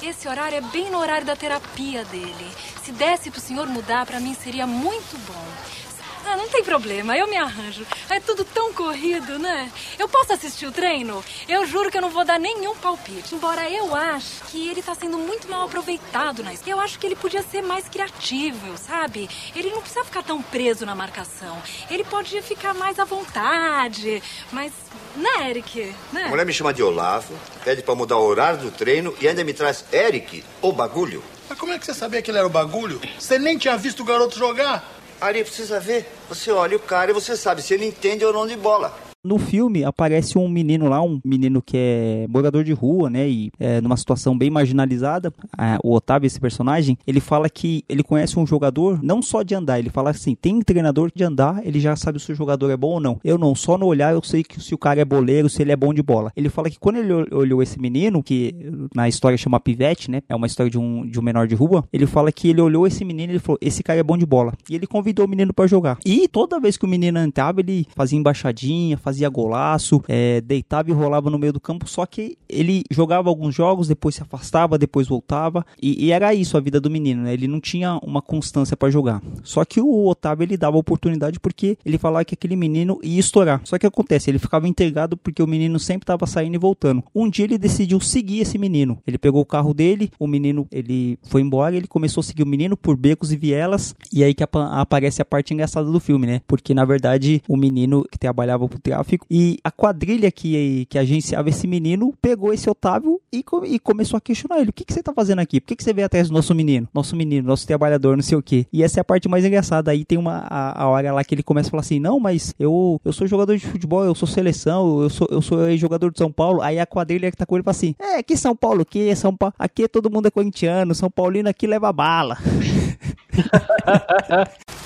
[0.01, 2.51] esse horário é bem no horário da terapia dele.
[2.84, 5.84] Se desse pro senhor mudar, para mim seria muito bom.
[6.28, 7.86] Ah, não tem problema, eu me arranjo.
[8.09, 9.71] É tudo tão corrido, né?
[9.99, 11.23] Eu posso assistir o treino?
[11.47, 13.36] Eu juro que eu não vou dar nenhum palpite.
[13.36, 17.15] Embora eu ache que ele tá sendo muito mal aproveitado na Eu acho que ele
[17.15, 19.30] podia ser mais criativo, sabe?
[19.55, 21.61] Ele não precisa ficar tão preso na marcação.
[21.91, 24.23] Ele pode ficar mais à vontade.
[24.51, 24.73] Mas,
[25.15, 25.93] né, Eric?
[26.11, 26.23] Né?
[26.23, 29.43] A mulher me chama de Olavo, pede pra mudar o horário do treino e ainda
[29.43, 31.23] me traz Eric, o bagulho.
[31.47, 32.99] Mas como é que você sabia que ele era o bagulho?
[33.19, 34.95] Você nem tinha visto o garoto jogar?
[35.22, 36.05] Ari, precisa ver.
[36.30, 39.05] Você olha o cara e você sabe se ele entende ou não de bola.
[39.26, 43.28] No filme aparece um menino lá, um menino que é morador de rua, né?
[43.28, 45.34] E é, numa situação bem marginalizada.
[45.57, 49.55] É, o Otávio, esse personagem, ele fala que ele conhece um jogador não só de
[49.55, 52.78] andar, ele fala assim: tem treinador de andar, ele já sabe se o jogador é
[52.78, 53.19] bom ou não.
[53.23, 55.71] Eu não, só no olhar eu sei que se o cara é boleiro, se ele
[55.71, 56.32] é bom de bola.
[56.36, 58.53] Ele fala que quando ele olhou esse menino, que
[58.93, 60.21] na história chama Pivete, né?
[60.30, 61.84] É uma história de um, de um menor de rua.
[61.91, 64.26] Ele fala que ele olhou esse menino e ele falou: esse cara é bom de
[64.26, 64.53] bola.
[64.69, 65.97] E ele convidou o menino para jogar.
[66.05, 70.89] E toda vez que o menino entrava, ele fazia embaixadinha, fazia fazia golaço, é, deitava
[70.89, 74.78] e rolava no meio do campo, só que ele jogava alguns jogos, depois se afastava,
[74.78, 77.34] depois voltava, e, e era isso a vida do menino, né?
[77.34, 79.22] Ele não tinha uma constância para jogar.
[79.43, 83.61] Só que o Otávio ele dava oportunidade porque ele falava que aquele menino ia estourar.
[83.63, 87.03] Só que acontece, ele ficava intrigado porque o menino sempre estava saindo e voltando.
[87.13, 88.97] Um dia ele decidiu seguir esse menino.
[89.07, 92.47] Ele pegou o carro dele, o menino ele foi embora, ele começou a seguir o
[92.47, 96.28] menino por becos e vielas, e aí que ap aparece a parte engraçada do filme,
[96.28, 96.41] né?
[96.47, 99.26] Porque na verdade o menino que trabalhava pro tráfico tráfico.
[99.30, 104.22] E a quadrilha que, que agenciava esse menino pegou esse Otávio e, e começou a
[104.22, 105.62] questionar ele: O que, que você tá fazendo aqui?
[105.62, 106.88] Por que, que você veio atrás do nosso menino?
[106.93, 108.68] Nosso menino, nosso trabalhador, não sei o que.
[108.74, 109.91] E essa é a parte mais engraçada.
[109.91, 112.56] Aí tem uma a, a hora lá que ele começa a falar assim: Não, mas
[112.60, 116.18] eu, eu sou jogador de futebol, eu sou seleção, eu sou, eu sou jogador de
[116.18, 116.62] São Paulo.
[116.62, 119.36] Aí a quadrilha que tá com ele fala assim: É, que São Paulo que São
[119.36, 122.38] Paulo, aqui todo mundo é corintiano, São Paulino aqui leva bala.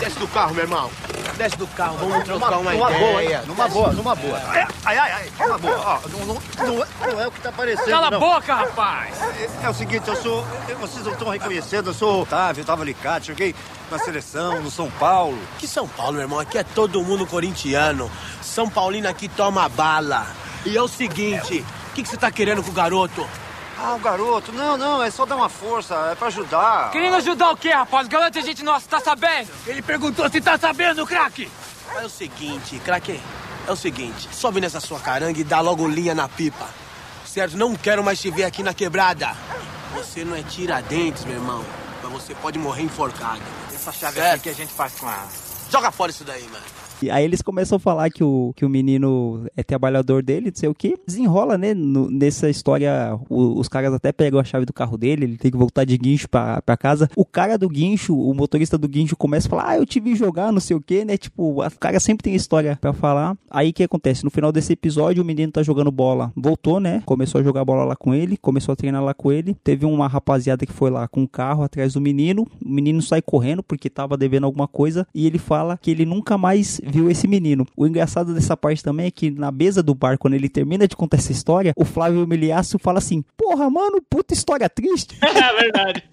[0.00, 0.90] Desce do carro, meu irmão.
[1.36, 3.38] Desce do carro, vamos trocar uma, numa ideia.
[3.38, 3.46] boa?
[3.46, 4.40] Numa boa, numa boa.
[4.84, 5.78] Ai, ai, ai, numa boa.
[5.78, 6.34] Ó, não, não,
[6.66, 7.88] não, é, não é o que tá parecendo.
[7.90, 8.18] Cala a não.
[8.20, 9.14] boca, rapaz!
[9.22, 10.44] É, é o seguinte, eu sou.
[10.68, 13.54] eu- Vocês não estão reconhecendo, eu sou Otávio, Otávio Alicate, joguei
[13.90, 15.38] na seleção, no São Paulo.
[15.58, 16.38] Que São Paulo, meu irmão?
[16.40, 18.10] Aqui é todo mundo corintiano.
[18.42, 20.26] São Paulino aqui toma bala.
[20.64, 23.26] E é o seguinte, o que, que você tá querendo com o garoto?
[23.82, 26.90] Ah, o garoto, não, não, é só dar uma força, é pra ajudar.
[26.90, 28.06] Querendo ajudar o quê, rapaz?
[28.08, 29.48] Garoto é gente nossa, tá sabendo?
[29.66, 31.50] Ele perguntou se tá sabendo, craque.
[31.96, 33.18] É o seguinte, craque,
[33.66, 36.68] é o seguinte, sobe nessa sua caranga e dá logo linha na pipa.
[37.24, 37.56] Certo?
[37.56, 39.34] Não quero mais te ver aqui na quebrada.
[39.94, 41.64] Você não é tiradentes, meu irmão.
[42.02, 43.40] Mas você pode morrer enforcado.
[43.72, 45.26] Essa chave aqui que a gente faz com a...
[45.70, 46.79] Joga fora isso daí, mano.
[47.02, 50.56] E aí eles começam a falar que o, que o menino é trabalhador dele, não
[50.56, 50.96] sei o que.
[51.06, 51.74] Desenrola, né?
[51.74, 55.50] no- nessa história, o- os caras até pegam a chave do carro dele, ele tem
[55.50, 57.08] que voltar de guincho pra, pra casa.
[57.16, 60.14] O cara do guincho, o motorista do guincho começa a falar, ah, eu te vi
[60.14, 61.16] jogar, não sei o que, né?
[61.16, 63.36] Tipo, o cara sempre tem história pra falar.
[63.50, 64.24] Aí o que acontece?
[64.24, 66.32] No final desse episódio, o menino tá jogando bola.
[66.36, 67.02] Voltou, né?
[67.06, 69.56] Começou a jogar bola lá com ele, começou a treinar lá com ele.
[69.64, 72.46] Teve uma rapaziada que foi lá com um carro atrás do menino.
[72.64, 75.06] O menino sai correndo porque tava devendo alguma coisa.
[75.14, 77.66] E ele fala que ele nunca mais viu esse menino.
[77.76, 80.96] O engraçado dessa parte também é que na mesa do bar, quando ele termina de
[80.96, 85.18] contar essa história, o Flávio Miliaço fala assim: Porra, mano, puta história triste.
[85.40, 86.04] É verdade.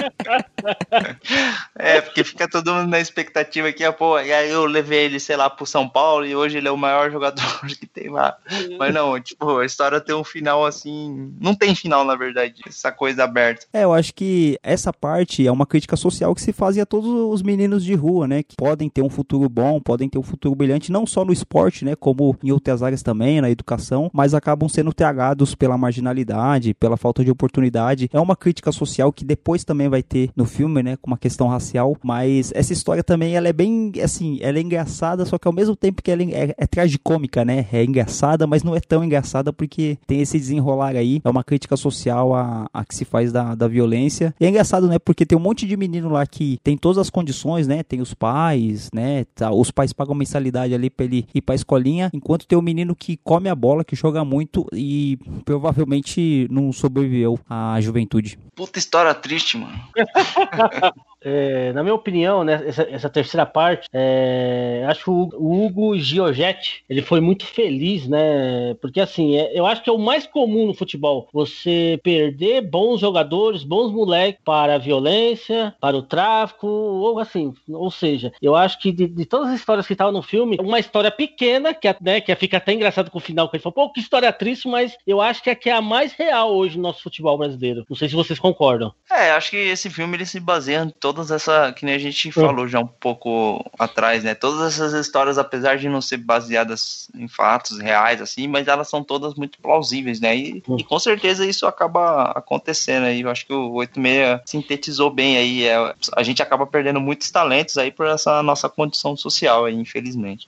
[1.76, 5.36] É, porque fica todo mundo na expectativa aqui, pô, e aí eu levei ele, sei
[5.36, 8.38] lá, pro São Paulo e hoje ele é o maior jogador que tem lá.
[8.78, 11.34] Mas não, tipo, a história tem um final assim.
[11.40, 13.66] Não tem final, na verdade, essa coisa aberta.
[13.74, 17.10] É, eu acho que essa parte é uma crítica social que se faz a todos
[17.10, 18.44] os meninos de rua, né?
[18.44, 20.56] Que podem ter um futuro bom, podem ter um futuro
[20.92, 21.96] não só no esporte, né?
[21.96, 27.24] Como em outras áreas também, na educação, mas acabam sendo tragados pela marginalidade, pela falta
[27.24, 28.10] de oportunidade.
[28.12, 30.98] É uma crítica social que depois também vai ter no filme, né?
[30.98, 35.26] Com uma questão racial, mas essa história também, ela é bem, assim, ela é engraçada,
[35.26, 37.66] só que ao mesmo tempo que ela é, é tragicômica, né?
[37.72, 41.76] É engraçada, mas não é tão engraçada porque tem esse desenrolar aí, é uma crítica
[41.78, 44.34] social a, a que se faz da, da violência.
[44.40, 45.00] E é engraçado, né?
[45.00, 47.84] Porque tem um monte de menino lá que tem todas as condições, né?
[47.84, 49.26] Tem os pais, né?
[49.36, 52.96] Tá, os pais pagam mensalidade ali pra ele ir pra escolinha, enquanto tem o menino
[52.96, 58.38] que come a bola, que joga muito e provavelmente não sobreviveu à juventude.
[58.56, 59.80] Puta história triste, mano.
[61.30, 66.86] É, na minha opinião, né, essa, essa terceira parte, é, acho que o, Hugo Giorgetti,
[66.90, 68.74] ele foi muito feliz, né?
[68.82, 73.02] Porque assim, é- eu acho que é o mais comum no futebol, você perder bons
[73.02, 78.80] jogadores, bons moleques para a violência, para o tráfico, ou assim, ou seja, eu acho
[78.80, 81.98] que de, de todas as histórias que estavam no filme, uma história pequena, que, é-
[82.00, 84.68] né, que fica até engraçado com o final, que ele falou, pô, que história triste,
[84.68, 87.86] mas eu acho que é que é a mais real hoje no nosso futebol brasileiro.
[87.90, 88.94] Não sei se vocês concordam.
[89.12, 92.32] É, acho que esse filme ele se baseia em todas essa, que nem a gente
[92.32, 94.36] falou já um pouco atrás, né?
[94.36, 99.04] Todas essas histórias, apesar de não ser baseadas em fatos reais, assim, mas elas são
[99.04, 100.36] todas muito plausíveis, né?
[100.38, 103.22] E, e com certeza isso acaba acontecendo aí.
[103.22, 105.66] Eu acho que o 86 sintetizou bem aí.
[105.66, 110.48] É, a gente acaba perdendo muitos talentos aí por essa nossa condição social aí, infelizmente.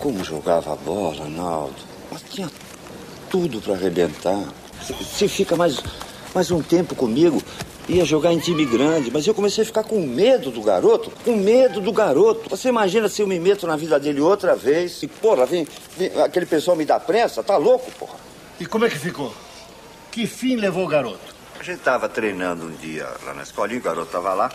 [0.00, 1.76] Como jogava a bola, Naldo.
[2.10, 2.50] Mas tinha
[3.30, 4.42] tudo para arrebentar.
[4.82, 5.80] Se, se fica mais,
[6.34, 7.40] mais um tempo comigo,
[7.88, 11.36] ia jogar em time grande, mas eu comecei a ficar com medo do garoto, com
[11.36, 12.50] medo do garoto.
[12.50, 15.66] Você imagina se eu me meto na vida dele outra vez e, porra, vem,
[15.96, 18.16] vem aquele pessoal me dá prensa, tá louco, porra?
[18.60, 19.32] E como é que ficou?
[20.10, 21.34] Que fim levou o garoto?
[21.58, 24.50] A gente tava treinando um dia lá na escolinha, o garoto tava lá,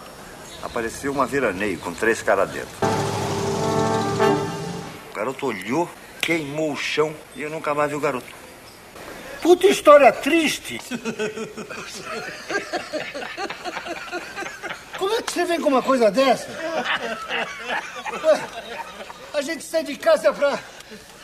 [0.61, 2.69] apareceu uma veraneio com três caras dentro.
[5.11, 5.89] O garoto olhou,
[6.21, 8.42] queimou o chão e eu nunca mais vi o garoto.
[9.43, 10.79] Puta história triste.
[14.97, 16.47] Como é que você vem com uma coisa dessa?
[19.33, 20.57] A gente sai de casa pra,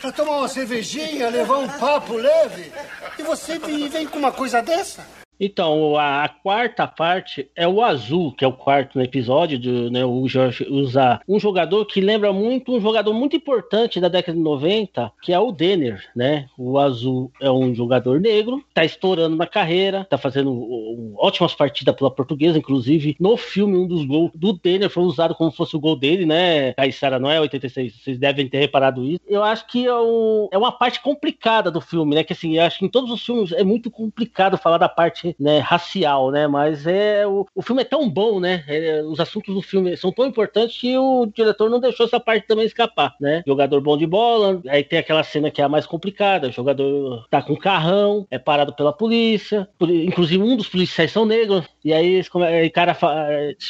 [0.02, 2.70] pra tomar uma cervejinha, levar um papo leve,
[3.18, 5.02] e você vem com uma coisa dessa?
[5.40, 9.58] Então, a, a quarta parte é o azul, que é o quarto episódio.
[9.58, 14.08] Do, né, o Jorge usa um jogador que lembra muito um jogador muito importante da
[14.08, 16.46] década de 90, que é o Denner, né?
[16.58, 21.94] O azul é um jogador negro, tá estourando na carreira, tá fazendo um, ótimas partidas
[21.94, 25.80] pela portuguesa, inclusive no filme um dos gols do Denner foi usado como fosse o
[25.80, 26.74] gol dele, né?
[26.74, 29.20] Caissara não é 86, vocês devem ter reparado isso.
[29.26, 32.24] Eu acho que é, um, é uma parte complicada do filme, né?
[32.24, 35.29] Que assim, eu acho que em todos os filmes é muito complicado falar da parte
[35.38, 36.46] né, racial, né?
[36.46, 38.64] Mas é o, o filme é tão bom, né?
[38.68, 42.46] É, os assuntos do filme são tão importantes que o diretor não deixou essa parte
[42.46, 43.42] também escapar, né?
[43.46, 47.26] Jogador bom de bola, aí tem aquela cena que é a mais complicada, o jogador
[47.30, 51.64] tá com um carrão, é parado pela polícia, por- inclusive um dos policiais são negros,
[51.84, 52.94] e aí o cara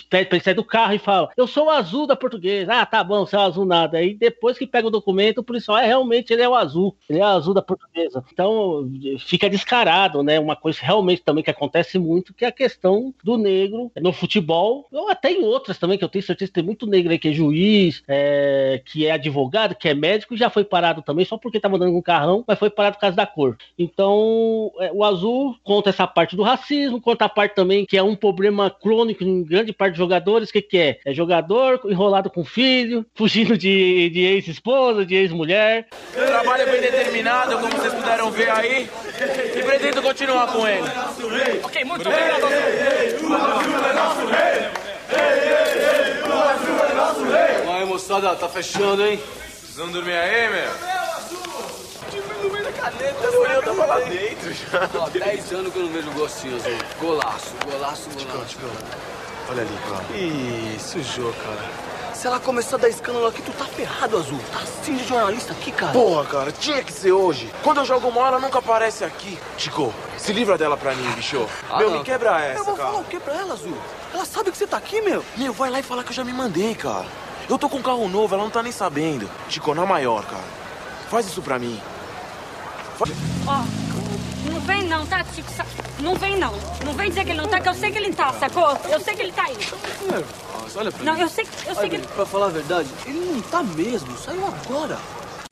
[0.09, 2.87] pede pra ele sair do carro e fala, eu sou o azul da portuguesa, ah,
[2.87, 5.79] tá bom, você é o azul nada, aí depois que pega o documento, o policial,
[5.79, 8.89] é, realmente ele é o azul, ele é o azul da portuguesa, então
[9.19, 13.37] fica descarado, né, uma coisa realmente também que acontece muito, que é a questão do
[13.37, 16.87] negro no futebol, ou até em outras também, que eu tenho certeza que tem muito
[16.87, 21.03] negro aí que é juiz, é, que é advogado, que é médico, já foi parado
[21.03, 23.57] também, só porque tava andando com um carrão, mas foi parado por causa da cor.
[23.79, 28.03] Então, é, o azul conta essa parte do racismo, conta a parte também que é
[28.03, 30.99] um problema crônico em grande parte dos jogadores, o que, que é?
[31.05, 35.89] É jogador enrolado com filho, fugindo de, de ex-esposa, de ex-mulher.
[36.13, 38.89] Trabalho é bem determinado, como vocês puderam ver aí.
[39.57, 40.87] E pretendo continuar com ele.
[41.63, 42.47] Ok, muito obrigado.
[47.69, 49.23] Aí, moçada, tá fechando, hein?
[49.49, 50.71] Vocês vão dormir aí, meu?
[52.43, 54.91] No meio da caneta, eu tava lá dentro já.
[54.99, 56.73] Ó, 10 anos que eu não vejo gostinho, azul.
[57.01, 58.59] Golaço, golaço, golaço.
[59.51, 60.05] Olha ali, cara.
[60.17, 61.90] Ih, sujou, cara.
[62.21, 64.39] Se ela começar a dar escândalo aqui, tu tá ferrado, Azul.
[64.53, 65.95] Tá assim de jornalista aqui, cara.
[65.95, 67.51] Porra, cara, tinha que ser hoje.
[67.63, 69.39] Quando eu jogo mal, ela nunca aparece aqui.
[69.57, 71.49] Chico, se livra dela pra mim, bicho.
[71.71, 71.97] Ah, meu, não.
[71.97, 72.91] me quebra essa, Eu vou cara.
[72.91, 73.75] falar o que pra ela, Azul?
[74.13, 75.25] Ela sabe que você tá aqui, meu.
[75.35, 77.07] Meu, vai lá e fala que eu já me mandei, cara.
[77.49, 79.27] Eu tô com um carro novo, ela não tá nem sabendo.
[79.49, 80.45] Chico, na maior, cara.
[81.09, 81.81] Faz isso pra mim.
[83.47, 83.65] Ó,
[84.53, 85.51] não vem não, tá, Chico?
[86.01, 86.53] Não vem não.
[86.85, 88.77] Não vem dizer que ele não tá, que eu sei que ele tá, sacou?
[88.91, 89.57] Eu sei que ele tá aí.
[89.57, 91.21] Nossa, olha pra Não, mim.
[91.21, 94.17] eu sei, eu sei Olha, que Bruno, Pra falar a verdade, ele não tá mesmo.
[94.19, 94.99] Saiu agora.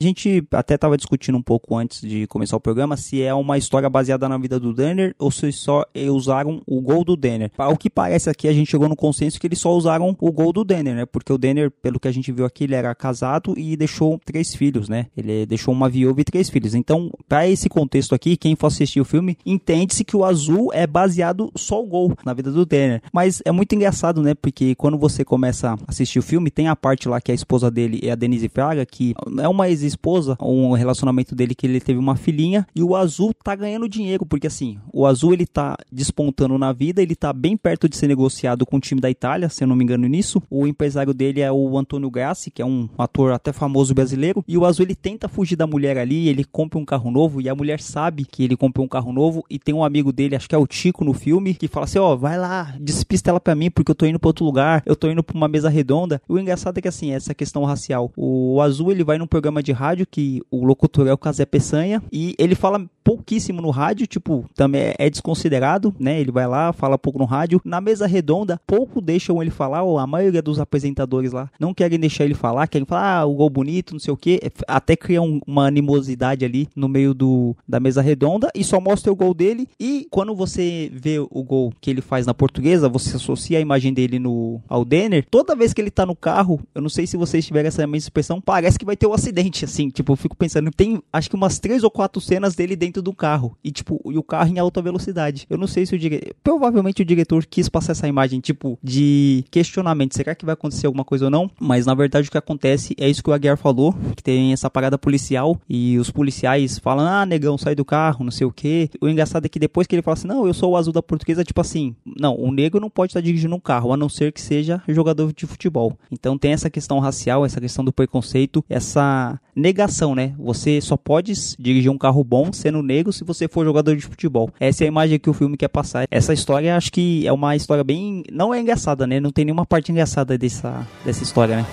[0.01, 3.57] A gente até estava discutindo um pouco antes de começar o programa se é uma
[3.57, 7.51] história baseada na vida do Denner ou se só usaram o gol do Denner.
[7.57, 10.53] Ao que parece aqui, a gente chegou no consenso que eles só usaram o gol
[10.53, 11.05] do Denner, né?
[11.05, 14.55] Porque o Denner, pelo que a gente viu aqui, ele era casado e deixou três
[14.55, 15.07] filhos, né?
[15.17, 16.73] Ele deixou uma viúva e três filhos.
[16.73, 20.87] Então, para esse contexto aqui, quem for assistir o filme, entende-se que o azul é
[20.87, 23.01] baseado só o gol na vida do Denner.
[23.11, 24.33] Mas é muito engraçado, né?
[24.33, 27.69] Porque quando você começa a assistir o filme, tem a parte lá que a esposa
[27.69, 31.99] dele é a Denise Fraga, que é uma ex-esposa, um relacionamento dele que ele teve
[31.99, 36.57] uma filhinha, e o azul tá ganhando dinheiro, porque assim, o azul ele tá despontando
[36.57, 39.63] na vida, ele tá bem perto de ser negociado com o time da Itália, se
[39.63, 40.41] eu não me engano nisso.
[40.49, 44.57] O empresário dele é o Antônio Grassi, que é um ator até famoso brasileiro, e
[44.57, 47.55] o azul ele tenta fugir da mulher ali, ele compra um carro novo, e a
[47.55, 50.55] mulher sabe que ele comprou um carro novo, e tem um amigo dele, acho que
[50.55, 53.71] é o Tico no filme, que fala assim, ó, vai lá, despista ela pra mim,
[53.71, 56.21] porque eu tô indo pra outro lugar, eu tô indo pra uma mesa redonda.
[56.27, 59.71] O engraçado é que assim, essa questão racial, o azul ele vai num programa de
[59.79, 64.45] rádio que o locutor é o Casé Peçanha, e ele fala pouquíssimo no rádio, tipo,
[64.55, 66.19] também é- é desconsiderado, né?
[66.19, 67.59] Ele vai lá, fala pouco no rádio.
[67.65, 71.99] Na mesa redonda, pouco deixam ele falar, ou a maioria dos apresentadores lá não querem
[71.99, 75.21] deixar ele falar, querem falar, ah, o gol bonito, não sei o que, até cria
[75.21, 79.33] um- uma animosidade ali no meio do, da mesa redonda e só mostra o gol
[79.33, 79.67] dele.
[79.79, 83.93] E quando você vê o gol que ele faz na portuguesa, você associa a imagem
[83.93, 87.17] dele no ao Denner, toda vez que ele tá no carro, eu não sei se
[87.17, 90.35] vocês tiveram essa mesma expressão, parece que vai ter um acidente, assim, tipo, eu fico
[90.35, 93.99] pensando, tem acho que umas três ou quatro cenas dele dentro do carro, e tipo,
[94.05, 95.45] e o carro em alta velocidade.
[95.49, 99.45] Eu não sei se o diretor, provavelmente o diretor quis passar essa imagem, tipo, de
[99.51, 101.49] questionamento, será que vai acontecer alguma coisa ou não?
[101.59, 104.69] Mas na verdade o que acontece é isso que o Aguiar falou, que tem essa
[104.69, 108.89] parada policial, e os policiais falam, ah, negão, sai do carro, não sei o que.
[109.01, 111.01] O engraçado é que depois que ele fala assim, não, eu sou o azul da
[111.01, 114.31] portuguesa, tipo assim, não, o negro não pode estar dirigindo um carro, a não ser
[114.31, 115.97] que seja jogador de futebol.
[116.11, 120.33] Então tem essa questão racial, essa questão do preconceito, essa negação, né?
[120.39, 124.49] Você só pode dirigir um carro bom sendo negro se você for jogador de futebol.
[124.59, 126.07] Essa é a imagem que o filme quer passar.
[126.09, 128.23] Essa história acho que é uma história bem.
[128.31, 129.19] Não é engraçada, né?
[129.19, 131.65] Não tem nenhuma parte engraçada dessa, dessa história, né?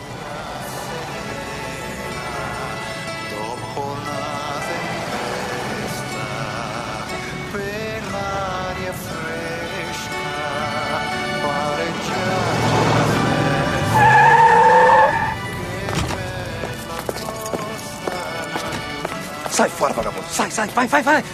[20.57, 21.25] Sai, vai, vai, vai.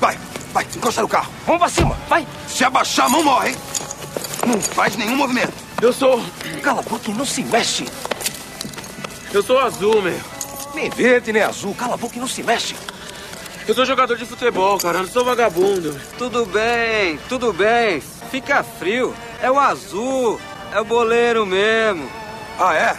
[0.00, 0.18] Vai,
[0.52, 1.30] vai, encosta no carro.
[1.46, 2.26] Vamos pra cima, vai.
[2.48, 3.56] Se abaixar, a mão morre, hein?
[4.48, 5.54] Não faz nenhum movimento.
[5.80, 6.20] Eu sou.
[6.60, 7.86] Cala a boca e não se mexe.
[9.32, 10.18] Eu sou azul, meu.
[10.74, 11.72] Nem verde, nem azul.
[11.76, 12.74] Cala a boca e não se mexe.
[13.68, 14.98] Eu sou jogador de futebol, cara.
[14.98, 15.96] Eu não sou vagabundo.
[16.18, 18.02] Tudo bem, tudo bem.
[18.32, 19.14] Fica frio.
[19.40, 20.40] É o azul.
[20.72, 22.10] É o boleiro mesmo.
[22.58, 22.96] Ah, é?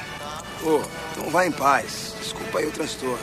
[0.64, 2.16] Pô, então vai em paz.
[2.22, 3.20] Desculpa aí o transtorno.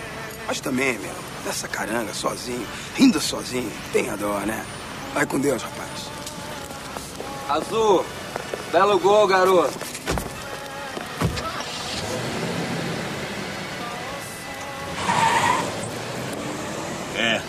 [0.47, 1.15] Mas também, meu,
[1.45, 4.65] nessa caranga sozinho, rindo sozinho, tem a dó, né?
[5.15, 6.11] Vai com Deus, rapaz.
[7.49, 8.05] Azul,
[8.71, 9.79] belo gol, garoto.
[17.17, 17.41] É,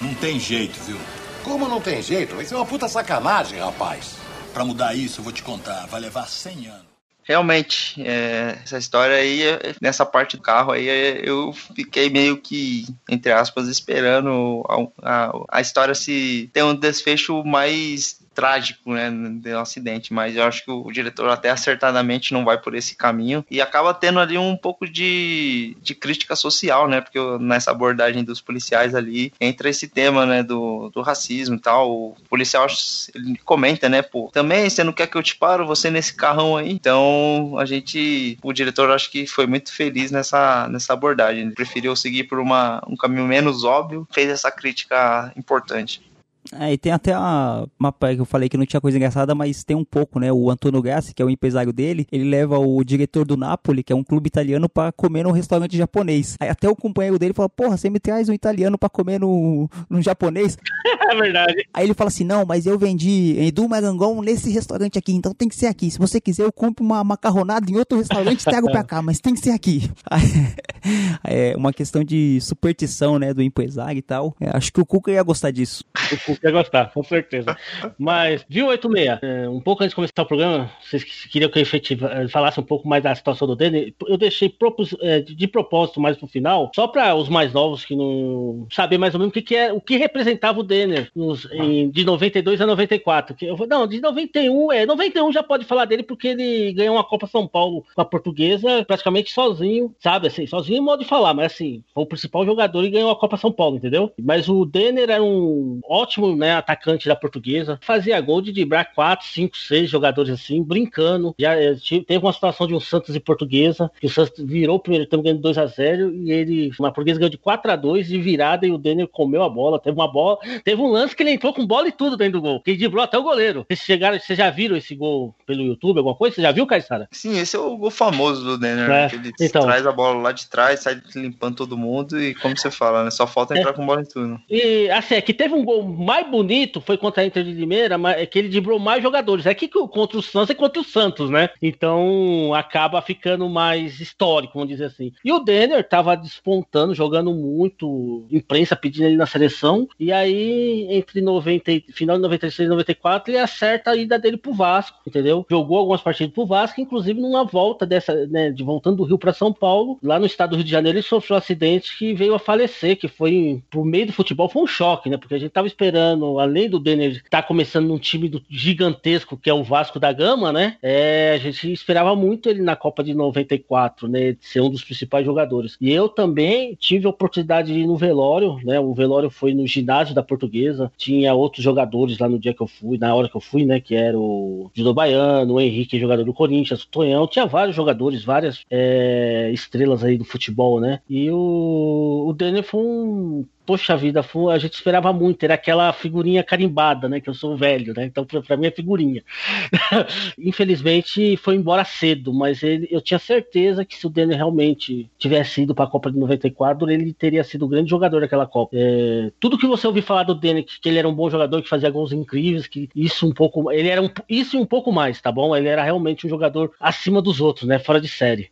[0.00, 0.98] não tem jeito, viu?
[1.42, 2.40] Como não tem jeito?
[2.40, 4.16] Isso é uma puta sacanagem, rapaz.
[4.52, 6.87] Pra mudar isso, eu vou te contar, vai levar 100 anos.
[7.28, 12.38] Realmente, é, essa história aí, é, nessa parte do carro aí, é, eu fiquei meio
[12.38, 19.10] que, entre aspas, esperando a, a, a história se ter um desfecho mais trágico, né,
[19.10, 23.44] um acidente, mas eu acho que o diretor até acertadamente não vai por esse caminho
[23.50, 28.40] e acaba tendo ali um pouco de, de crítica social, né, porque nessa abordagem dos
[28.40, 32.68] policiais ali entra esse tema, né, do, do racismo e tal, o policial
[33.12, 36.56] ele comenta, né, pô, também você não quer que eu te paro, você nesse carrão
[36.56, 41.54] aí, então a gente, o diretor acho que foi muito feliz nessa, nessa abordagem, ele
[41.54, 46.07] preferiu seguir por uma, um caminho menos óbvio, fez essa crítica importante.
[46.52, 49.64] É, e tem até a, uma que eu falei que não tinha coisa engraçada, mas
[49.64, 50.32] tem um pouco, né?
[50.32, 53.92] O Antonio Gassi, que é o empresário dele, ele leva o diretor do Napoli, que
[53.92, 56.36] é um clube italiano, para comer num restaurante japonês.
[56.40, 59.68] Aí até o companheiro dele fala: Porra, você me traz um italiano para comer no,
[59.88, 60.56] no japonês?
[61.08, 61.66] É verdade.
[61.72, 65.48] Aí ele fala assim: Não, mas eu vendi Edu Marangon nesse restaurante aqui, então tem
[65.48, 65.90] que ser aqui.
[65.90, 69.18] Se você quiser, eu compro uma macarronada em outro restaurante e trago pra cá, mas
[69.18, 69.90] tem que ser aqui.
[71.24, 73.32] é uma questão de superstição, né?
[73.32, 74.36] Do empresário e tal.
[74.38, 75.82] É, acho que o Cuca ia gostar disso.
[76.12, 77.56] O Cuca ia gostar, com certeza.
[77.98, 79.18] Mas, viu, 86?
[79.22, 82.58] É, um pouco antes de começar o programa, vocês queriam que eu efetiva, eh, falasse
[82.60, 83.92] um pouco mais da situação do Denner.
[84.06, 87.94] Eu deixei propos, é, de propósito mais pro final, só para os mais novos que
[87.94, 91.50] não saber mais ou menos o que, que é, o que representava o Denner nos,
[91.52, 93.34] em, de 92 a 94.
[93.34, 97.04] Que eu, não, de 91, é, 91 já pode falar dele porque ele ganhou uma
[97.04, 100.28] Copa São Paulo com a portuguesa praticamente sozinho, sabe?
[100.28, 103.16] Assim, sozinho em modo de falar, mas assim, foi o principal jogador e ganhou a
[103.16, 104.12] Copa São Paulo, entendeu?
[104.20, 109.26] Mas o Denner era um ótimo né, atacante da portuguesa, fazia gol de driblar 4,
[109.26, 111.34] 5, 6 jogadores assim, brincando.
[111.38, 111.76] Já eh,
[112.06, 115.22] teve uma situação de um Santos e portuguesa, que o Santos virou o primeiro tempo
[115.22, 118.66] ganhando 2 a 0 e ele, uma portuguesa ganhou de 4 a 2 de virada
[118.66, 119.78] e o Denner comeu a bola.
[119.78, 122.42] Teve uma bola, teve um lance que ele entrou com bola e tudo dentro do
[122.42, 123.64] gol, que ele driblou até o goleiro.
[123.68, 126.36] Vocês chegaram, vocês já viram esse gol pelo YouTube, alguma coisa?
[126.36, 127.08] Você já viu, Caissara?
[127.10, 129.04] Sim, esse é o gol famoso do Denner, né?
[129.04, 129.62] É, Que ele então.
[129.62, 133.10] traz a bola lá de trás, sai limpando todo mundo e como você fala, né?
[133.10, 134.40] Só falta entrar com bola em tudo.
[134.48, 137.98] E assim, é que teve um gol mais bonito, foi contra a Inter de Limeira,
[137.98, 139.46] mas é que ele driblou mais jogadores.
[139.46, 141.50] É que contra o Santos é contra o Santos, né?
[141.62, 145.12] Então acaba ficando mais histórico, vamos dizer assim.
[145.24, 149.88] E o Denner tava despontando, jogando muito, imprensa pedindo ele na seleção.
[149.98, 154.36] E aí, entre 90, e- final de 96 e 94, ele acerta a ida dele
[154.36, 155.46] pro Vasco, entendeu?
[155.50, 159.32] Jogou algumas partidas pro Vasco, inclusive numa volta dessa, né, de voltando do Rio para
[159.32, 162.34] São Paulo, lá no estado do Rio de Janeiro, ele sofreu um acidente que veio
[162.34, 165.16] a falecer, que foi pro meio do futebol, foi um choque, né?
[165.16, 166.07] Porque a gente tava esperando,
[166.38, 170.52] além do Denner estar começando num time do- gigantesco que é o Vasco da Gama,
[170.52, 170.76] né?
[170.82, 174.32] É, a gente esperava muito ele na Copa de 94, né?
[174.32, 175.76] De ser um dos principais jogadores.
[175.80, 178.78] E eu também tive a oportunidade de ir no velório, né?
[178.80, 180.90] O velório foi no ginásio da Portuguesa.
[180.96, 183.80] Tinha outros jogadores lá no dia que eu fui, na hora que eu fui, né?
[183.80, 187.26] Que era o Judo Baiano, o Henrique, jogador do Corinthians, o Tonhão.
[187.26, 191.00] Tinha vários jogadores, várias é, estrelas aí do futebol, né?
[191.08, 196.42] E o, o Denner foi um poxa vida, a gente esperava muito, era aquela figurinha
[196.42, 197.20] carimbada, né?
[197.20, 198.06] Que eu sou velho, né?
[198.06, 199.22] Então, pra mim é figurinha.
[200.40, 205.60] Infelizmente foi embora cedo, mas ele, eu tinha certeza que se o Denner realmente tivesse
[205.64, 208.74] ido para a Copa de 94, ele teria sido o grande jogador daquela Copa.
[208.74, 211.60] É, tudo que você ouviu falar do Denner, que, que ele era um bom jogador,
[211.60, 214.90] que fazia gols incríveis, que isso um pouco, ele era um, isso e um pouco
[214.90, 215.54] mais, tá bom?
[215.54, 217.78] Ele era realmente um jogador acima dos outros, né?
[217.78, 218.50] Fora de série.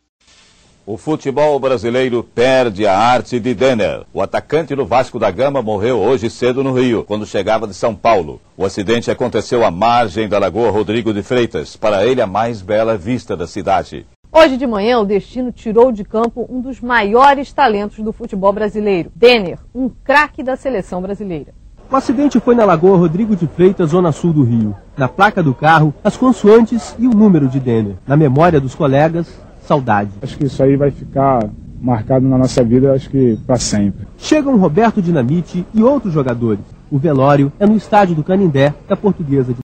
[0.89, 4.05] O futebol brasileiro perde a arte de Denner.
[4.13, 7.93] O atacante do Vasco da Gama morreu hoje cedo no Rio, quando chegava de São
[7.93, 8.39] Paulo.
[8.55, 12.95] O acidente aconteceu à margem da Lagoa Rodrigo de Freitas, para ele a mais bela
[12.95, 14.05] vista da cidade.
[14.31, 19.11] Hoje de manhã, o Destino tirou de campo um dos maiores talentos do futebol brasileiro,
[19.13, 21.53] Denner, um craque da seleção brasileira.
[21.91, 24.73] O acidente foi na Lagoa Rodrigo de Freitas, zona sul do Rio.
[24.95, 27.95] Na placa do carro, as consoantes e o número de Denner.
[28.07, 29.27] Na memória dos colegas,
[29.67, 30.11] saudade.
[30.21, 31.47] Acho que isso aí vai ficar
[31.79, 34.07] marcado na nossa vida, acho que para sempre.
[34.17, 36.63] Chegam Roberto Dinamite e outros jogadores.
[36.89, 39.59] O velório é no estádio do Canindé, da Portuguesa de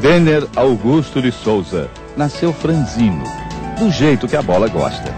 [0.00, 3.24] Denner Augusto de Souza nasceu franzino,
[3.78, 5.12] do jeito que a bola gosta.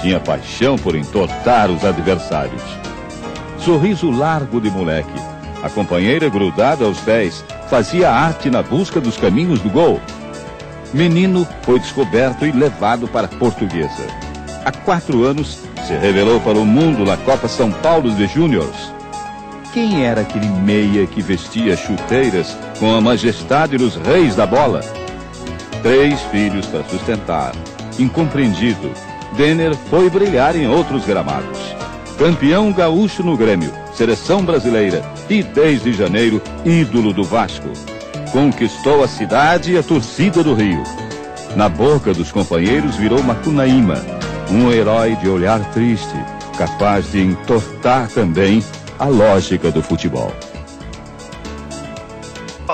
[0.00, 2.62] Tinha paixão por entortar os adversários.
[3.58, 5.18] Sorriso largo de moleque.
[5.62, 10.00] A companheira grudada aos pés fazia arte na busca dos caminhos do gol.
[10.94, 14.06] Menino foi descoberto e levado para Portuguesa.
[14.64, 18.94] Há quatro anos se revelou para o mundo na Copa São Paulo de Júniors.
[19.72, 24.82] Quem era aquele meia que vestia chuteiras com a majestade dos reis da bola.
[25.82, 27.52] Três filhos para sustentar.
[27.98, 28.92] Incompreendido,
[29.36, 31.58] Denner foi brilhar em outros gramados.
[32.16, 37.93] Campeão gaúcho no Grêmio, seleção brasileira e desde janeiro, ídolo do Vasco.
[38.34, 40.82] Conquistou a cidade e a torcida do Rio.
[41.54, 43.94] Na boca dos companheiros virou Macunaíma,
[44.50, 46.16] um herói de olhar triste,
[46.58, 48.60] capaz de entortar também
[48.98, 50.32] a lógica do futebol.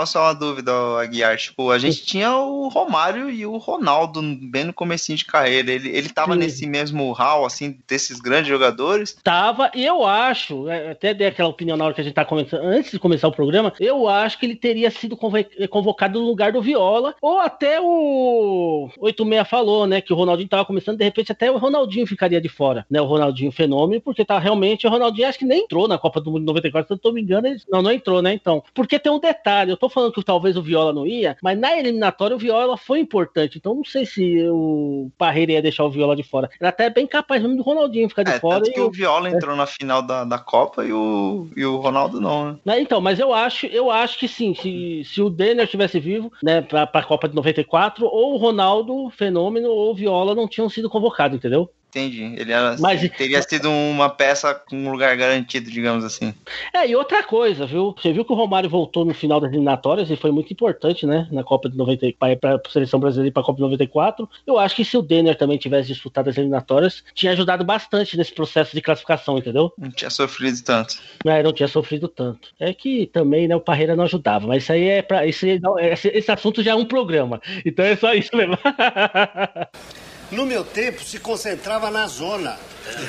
[0.07, 1.37] Só uma dúvida, Aguiar.
[1.37, 5.71] Tipo, a gente tinha o Romário e o Ronaldo bem no comecinho de carreira.
[5.71, 6.39] Ele, ele tava Sim.
[6.39, 9.17] nesse mesmo hall, assim, desses grandes jogadores.
[9.23, 12.25] Tava, e eu acho, é, até dei aquela opinião na hora que a gente tá
[12.25, 16.27] começando, antes de começar o programa, eu acho que ele teria sido convo- convocado no
[16.27, 21.05] lugar do Viola, ou até o 86 falou, né, que o Ronaldinho tava começando, de
[21.05, 24.91] repente até o Ronaldinho ficaria de fora, né, o Ronaldinho fenômeno, porque tá realmente, o
[24.91, 27.13] Ronaldinho acho que nem entrou na Copa do Mundo de 94, se eu não tô
[27.13, 30.13] me engano, ele, não, não entrou, né, então, porque tem um detalhe, eu tô falando
[30.13, 33.85] que talvez o Viola não ia, mas na eliminatória o Viola foi importante, então não
[33.85, 37.57] sei se o Parreira ia deixar o Viola de fora, era até bem capaz mesmo
[37.57, 40.39] do Ronaldinho ficar de É, fora tanto que o Viola entrou na final da, da
[40.39, 42.59] Copa e o, e o Ronaldo não, né?
[42.65, 46.33] Né, Então, mas eu acho, eu acho que sim, se, se o Denner estivesse vivo,
[46.43, 50.69] né, pra, pra Copa de 94, ou o Ronaldo, Fenômeno, ou o Viola não tinham
[50.69, 51.71] sido convocados, entendeu?
[51.91, 52.23] Entendi.
[52.37, 56.33] Ele era, Mas- teria sido uma peça com um lugar garantido, digamos assim.
[56.73, 57.97] É, e outra coisa, viu?
[58.01, 61.27] Você viu que o Romário voltou no final das eliminatórias e foi muito importante, né?
[61.33, 64.29] Na Copa de 94, para a seleção brasileira e para a Copa de 94.
[64.47, 68.33] Eu acho que se o Denner também tivesse disputado as eliminatórias, tinha ajudado bastante nesse
[68.33, 69.73] processo de classificação, entendeu?
[69.77, 70.95] Não tinha sofrido tanto.
[71.27, 72.51] É, não tinha sofrido tanto.
[72.61, 75.23] É que também, né, o Parreira não ajudava, mas isso aí é para
[75.61, 77.41] não- esse, esse assunto já é um programa.
[77.67, 78.57] Então é só isso mesmo.
[80.31, 82.59] No meu tempo, se concentrava na zona.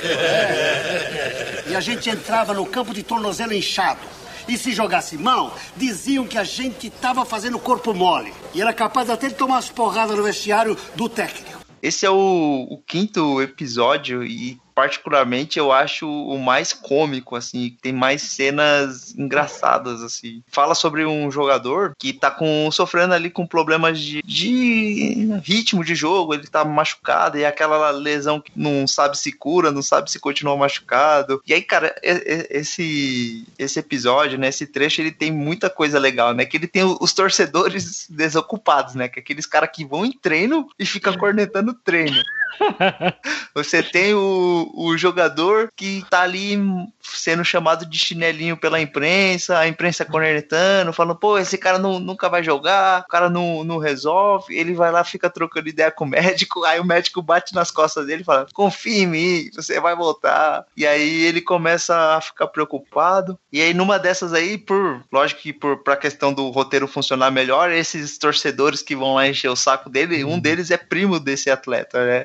[0.04, 1.64] É.
[1.68, 4.00] E a gente entrava no campo de tornozelo inchado.
[4.48, 8.34] E se jogasse mal, diziam que a gente estava fazendo corpo mole.
[8.52, 11.60] E era capaz até de tomar umas porradas no vestiário do técnico.
[11.80, 17.92] Esse é o, o quinto episódio e particularmente eu acho o mais cômico, assim, tem
[17.92, 20.42] mais cenas engraçadas, assim.
[20.48, 25.94] Fala sobre um jogador que tá com, sofrendo ali com problemas de, de ritmo de
[25.94, 30.18] jogo, ele tá machucado, e aquela lesão que não sabe se cura, não sabe se
[30.18, 31.42] continua machucado.
[31.46, 36.44] E aí, cara, esse, esse episódio, né, esse trecho, ele tem muita coisa legal, né,
[36.44, 40.68] que ele tem os torcedores desocupados, né, que é aqueles caras que vão em treino
[40.78, 42.20] e ficam cornetando treino.
[43.54, 46.58] Você tem o, o jogador que tá ali
[47.00, 52.28] sendo chamado de chinelinho pela imprensa, a imprensa cornetando, falando, pô, esse cara não, nunca
[52.28, 56.08] vai jogar, o cara não, não resolve, ele vai lá, fica trocando ideia com o
[56.08, 59.94] médico, aí o médico bate nas costas dele e fala, confia em mim, você vai
[59.94, 60.64] voltar.
[60.76, 65.52] E aí ele começa a ficar preocupado, e aí numa dessas aí, por, lógico que
[65.52, 69.90] por, pra questão do roteiro funcionar melhor, esses torcedores que vão lá encher o saco
[69.90, 72.24] dele, um deles é primo desse atleta, né?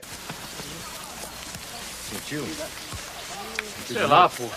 [2.09, 2.47] Sentiu?
[3.87, 4.49] Sei lá, pô.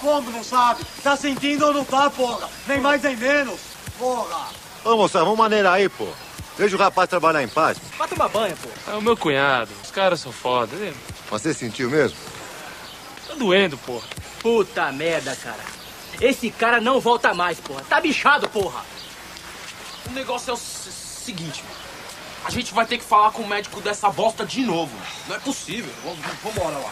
[0.00, 0.84] Como não sabe?
[1.02, 2.48] Tá sentindo ou não tá, porra?
[2.66, 3.58] Nem mais nem menos.
[3.98, 4.48] Porra!
[4.84, 6.08] Ô, moça, vamos maneirar aí, pô.
[6.56, 7.78] Deixa o rapaz trabalhar em paz.
[7.96, 8.68] Vai tomar banho, pô.
[8.90, 9.70] É o meu cunhado.
[9.82, 10.74] Os caras são foda.
[10.76, 10.96] Ele
[11.30, 12.16] Você sentiu mesmo?
[13.26, 14.06] tá doendo, porra.
[14.40, 15.58] Puta merda, cara.
[16.20, 17.82] Esse cara não volta mais, porra.
[17.88, 18.84] Tá bichado, porra.
[20.08, 21.87] O negócio é o se- seguinte, mano.
[22.48, 24.96] A gente vai ter que falar com o médico dessa bosta de novo.
[25.28, 25.92] Não é possível.
[26.02, 26.90] Vamos, vambora lá.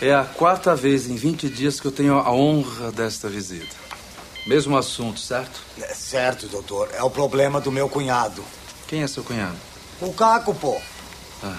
[0.00, 3.74] É a quarta vez em 20 dias que eu tenho a honra desta visita.
[4.46, 5.64] Mesmo assunto, certo?
[5.80, 6.88] É certo, doutor.
[6.94, 8.44] É o problema do meu cunhado.
[8.86, 9.56] Quem é seu cunhado?
[10.00, 10.80] O Caco, pô.
[11.42, 11.58] Ah,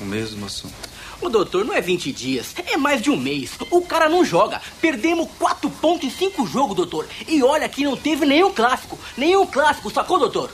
[0.00, 0.87] o mesmo assunto.
[1.20, 3.50] O doutor não é 20 dias, é mais de um mês.
[3.70, 4.60] O cara não joga.
[4.80, 7.06] Perdemos 4 pontos em 5 jogos, doutor.
[7.26, 8.98] E olha que não teve nenhum clássico.
[9.16, 10.50] Nenhum clássico, sacou, doutor?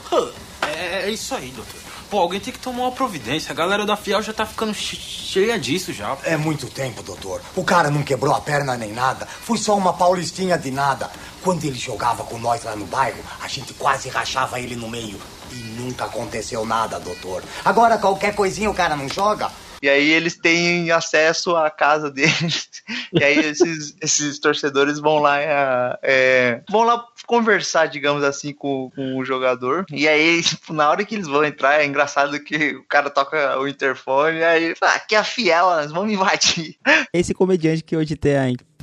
[0.61, 1.75] É, é isso aí, doutor.
[2.09, 3.51] Pô, alguém tem que tomar uma providência.
[3.51, 6.15] A galera da Fiel já tá ficando che- cheia disso já.
[6.23, 7.41] É muito tempo, doutor.
[7.55, 9.25] O cara não quebrou a perna nem nada.
[9.27, 11.09] Foi só uma paulistinha de nada.
[11.43, 15.19] Quando ele jogava com nós lá no bairro, a gente quase rachava ele no meio.
[15.51, 17.43] E nunca aconteceu nada, doutor.
[17.63, 19.51] Agora, qualquer coisinha o cara não joga.
[19.85, 22.69] E aí eles têm acesso à casa deles.
[23.13, 28.89] E aí esses, esses torcedores vão lá, é, é, vão lá conversar, digamos assim, com,
[28.95, 29.85] com o jogador.
[29.91, 33.59] E aí, tipo, na hora que eles vão entrar, é engraçado que o cara toca
[33.59, 36.75] o interfone, e aí fala, aqui é a fiel, nós vamos invadir.
[37.13, 38.37] Esse comediante que hoje tem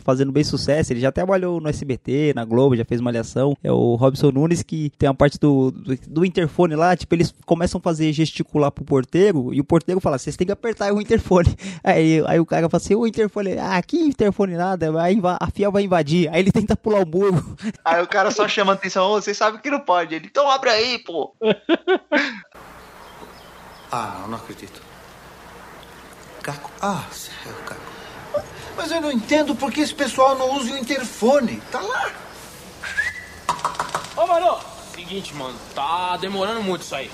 [0.05, 0.93] fazendo bem sucesso.
[0.93, 3.57] Ele já trabalhou no SBT, na Globo, já fez malhação.
[3.63, 7.35] É o Robson Nunes que tem a parte do, do, do interfone lá, tipo, eles
[7.45, 11.01] começam a fazer gesticular pro porteiro e o porteiro fala, vocês têm que apertar o
[11.01, 11.55] interfone.
[11.85, 15.71] Aí, aí o cara fala assim, o interfone, ah, que interfone nada, aí a FIA
[15.71, 16.29] vai invadir.
[16.33, 17.57] Aí ele tenta pular o muro.
[17.85, 20.15] Aí o cara só chama a atenção, ô, vocês sabem que não pode.
[20.15, 21.35] Ele, então abre aí, pô.
[23.95, 24.81] Ah, não, não acredito.
[26.43, 26.71] Caco?
[26.81, 27.92] Ah, sério, Caco.
[28.77, 31.63] Mas eu não entendo por que esse pessoal não usa o interfone.
[31.71, 32.11] Tá lá.
[34.17, 34.59] Ô, mano,
[34.95, 37.11] seguinte, mano, tá demorando muito isso aí.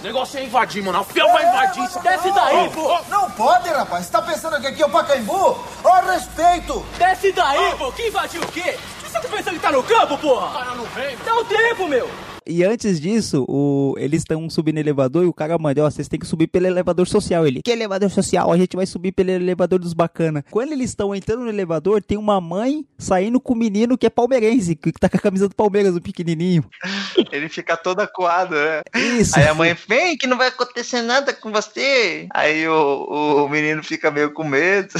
[0.00, 0.98] O negócio é invadir, mano.
[0.98, 1.84] A fiel vai invadir.
[1.84, 2.98] Isso desce daí, pô.
[3.08, 4.06] Não pode, rapaz.
[4.06, 5.64] Você tá pensando que aqui é o Pacaembu?
[5.84, 6.84] Ó, respeito.
[6.98, 7.92] Desce daí, pô.
[7.92, 8.76] Que invadiu o quê?
[9.00, 10.46] Você tá pensando que tá no campo, porra?
[10.46, 11.16] O cara não vem.
[11.24, 12.10] Dá o tempo, meu.
[12.46, 16.18] E antes disso, o, eles estão subindo elevador e o cara manda, ó, vocês têm
[16.18, 17.46] que subir pelo elevador social.
[17.46, 18.52] Ele, que elevador social?
[18.52, 20.44] A gente vai subir pelo elevador dos bacana.
[20.50, 24.10] Quando eles estão entrando no elevador, tem uma mãe saindo com o menino que é
[24.10, 26.64] palmeirense, que tá com a camisa do Palmeiras, o pequenininho.
[27.30, 28.82] Ele fica todo acuado, né?
[28.94, 29.38] Isso.
[29.38, 32.26] Aí a mãe, vem que não vai acontecer nada com você.
[32.32, 34.94] Aí o, o menino fica meio com medo.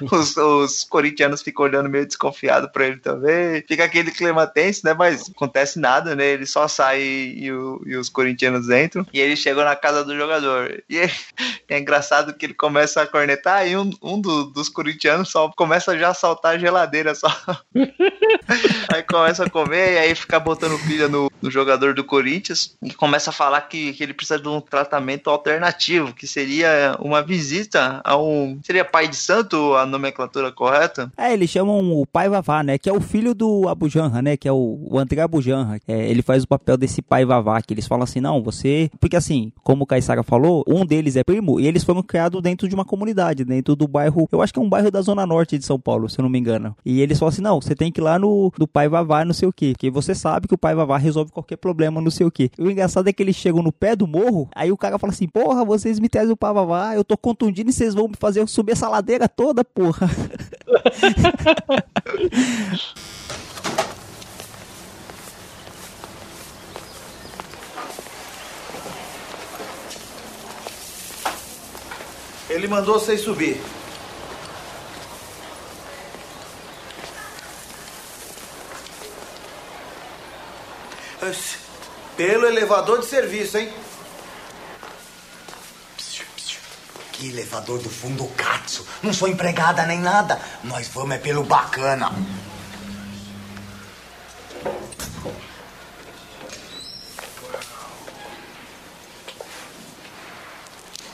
[0.12, 3.64] Os, os corintianos ficam olhando meio desconfiado pra ele também.
[3.66, 4.94] Fica aquele clima tenso, né?
[4.94, 6.24] Mas acontece nada, né?
[6.24, 9.06] Ele só sai e, o, e os corintianos entram.
[9.12, 10.82] E ele chegou na casa do jogador.
[10.88, 10.98] E
[11.68, 15.98] é engraçado que ele começa a cornetar e um, um do, dos corintianos só começa
[15.98, 17.28] já a saltar a geladeira só.
[18.92, 22.92] aí começa a comer e aí fica botando pilha no, no jogador do Corinthians e
[22.92, 28.00] começa a falar que, que ele precisa de um tratamento alternativo, que seria uma visita
[28.04, 28.58] a um.
[28.62, 31.12] Seria pai de santo a nomenclatura correta?
[31.16, 32.78] É, eles chamam o pai Vavá, né?
[32.78, 34.36] Que é o filho do Abu Janra, né?
[34.36, 35.78] Que é o, o André Abu Janra.
[35.86, 38.90] É, ele faz o papel desse pai Vavá, que eles falam assim, não, você...
[39.00, 42.68] Porque assim, como o Caissara falou, um deles é primo e eles foram criados dentro
[42.68, 44.28] de uma comunidade, dentro do bairro...
[44.30, 46.30] Eu acho que é um bairro da zona norte de São Paulo, se eu não
[46.30, 46.76] me engano.
[46.84, 49.34] E eles falam assim, não, você tem que ir lá no do pai Vavá, não
[49.34, 49.72] sei o quê.
[49.72, 52.50] Porque você sabe que o pai Vavá resolve qualquer problema, não sei o quê.
[52.58, 55.12] E o engraçado é que eles chegam no pé do morro, aí o cara fala
[55.12, 58.14] assim, porra, vocês me trazem o pai Vavá, eu tô contundindo e vocês vão me
[58.18, 60.08] fazer subir essa ladeira toda, porra.
[72.58, 73.62] Ele mandou vocês subir.
[82.16, 83.72] Pelo elevador de serviço, hein?
[87.12, 88.84] Que elevador do fundo Katsu.
[89.04, 90.40] Não sou empregada nem nada.
[90.64, 92.12] Nós vamos é pelo bacana.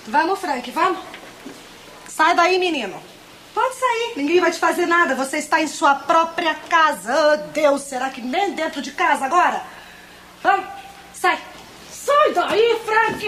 [0.08, 1.13] Vamos, Frank, vamos.
[2.16, 3.00] Sai daí, menino.
[3.54, 5.14] Pode sair, ninguém vai te fazer nada.
[5.14, 7.12] Você está em sua própria casa.
[7.14, 9.62] Oh, Deus, será que nem dentro de casa agora?
[10.42, 10.66] Vamos,
[11.12, 11.38] sai.
[11.90, 13.26] Sai daí, Frank!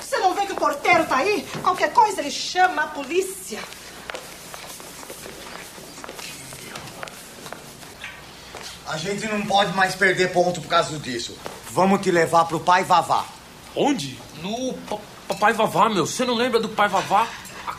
[0.00, 1.46] Você não vê que o porteiro tá aí?
[1.62, 3.58] Qualquer coisa ele chama a polícia.
[8.86, 11.36] A gente não pode mais perder ponto por causa disso.
[11.70, 13.24] Vamos te levar pro pai Vavá.
[13.74, 14.18] Onde?
[14.42, 14.98] No pa-
[15.28, 16.06] Papai Vavá, meu.
[16.06, 17.26] Você não lembra do Pai Vavá?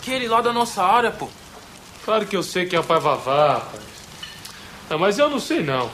[0.07, 1.27] Aquele lá da nossa área, pô.
[2.05, 3.83] Claro que eu sei quem é o pai Vavá, rapaz.
[4.89, 5.91] Não, mas eu não sei não.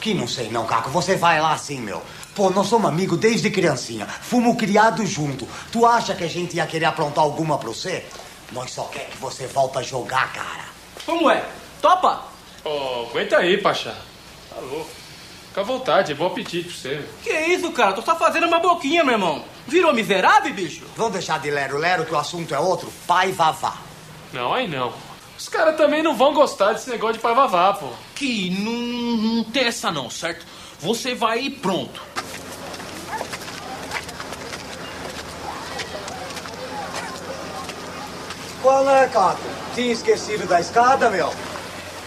[0.00, 0.90] Que não sei não, Caco.
[0.90, 2.00] Você vai lá assim, meu.
[2.36, 4.06] Pô, nós somos amigos desde criancinha.
[4.06, 5.44] Fomos criados junto.
[5.72, 8.06] Tu acha que a gente ia querer aprontar alguma pra você?
[8.52, 10.66] Nós só quer que você volta a jogar, cara.
[11.04, 11.44] Como é?
[11.82, 12.26] Topa?
[12.64, 13.96] Ô, aguenta aí, Pachá.
[14.50, 14.88] Tá louco.
[15.48, 17.04] Fica à vontade, bom apetite pra você.
[17.24, 17.92] Que isso, cara?
[17.92, 19.44] Tô só fazendo uma boquinha, meu irmão.
[19.68, 20.82] Virou miserável, bicho?
[20.96, 22.90] Vamos deixar de lero-lero que o assunto é outro?
[23.06, 23.76] Pai Vavá.
[24.32, 24.94] Não, aí não.
[25.38, 27.90] Os caras também não vão gostar desse negócio de pai Vavá, pô.
[28.14, 30.46] Que não, não tem essa não, certo?
[30.80, 32.02] Você vai e pronto.
[38.62, 39.38] Qual é, Caco?
[39.74, 41.32] Tinha esquecido da escada, meu?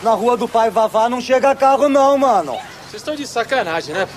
[0.01, 2.53] Na rua do pai Vavá não chega carro não, mano.
[2.89, 4.07] Vocês estão de sacanagem, né?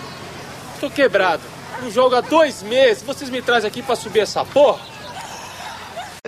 [0.81, 1.54] Tô quebrado.
[1.83, 3.03] Não jogo há dois meses.
[3.03, 4.94] Vocês me trazem aqui pra subir essa porra?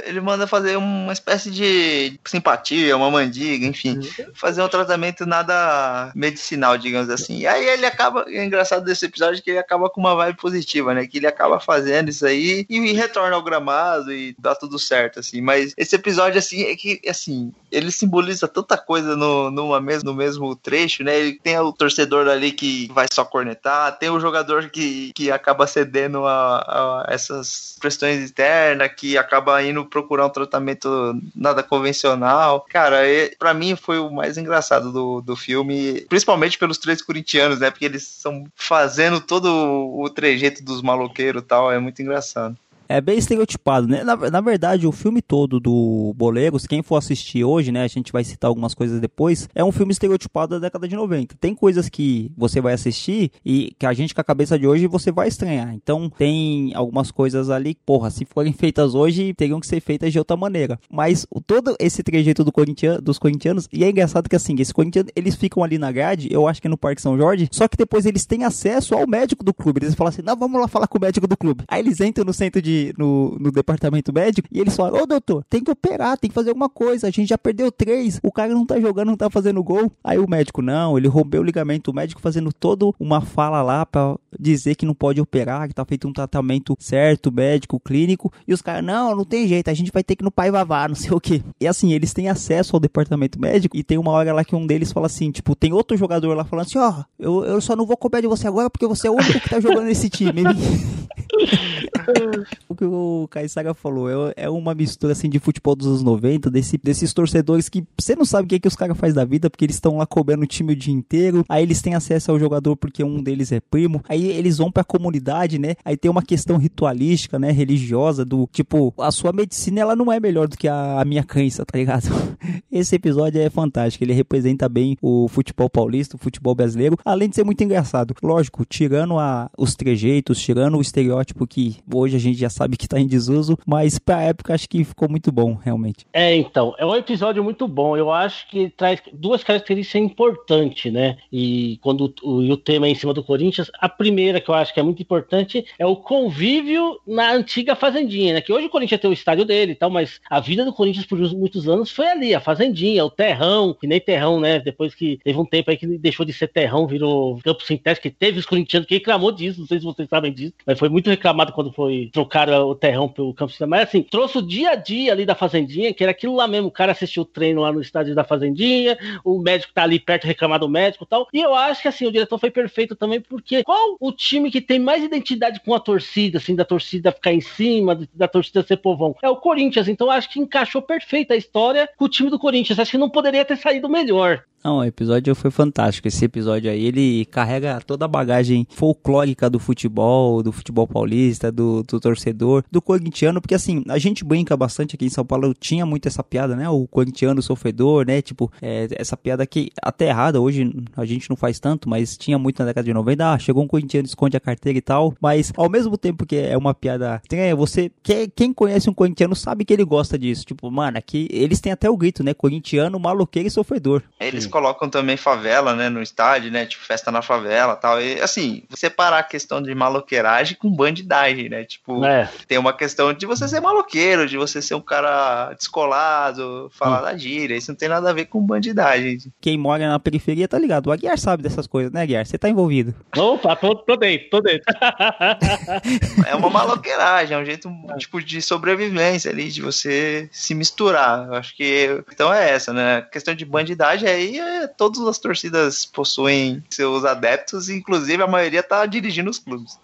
[0.04, 4.00] Ele manda fazer uma espécie de simpatia, uma mandiga, enfim.
[4.34, 7.38] Fazer um tratamento nada medicinal, digamos assim.
[7.38, 8.24] E aí ele acaba.
[8.28, 11.06] É engraçado desse episódio que ele acaba com uma vibe positiva, né?
[11.06, 15.40] Que ele acaba fazendo isso aí e retorna ao gramado e dá tudo certo, assim.
[15.40, 20.12] Mas esse episódio, assim, é que, assim, ele simboliza tanta coisa no, numa mes no
[20.14, 21.18] mesmo trecho, né?
[21.18, 25.66] Ele tem o torcedor ali que vai só cornetar, tem o jogador que, que acaba
[25.66, 32.66] cedendo a, a essas questões internas, que acaba indo procurar um tratamento nada convencional.
[32.68, 32.98] Cara,
[33.38, 37.70] pra mim foi o mais engraçado do, do filme, principalmente pelos três corintianos, né?
[37.70, 42.56] Porque eles estão fazendo todo o trejeito dos maloqueiros e tal, é muito engraçado.
[42.88, 44.02] É bem estereotipado, né?
[44.04, 47.82] Na, na, verdade, o filme todo do Bolegos, quem for assistir hoje, né?
[47.82, 49.48] A gente vai citar algumas coisas depois.
[49.54, 51.36] É um filme estereotipado da década de 90.
[51.40, 54.86] Tem coisas que você vai assistir e que a gente com a cabeça de hoje
[54.86, 55.74] você vai estranhar.
[55.74, 60.18] Então, tem algumas coisas ali, porra, se forem feitas hoje, teriam que ser feitas de
[60.18, 60.78] outra maneira.
[60.90, 64.72] Mas o, todo esse trejeito do corintiano, dos corintianos, e é engraçado que assim, esses
[64.72, 67.76] corintianos, eles ficam ali na grade, eu acho que no Parque São Jorge, só que
[67.76, 69.80] depois eles têm acesso ao médico do clube.
[69.82, 71.64] Eles falam assim: não, vamos lá falar com o médico do clube.
[71.68, 75.44] Aí eles entram no centro de no, no departamento médico e eles falam: Ô doutor,
[75.48, 77.06] tem que operar, tem que fazer alguma coisa.
[77.06, 79.90] A gente já perdeu três, o cara não tá jogando, não tá fazendo gol.
[80.02, 81.90] Aí o médico, não, ele rompeu o ligamento.
[81.90, 85.84] O médico fazendo toda uma fala lá pra dizer que não pode operar, que tá
[85.84, 88.32] feito um tratamento certo, médico, clínico.
[88.46, 90.50] E os caras, não, não tem jeito, a gente vai ter que ir no pai
[90.50, 91.42] vavá, não sei o que.
[91.60, 94.66] E assim, eles têm acesso ao departamento médico e tem uma hora lá que um
[94.66, 97.74] deles fala assim: tipo, tem outro jogador lá falando assim: ó, oh, eu, eu só
[97.74, 100.08] não vou cobrar de você agora porque você é o único que tá jogando nesse
[100.08, 100.42] time.
[102.68, 106.50] o que o Caissara falou é, é uma mistura assim de futebol dos anos 90,
[106.50, 109.24] desse, desses torcedores que você não sabe o que, é que os caras fazem da
[109.24, 112.30] vida, porque eles estão lá cobrando o time o dia inteiro, aí eles têm acesso
[112.30, 115.74] ao jogador porque um deles é primo, aí eles vão pra comunidade, né?
[115.84, 117.50] Aí tem uma questão ritualística, né?
[117.50, 121.24] Religiosa, do tipo, a sua medicina ela não é melhor do que a, a minha
[121.24, 122.08] crença, tá ligado?
[122.70, 127.36] Esse episódio é fantástico, ele representa bem o futebol paulista, o futebol brasileiro, além de
[127.36, 128.14] ser muito engraçado.
[128.22, 132.88] Lógico, tirando a, os trejeitos, tirando o estereótipo que hoje a gente já sabe que
[132.88, 136.06] tá em desuso, mas pra época acho que ficou muito bom, realmente.
[136.12, 137.96] É, então, é um episódio muito bom.
[137.96, 141.16] Eu acho que traz duas características importantes, né?
[141.32, 144.72] E quando o, o tema é em cima do Corinthians, a primeira que eu acho
[144.72, 148.40] que é muito importante é o convívio na antiga Fazendinha, né?
[148.40, 151.06] Que hoje o Corinthians tem o estádio dele e tal, mas a vida do Corinthians
[151.06, 154.58] por muitos anos foi ali, a Fazendinha, o Terrão, que nem Terrão, né?
[154.58, 158.10] Depois que teve um tempo aí que deixou de ser Terrão, virou campo sintético, que
[158.10, 161.10] teve os corintianos que reclamou disso, não sei se vocês sabem disso, mas foi muito
[161.10, 163.70] reclamado quando foi trocar o Terrão pelo campo sintético.
[163.70, 166.68] Mas assim, trouxe o dia a dia ali da Fazendinha, que era aquilo lá mesmo,
[166.68, 170.26] o cara assistiu o treino lá no estádio da Fazendinha, o médico tá ali perto
[170.26, 171.28] reclamar do médico e tal.
[171.32, 174.60] E eu acho que assim, o diretor foi perfeito também, porque qual o time que
[174.60, 178.76] tem mais identidade com a torcida, assim, da torcida ficar em cima, da torcida ser
[178.78, 179.16] povão?
[179.22, 179.88] É o Corinthians.
[179.88, 182.78] Então acho que encaixou perfeito a história com o time do Corinthians.
[182.78, 184.44] Acho que não poderia ter saído melhor.
[184.66, 186.08] Não, o episódio foi fantástico.
[186.08, 191.84] Esse episódio aí, ele carrega toda a bagagem folclórica do futebol, do futebol paulista, do,
[191.84, 195.86] do torcedor, do corintiano, porque assim, a gente brinca bastante aqui em São Paulo, tinha
[195.86, 196.68] muito essa piada, né?
[196.68, 198.20] O corintiano sofredor, né?
[198.20, 202.36] Tipo, é, essa piada que até errada, hoje a gente não faz tanto, mas tinha
[202.36, 203.34] muito na década de 90.
[203.34, 205.14] Ah, chegou um corintiano, esconde a carteira e tal.
[205.20, 209.36] Mas ao mesmo tempo que é uma piada estranha, você, que, quem conhece um corintiano
[209.36, 210.44] sabe que ele gosta disso.
[210.44, 212.34] Tipo, mano, aqui eles têm até o grito, né?
[212.34, 214.02] Corintiano, maloqueiro e sofredor.
[214.18, 218.00] Eles colocam também favela, né, no estádio, né, tipo festa na favela tal.
[218.00, 221.62] E assim, separar a questão de maloqueiragem com bandidagem, né?
[221.64, 222.30] Tipo, é.
[222.48, 227.04] tem uma questão de você ser maloqueiro, de você ser um cara descolado, falar hum.
[227.04, 227.54] da gíria.
[227.54, 229.18] Isso não tem nada a ver com bandidagem.
[229.42, 230.86] Quem mora na periferia tá ligado.
[230.86, 232.24] O Aguiar sabe dessas coisas, né, Aguiar?
[232.24, 232.94] Você tá envolvido.
[233.14, 234.64] Opa, tô, tô dentro, tô dentro.
[236.26, 241.26] é uma maloqueiragem, é um jeito, tipo, de sobrevivência ali, de você se misturar.
[241.26, 242.96] Eu acho que, então é essa, né?
[242.96, 248.62] A questão de bandidagem aí é, todas as torcidas possuem seus adeptos, inclusive a maioria
[248.62, 249.78] tá dirigindo os clubes.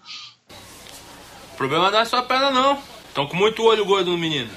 [1.53, 2.83] O problema não é só a perna, não.
[3.09, 4.51] Estão com muito olho gordo no menino.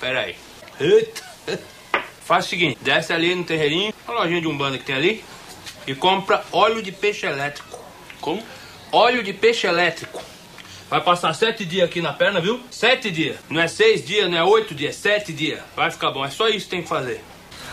[0.00, 0.36] Pera aí.
[0.80, 1.28] Eita.
[2.24, 5.24] Faz o seguinte, desce ali no terreirinho, a lojinha de umbanda que tem ali,
[5.86, 7.82] e compra óleo de peixe elétrico.
[8.20, 8.42] Como?
[8.92, 10.22] Óleo de peixe elétrico.
[10.90, 12.60] Vai passar sete dias aqui na perna, viu?
[12.70, 13.38] Sete dias.
[13.48, 15.60] Não é seis dias, não é oito dias, é sete dias.
[15.76, 16.24] Vai ficar bom.
[16.24, 17.22] É só isso que tem que fazer.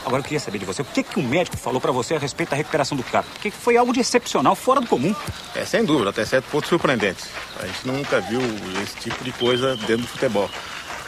[0.06, 2.20] Agora eu queria saber de você, o que, que o médico falou para você a
[2.20, 3.26] respeito da recuperação do cara?
[3.34, 5.16] Porque foi algo de excepcional, fora do comum.
[5.56, 7.24] É, sem dúvida, até certo ponto surpreendente.
[7.60, 8.40] A gente nunca viu
[8.84, 10.48] esse tipo de coisa dentro do futebol.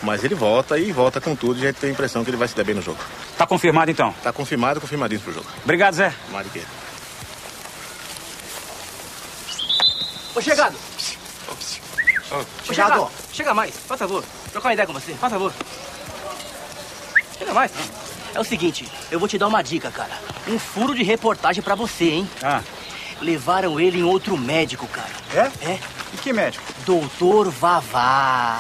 [0.02, 2.38] Mas ele volta e volta com tudo e a gente tem a impressão que ele
[2.38, 2.98] vai se dar bem no jogo.
[3.38, 4.14] Tá confirmado então?
[4.24, 5.46] Tá confirmado, confirmadinho pro jogo.
[5.64, 6.12] Obrigado, Zé.
[6.32, 6.66] Mais de quê?
[10.36, 10.76] Ô, chegado!
[12.32, 14.24] Ô, chegado, chega mais, por favor.
[14.52, 15.54] Trocar uma ideia com você, por favor.
[17.38, 17.72] Chega mais.
[18.38, 20.12] É o seguinte, eu vou te dar uma dica, cara.
[20.48, 22.30] Um furo de reportagem pra você, hein?
[22.44, 22.62] Ah.
[23.20, 25.10] Levaram ele em outro médico, cara.
[25.34, 25.72] É?
[25.72, 25.80] É.
[26.14, 26.64] E que médico?
[26.86, 28.60] Doutor Vavá.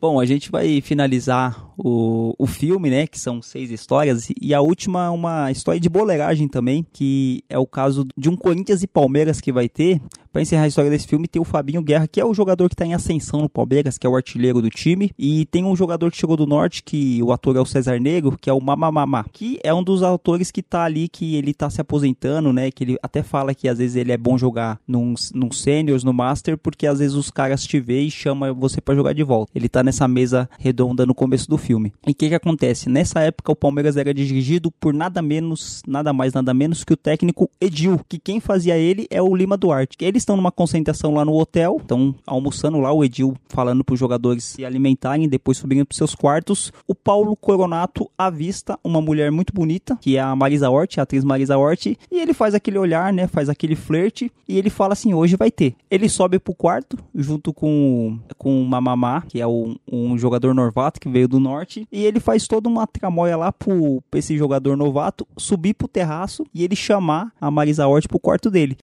[0.00, 3.06] Bom, a gente vai finalizar o, o filme, né?
[3.06, 4.28] Que são seis histórias.
[4.40, 8.36] E a última é uma história de boleiragem também, que é o caso de um
[8.36, 10.00] Corinthians e Palmeiras que vai ter.
[10.38, 12.76] Pra encerrar a história desse filme, tem o Fabinho Guerra, que é o jogador que
[12.76, 15.10] tá em ascensão no Palmeiras, que é o artilheiro do time.
[15.18, 18.38] E tem um jogador que chegou do norte, que o ator é o César Negro,
[18.40, 21.68] que é o Mamamamá, que é um dos atores que tá ali, que ele tá
[21.68, 22.70] se aposentando, né?
[22.70, 26.12] Que ele até fala que às vezes ele é bom jogar num, num seniors, no
[26.12, 29.50] master, porque às vezes os caras te vê e chama você para jogar de volta.
[29.56, 31.92] Ele tá nessa mesa redonda no começo do filme.
[32.06, 32.88] E o que que acontece?
[32.88, 36.96] Nessa época o Palmeiras era dirigido por nada menos, nada mais, nada menos que o
[36.96, 39.96] técnico Edil, que quem fazia ele é o Lima Duarte.
[40.00, 43.98] Eles estão numa concentração lá no hotel, estão almoçando lá, o Edil falando para os
[43.98, 46.70] jogadores se alimentarem, depois subindo para seus quartos.
[46.86, 51.24] O Paulo Coronato avista uma mulher muito bonita, que é a Marisa Hort, a atriz
[51.24, 55.14] Marisa Hort, e ele faz aquele olhar, né, faz aquele flerte, e ele fala assim,
[55.14, 55.74] hoje vai ter.
[55.90, 61.00] Ele sobe pro quarto, junto com, com o Mamamá, que é um, um jogador novato
[61.00, 65.26] que veio do norte, e ele faz toda uma tramóia lá pro, esse jogador novato
[65.38, 68.76] subir pro terraço e ele chamar a Marisa Hort pro quarto dele.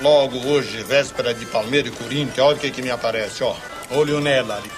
[0.00, 3.54] Logo hoje, véspera de Palmeiras e Corinthians, olha o que que me aparece, ó.
[3.90, 4.70] Olho nela ali.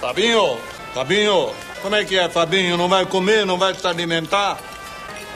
[0.00, 0.58] Fabinho,
[0.92, 2.76] Fabinho, como é que é, Fabinho?
[2.76, 4.58] Não vai comer, não vai se alimentar?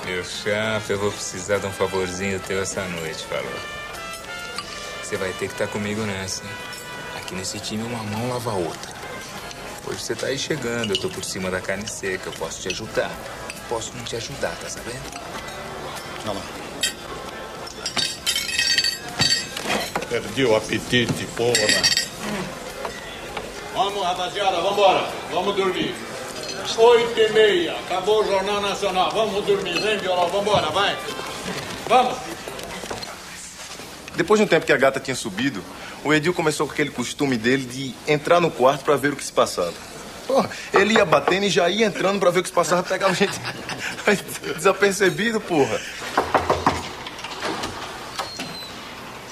[0.04, 3.52] Meu chapa, eu vou precisar de um favorzinho teu essa noite, falou.
[5.02, 6.50] Você vai ter que estar comigo nessa, hein?
[7.16, 8.92] Aqui nesse time uma mão lava a outra.
[9.86, 12.68] Hoje você tá aí chegando, eu tô por cima da carne seca, eu posso te
[12.68, 13.10] ajudar.
[13.68, 15.20] Posso não te ajudar, tá sabendo?
[16.24, 16.59] Olha lá.
[20.10, 21.82] Perdi o apetite, porra.
[23.72, 25.08] Vamos, rapaziada, vambora.
[25.30, 25.94] Vamos dormir.
[26.76, 29.12] Oito e meia, acabou o Jornal Nacional.
[29.12, 30.98] Vamos dormir, vem, Violão, vambora, vai.
[31.86, 32.18] Vamos.
[34.16, 35.62] Depois de um tempo que a gata tinha subido,
[36.04, 39.24] o Edil começou com aquele costume dele de entrar no quarto pra ver o que
[39.24, 39.72] se passava.
[40.26, 43.14] Porra, ele ia batendo e já ia entrando pra ver o que se passava, pegava
[43.14, 43.38] gente
[44.56, 45.80] desapercebido, porra.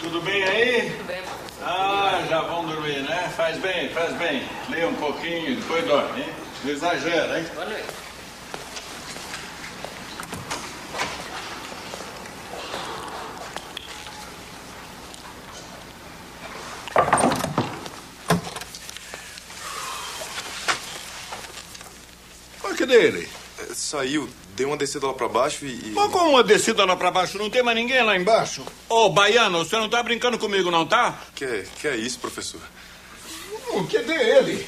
[0.00, 0.90] Tudo bem aí?
[0.90, 1.22] Tudo bem.
[1.62, 3.32] Ah, já vão dormir, né?
[3.36, 4.42] Faz bem, faz bem.
[4.68, 6.28] Leia um pouquinho, depois dorme, hein?
[6.64, 7.46] Não exagera, hein?
[7.54, 7.84] Boa noite.
[22.62, 23.37] Mas cadê ele?
[23.78, 25.68] É, Saiu, deu uma descida lá pra baixo e.
[25.68, 27.38] e- Mas como uma descida lá pra baixo?
[27.38, 28.64] Não tem mais ninguém lá embaixo?
[28.88, 31.16] Ô, Baiano, você não tá brincando comigo, não, tá?
[31.34, 32.60] Que, que é isso, professor?
[33.72, 34.66] Hum, cadê ele?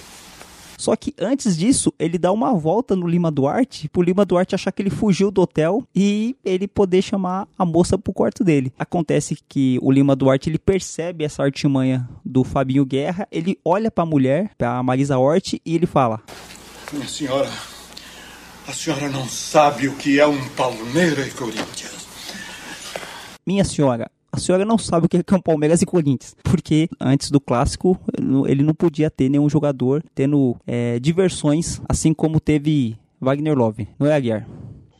[0.78, 4.70] Só que antes disso, ele dá uma volta no Lima Duarte, pro Lima Duarte achar
[4.72, 8.72] que ele fugiu do hotel e ele poder chamar a moça pro quarto dele.
[8.78, 14.06] Acontece que o Lima Duarte, ele percebe essa artimanha do Fabinho Guerra, ele olha pra
[14.06, 16.22] mulher, pra Marisa Hort, e ele fala:
[16.92, 17.50] Minha senhora,
[18.70, 22.06] a senhora não sabe o que é um Palmeiras e Corinthians.
[23.44, 26.36] Minha senhora, a senhora não sabe o que é um Palmeiras e Corinthians.
[26.44, 27.98] Porque antes do clássico,
[28.46, 33.88] ele não podia ter nenhum jogador tendo é, diversões, assim como teve Wagner Love.
[33.98, 34.46] Não é, Aguiar?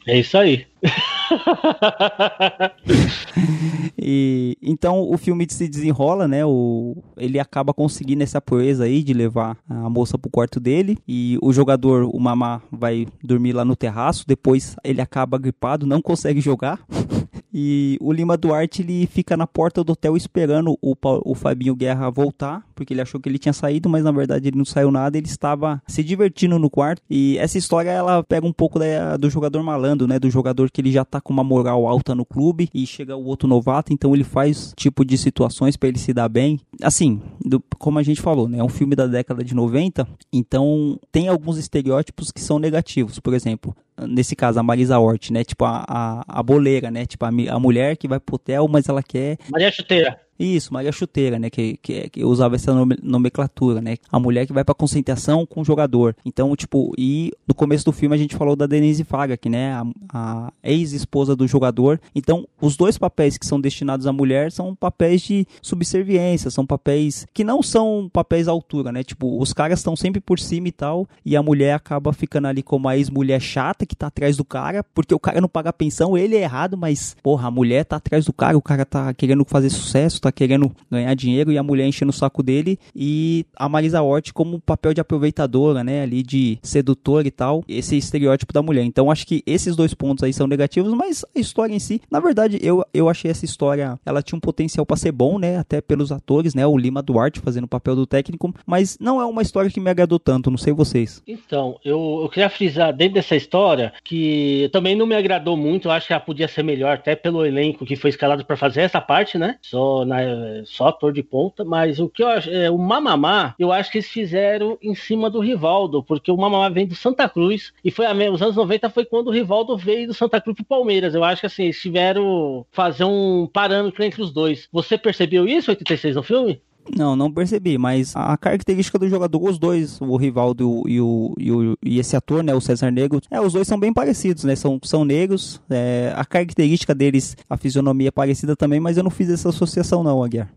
[0.05, 0.67] É isso aí.
[4.03, 6.45] E então o filme se desenrola, né?
[6.45, 11.39] O, ele acaba conseguindo essa proeza aí de levar a moça pro quarto dele e
[11.43, 14.25] o jogador, o Mamá, vai dormir lá no terraço.
[14.27, 16.81] Depois ele acaba gripado, não consegue jogar.
[17.53, 20.95] E o Lima Duarte ele fica na porta do hotel esperando o,
[21.25, 24.57] o Fabinho Guerra voltar, porque ele achou que ele tinha saído, mas na verdade ele
[24.59, 27.03] não saiu nada, ele estava se divertindo no quarto.
[27.11, 30.19] E essa história ela pega um pouco da- do jogador malandro, né?
[30.19, 33.25] Do jogador que ele já tá com uma moral alta no clube e chega o
[33.25, 36.61] outro novato, então ele faz tipo de situações para ele se dar bem.
[36.83, 38.59] Assim, do- como a gente falou, né?
[38.59, 43.19] É um filme da década de 90, então tem alguns estereótipos que são negativos.
[43.19, 45.45] Por exemplo, nesse caso, a Marisa Hort, né?
[45.45, 47.07] Tipo, a, a, a boleira, né?
[47.07, 49.39] Tipo, a, a mulher que vai pro hotel, mas ela quer.
[49.51, 50.21] Maria Chuteira.
[50.43, 51.51] Isso, Maria Chuteira, né?
[51.51, 53.97] Que, que, que usava essa nome- nomenclatura, né?
[54.11, 56.17] A mulher que vai pra concentração com o jogador.
[56.25, 59.75] Então, tipo, e no começo do filme a gente falou da Denise Fraga, que, né?
[59.75, 62.01] A, a ex-esposa do jogador.
[62.15, 67.27] Então, os dois papéis que são destinados à mulher são papéis de subserviência, são papéis
[67.35, 69.03] que não são papéis à altura, né?
[69.03, 72.63] Tipo, os caras estão sempre por cima e tal, e a mulher acaba ficando ali
[72.63, 76.17] como a ex-mulher chata que tá atrás do cara, porque o cara não paga pensão,
[76.17, 79.45] ele é errado, mas, porra, a mulher tá atrás do cara, o cara tá querendo
[79.45, 83.69] fazer sucesso, tá querendo ganhar dinheiro, e a mulher enchendo o saco dele, e a
[83.69, 86.03] Marisa Hort como papel de aproveitadora, né?
[86.03, 88.85] Ali de sedutora e tal, esse estereótipo da mulher.
[88.85, 92.21] Então, acho que esses dois pontos aí são negativos, mas a história em si, na
[92.21, 95.59] verdade, eu, eu achei essa história, ela tinha um potencial pra ser bom, né?
[95.59, 96.67] Até pelos atores, né?
[96.67, 99.91] O Lima Duarte fazendo o papel do técnico, mas não é uma história que me
[99.91, 101.23] agradou tanto, não sei vocês.
[101.27, 105.89] Então, eu, eu queria frisar dentro dessa história que também não me agradou muito.
[105.89, 108.83] Eu acho que ela podia ser melhor, até pelo elenco que foi escalado para fazer
[108.83, 109.57] essa parte, né?
[109.63, 113.55] Só na mas só ator de ponta, mas o que eu acho, é, o Mamamá,
[113.59, 117.29] eu acho que eles fizeram em cima do Rivaldo, porque o Mamamá vem do Santa
[117.29, 120.57] Cruz e foi a, os anos 90 foi quando o Rivaldo veio do Santa Cruz
[120.57, 121.15] pro Palmeiras.
[121.15, 124.69] Eu acho que assim, eles tiveram fazer um parâmetro entre os dois.
[124.73, 126.61] Você percebeu isso 86 no filme?
[126.97, 131.53] Não, não percebi, mas a característica do jogador, os dois, o Rivaldo e, o, e,
[131.53, 134.57] o, e esse ator, né, o César Negro, é, os dois são bem parecidos, né,
[134.57, 139.11] são, são negros, é, a característica deles, a fisionomia é parecida também, mas eu não
[139.11, 140.51] fiz essa associação não, Aguiar.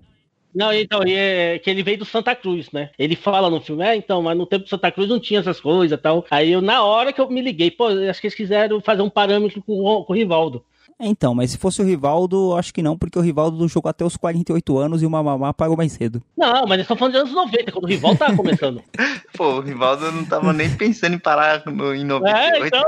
[0.53, 2.91] Não, então, é que ele veio do Santa Cruz, né?
[2.99, 5.59] Ele fala no filme, é, então, mas no tempo do Santa Cruz não tinha essas
[5.59, 6.23] coisas e tal.
[6.29, 9.09] Aí eu, na hora que eu me liguei, pô, acho que eles quiseram fazer um
[9.09, 10.63] parâmetro com, com o Rivaldo.
[11.05, 14.15] Então, mas se fosse o Rivaldo, acho que não, porque o Rivaldo jogou até os
[14.15, 16.23] 48 anos e o Mamamá pagou mais cedo.
[16.37, 18.81] Não, mas eles estão falando de anos 90, quando o Rivaldo tava começando.
[19.35, 22.35] Pô, o Rivaldo não tava nem pensando em parar no, em 98.
[22.35, 22.83] É, então,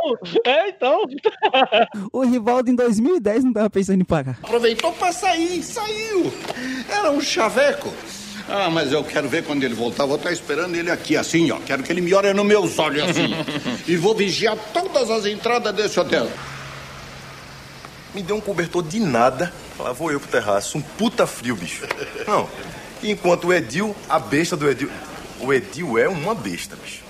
[0.46, 1.04] é, então.
[2.14, 4.40] o Rivaldo em 2010 não tava pensando em parar.
[4.42, 6.32] Aproveitou pra sair, saiu.
[6.90, 7.92] Era um chaveco.
[8.48, 10.06] Ah, mas eu quero ver quando ele voltar.
[10.06, 11.58] Vou estar esperando ele aqui, assim, ó.
[11.66, 13.34] Quero que ele me olhe nos meus olhos, assim.
[13.88, 16.30] e vou vigiar todas as entradas desse hotel.
[18.16, 19.52] Me deu um cobertor de nada.
[19.78, 20.78] Lá vou eu pro terraço.
[20.78, 21.86] Um puta frio, bicho.
[22.26, 22.50] Não.
[23.04, 24.90] Enquanto o Edil, a besta do Edil.
[25.42, 27.04] O Edil é uma besta, bicho.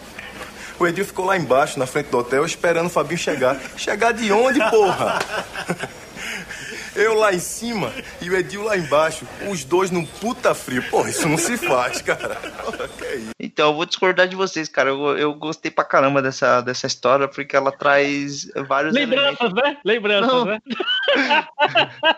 [0.80, 3.56] O Edil ficou lá embaixo, na frente do hotel, esperando o Fabinho chegar.
[3.78, 5.20] Chegar de onde, porra?
[6.96, 7.92] Eu lá em cima
[8.22, 10.84] e o Edil lá embaixo, os dois num puta frio.
[10.90, 12.38] Pô, isso não se faz, cara.
[13.40, 14.90] Então, eu vou discordar de vocês, cara.
[14.90, 19.64] Eu, eu gostei pra caramba dessa, dessa história, porque ela traz vários Lembranças, elementos.
[19.64, 19.78] né?
[19.84, 20.46] Lembranças, Não.
[20.46, 20.60] né?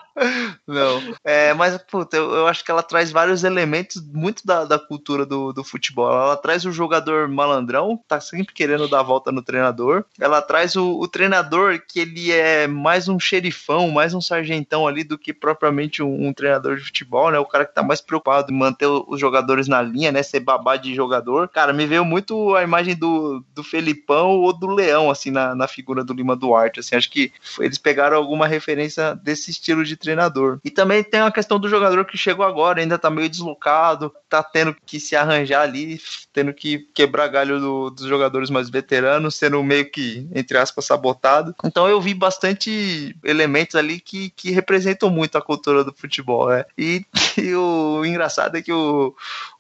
[0.65, 4.79] Não, é, mas puta, eu, eu acho que ela traz vários elementos muito da, da
[4.79, 6.11] cultura do, do futebol.
[6.11, 10.03] Ela traz o jogador malandrão, tá sempre querendo dar a volta no treinador.
[10.19, 14.21] Ela traz o, o treinador que ele é mais um xerifão, mais um
[14.68, 17.39] sargentão ali do que propriamente um, um treinador de futebol, né?
[17.39, 20.22] O cara que tá mais preocupado em manter os jogadores na linha, né?
[20.22, 21.48] Ser babá de jogador.
[21.48, 25.68] Cara, me veio muito a imagem do, do Felipão ou do Leão, assim, na, na
[25.68, 26.80] figura do Lima Duarte.
[26.80, 30.60] Assim, acho que eles pegaram alguma referência desse estilo de treinador.
[30.64, 34.44] E também tem a questão do jogador que chegou agora, ainda tá meio deslocado, tá
[34.44, 35.99] tendo que se arranjar ali,
[36.34, 41.56] tendo que quebrar galho do- dos jogadores mais veteranos, sendo meio que, entre aspas, sabotado.
[41.64, 46.65] Então eu vi bastante elementos ali que, que representam muito a cultura do futebol, né?
[46.77, 47.05] E,
[47.38, 49.15] e o engraçado é que o,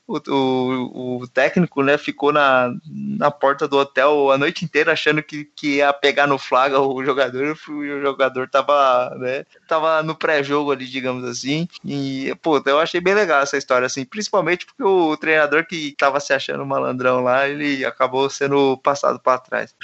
[0.07, 5.21] o, o, o técnico, né, ficou na, na porta do hotel a noite inteira achando
[5.21, 10.15] que, que ia pegar no flaga o jogador e o jogador tava, né, tava no
[10.15, 11.67] pré-jogo ali, digamos assim.
[11.83, 16.19] E, pô, eu achei bem legal essa história, assim, principalmente porque o treinador que tava
[16.19, 19.75] se achando malandrão lá, ele acabou sendo passado para trás.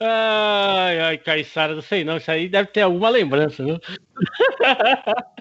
[0.00, 2.16] Ai, ai, Caissara, não sei não.
[2.16, 3.80] Isso aí deve ter alguma lembrança, viu?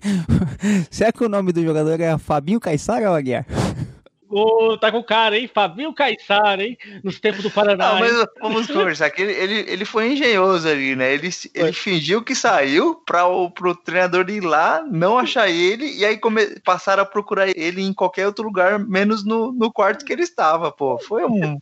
[0.90, 3.46] Será que o nome do jogador é Fabinho Caissara ou Aguiar?
[4.32, 5.50] Ô, tá com cara, hein?
[5.52, 6.78] Fabinho Caissara, hein?
[7.02, 7.94] Nos tempos do Paraná.
[7.94, 11.12] Não, mas vamos conversar que ele, ele, ele foi engenhoso ali, né?
[11.12, 16.04] Ele, ele fingiu que saiu para o pro treinador ir lá, não achar ele, e
[16.04, 20.12] aí come, passaram a procurar ele em qualquer outro lugar, menos no, no quarto que
[20.12, 20.96] ele estava, pô.
[21.00, 21.58] Foi um.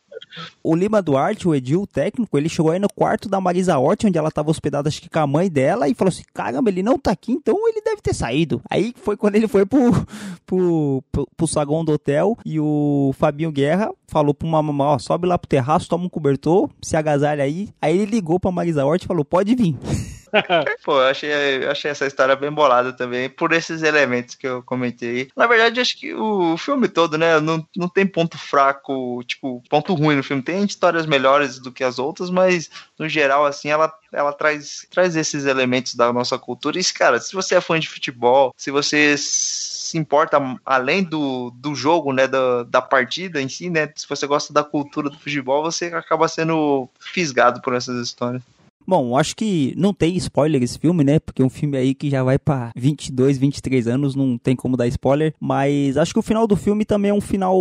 [0.63, 4.05] O Lima Duarte, o Edil, o técnico, ele chegou aí no quarto da Marisa Hort,
[4.05, 6.83] onde ela tava hospedada, acho que com a mãe dela, e falou assim: caramba, ele
[6.83, 8.61] não tá aqui, então ele deve ter saído.
[8.69, 9.93] Aí foi quando ele foi pro,
[10.47, 15.27] pro, pro, pro saguão do hotel e o Fabinho Guerra falou pro mamãe: ó, sobe
[15.27, 17.69] lá pro terraço, toma um cobertor, se agasalha aí.
[17.81, 19.77] Aí ele ligou pra Marisa Hort e falou: pode vir.
[20.85, 21.31] Pô, eu achei,
[21.65, 25.29] eu achei essa história bem bolada também, por esses elementos que eu comentei.
[25.37, 29.95] Na verdade, acho que o filme todo, né, não, não tem ponto fraco, tipo, ponto
[29.95, 30.43] ruim no filme.
[30.43, 35.17] Tem histórias melhores do que as outras, mas no geral, assim, ela, ela traz, traz
[35.17, 36.79] esses elementos da nossa cultura.
[36.79, 41.75] E, cara, se você é fã de futebol, se você se importa além do, do
[41.75, 45.63] jogo, né, da, da partida em si, né, se você gosta da cultura do futebol,
[45.63, 48.43] você acaba sendo fisgado por essas histórias.
[48.89, 51.19] Bom, acho que não tem spoiler esse filme, né?
[51.19, 54.78] Porque é um filme aí que já vai pra 22, 23 anos, não tem como
[54.78, 55.35] dar spoiler.
[55.39, 57.55] Mas acho que o final do filme também é um final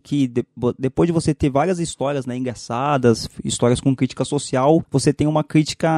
[0.00, 0.44] que, de-
[0.78, 5.42] depois de você ter várias histórias, né, engraçadas, histórias com crítica social, você tem uma
[5.42, 5.90] crítica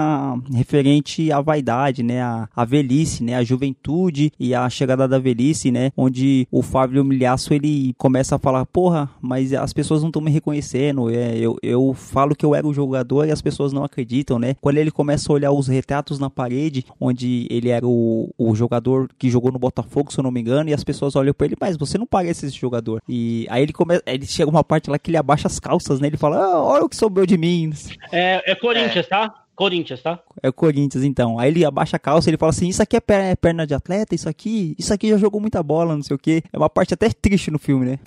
[0.55, 2.23] referente à vaidade, né?
[2.23, 3.35] À, à velhice, né?
[3.35, 5.91] À juventude e à chegada da velhice, né?
[5.95, 10.31] Onde o Fábio Milhaço, ele começa a falar, porra, mas as pessoas não estão me
[10.31, 14.39] reconhecendo, é, eu, eu falo que eu era o jogador e as pessoas não acreditam,
[14.39, 14.55] né?
[14.63, 19.11] Quando ele começa a olhar os retratos na parede, onde ele era o, o jogador
[19.19, 21.57] que jogou no Botafogo, se eu não me engano, e as pessoas olham pra ele,
[21.61, 23.03] mas você não parece esse jogador.
[23.09, 26.07] E aí ele começa, ele chega uma parte lá que ele abaixa as calças, né?
[26.07, 27.73] Ele fala, ah, olha o que sobrou de mim.
[28.13, 29.35] É, é Corinthians, tá?
[29.57, 30.21] Corinthians, tá?
[30.41, 31.41] É o Corinthians, então.
[31.41, 33.75] Aí ele abaixa a calça e ele fala assim: Isso aqui é é perna de
[33.75, 36.43] atleta, isso aqui, isso aqui já jogou muita bola, não sei o quê.
[36.53, 37.99] É uma parte até triste no filme, né?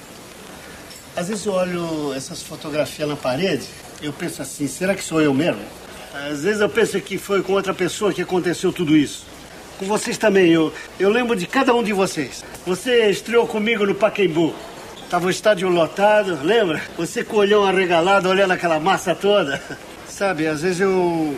[1.16, 3.68] Às vezes eu olho essas fotografias na parede,
[4.02, 5.62] eu penso assim, será que sou eu mesmo?
[6.16, 9.26] Às vezes eu penso que foi com outra pessoa que aconteceu tudo isso.
[9.78, 12.42] Com vocês também, eu, eu lembro de cada um de vocês.
[12.66, 14.56] Você estreou comigo no Pacaembu.
[15.10, 16.82] Tava o estádio lotado, lembra?
[16.98, 19.62] Você com o olhão arregalado, olhando aquela massa toda.
[20.08, 21.36] Sabe, às vezes eu,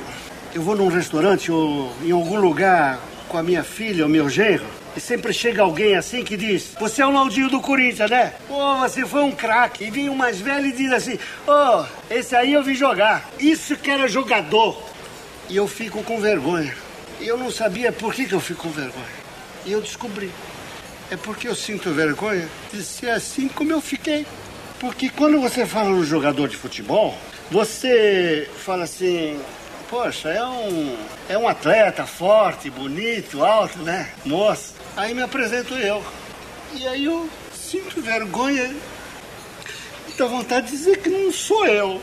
[0.54, 4.66] eu vou num restaurante ou em algum lugar com a minha filha ou meu genro,
[4.98, 8.34] e sempre chega alguém assim que diz: Você é o Naldinho do Corinthians, né?
[8.48, 9.84] Pô, você foi um craque.
[9.84, 13.30] E vem um mais velho e diz assim: Ô, esse aí eu vi jogar.
[13.40, 14.82] Isso que era jogador.
[15.50, 16.76] E eu fico com vergonha.
[17.22, 19.06] E eu não sabia por que, que eu fico com vergonha.
[19.68, 20.32] E eu descobri.
[21.12, 24.26] É porque eu sinto vergonha de ser assim como eu fiquei.
[24.80, 27.16] Porque quando você fala no jogador de futebol,
[27.52, 29.40] você fala assim,
[29.90, 30.98] poxa, é um,
[31.30, 34.10] é um atleta forte, bonito, alto, né?
[34.26, 34.77] Moço.
[34.98, 36.04] Aí me apresento eu.
[36.74, 38.76] E aí eu sinto vergonha.
[40.18, 42.02] Dá vontade de dizer que não sou eu.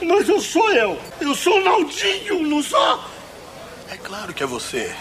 [0.00, 0.98] Mas eu sou eu.
[1.20, 3.04] Eu sou o Naldinho, não sou?
[3.90, 4.96] É claro que é você.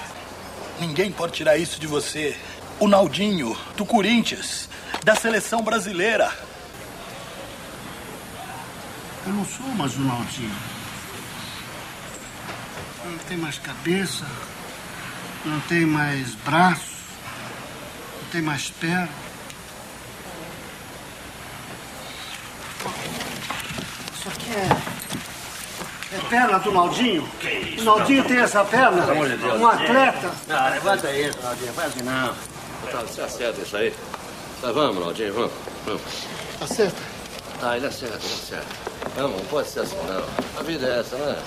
[0.82, 2.38] Ninguém pode tirar isso de você.
[2.78, 4.68] O Naldinho, do Corinthians,
[5.06, 6.30] da seleção brasileira.
[9.26, 10.52] Eu não sou mais o Naldinho.
[13.06, 14.26] Não tem mais cabeça,
[15.46, 16.94] não tem mais braço,
[18.34, 19.08] tem mais perna.
[24.12, 26.16] Isso aqui é.
[26.16, 27.30] É perna do Naldinho?
[27.78, 29.04] O Naldinho tem essa perna?
[29.04, 29.62] Pelo amor de Deus.
[29.62, 30.32] Um atleta?
[30.48, 31.74] Não, levanta isso, Naldinho.
[31.74, 32.36] Faz que não.
[32.92, 33.94] Tá, você acerta isso aí.
[34.62, 35.52] Tá, vamos, Naldinho, vamos.
[35.86, 36.02] vamos.
[36.60, 37.02] Acerta.
[37.60, 38.66] Tá, ele acerta, ele acerta.
[39.16, 40.60] Vamos, não pode ser assim, não.
[40.60, 41.38] A vida é essa, né?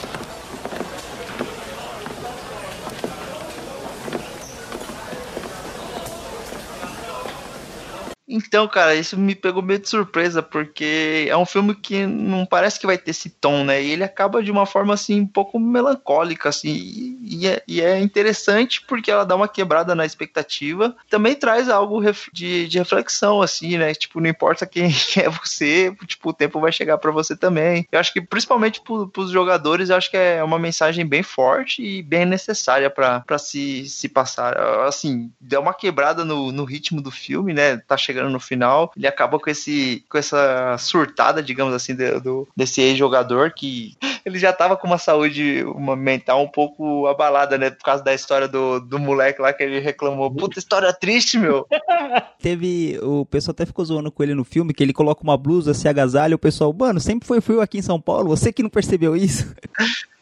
[8.29, 12.79] Então, cara, isso me pegou meio de surpresa, porque é um filme que não parece
[12.81, 13.81] que vai ter esse tom, né?
[13.81, 17.99] E ele acaba de uma forma, assim, um pouco melancólica, assim, e, é, e é
[18.01, 20.95] interessante porque ela dá uma quebrada na expectativa.
[21.11, 22.01] Também traz algo
[22.33, 23.95] de, de reflexão, assim, né?
[23.95, 24.87] Tipo, não importa quem
[25.17, 27.87] é você, tipo, o tempo vai chegar pra você também.
[27.91, 31.83] Eu acho que, principalmente pro, pros jogadores, eu acho que é uma mensagem bem forte
[31.83, 34.57] e bem necessária pra se, se passar.
[34.87, 37.77] Assim, dá uma quebrada no, no ritmo do filme, né?
[37.79, 42.49] Tá chegando no final, ele acaba com esse com essa surtada, digamos assim, do, do-
[42.57, 47.71] desse ex-jogador que ele já tava com uma saúde uma mental um pouco abalada, né?
[47.71, 50.31] Por causa da história do, do moleque lá que ele reclamou.
[50.31, 51.67] Puta história triste, meu.
[52.41, 52.99] Teve.
[53.03, 55.89] O pessoal até ficou zoando com ele no filme, que ele coloca uma blusa, se
[55.89, 59.17] agasalha, o pessoal, mano, sempre foi frio aqui em São Paulo, você que não percebeu
[59.17, 59.55] isso?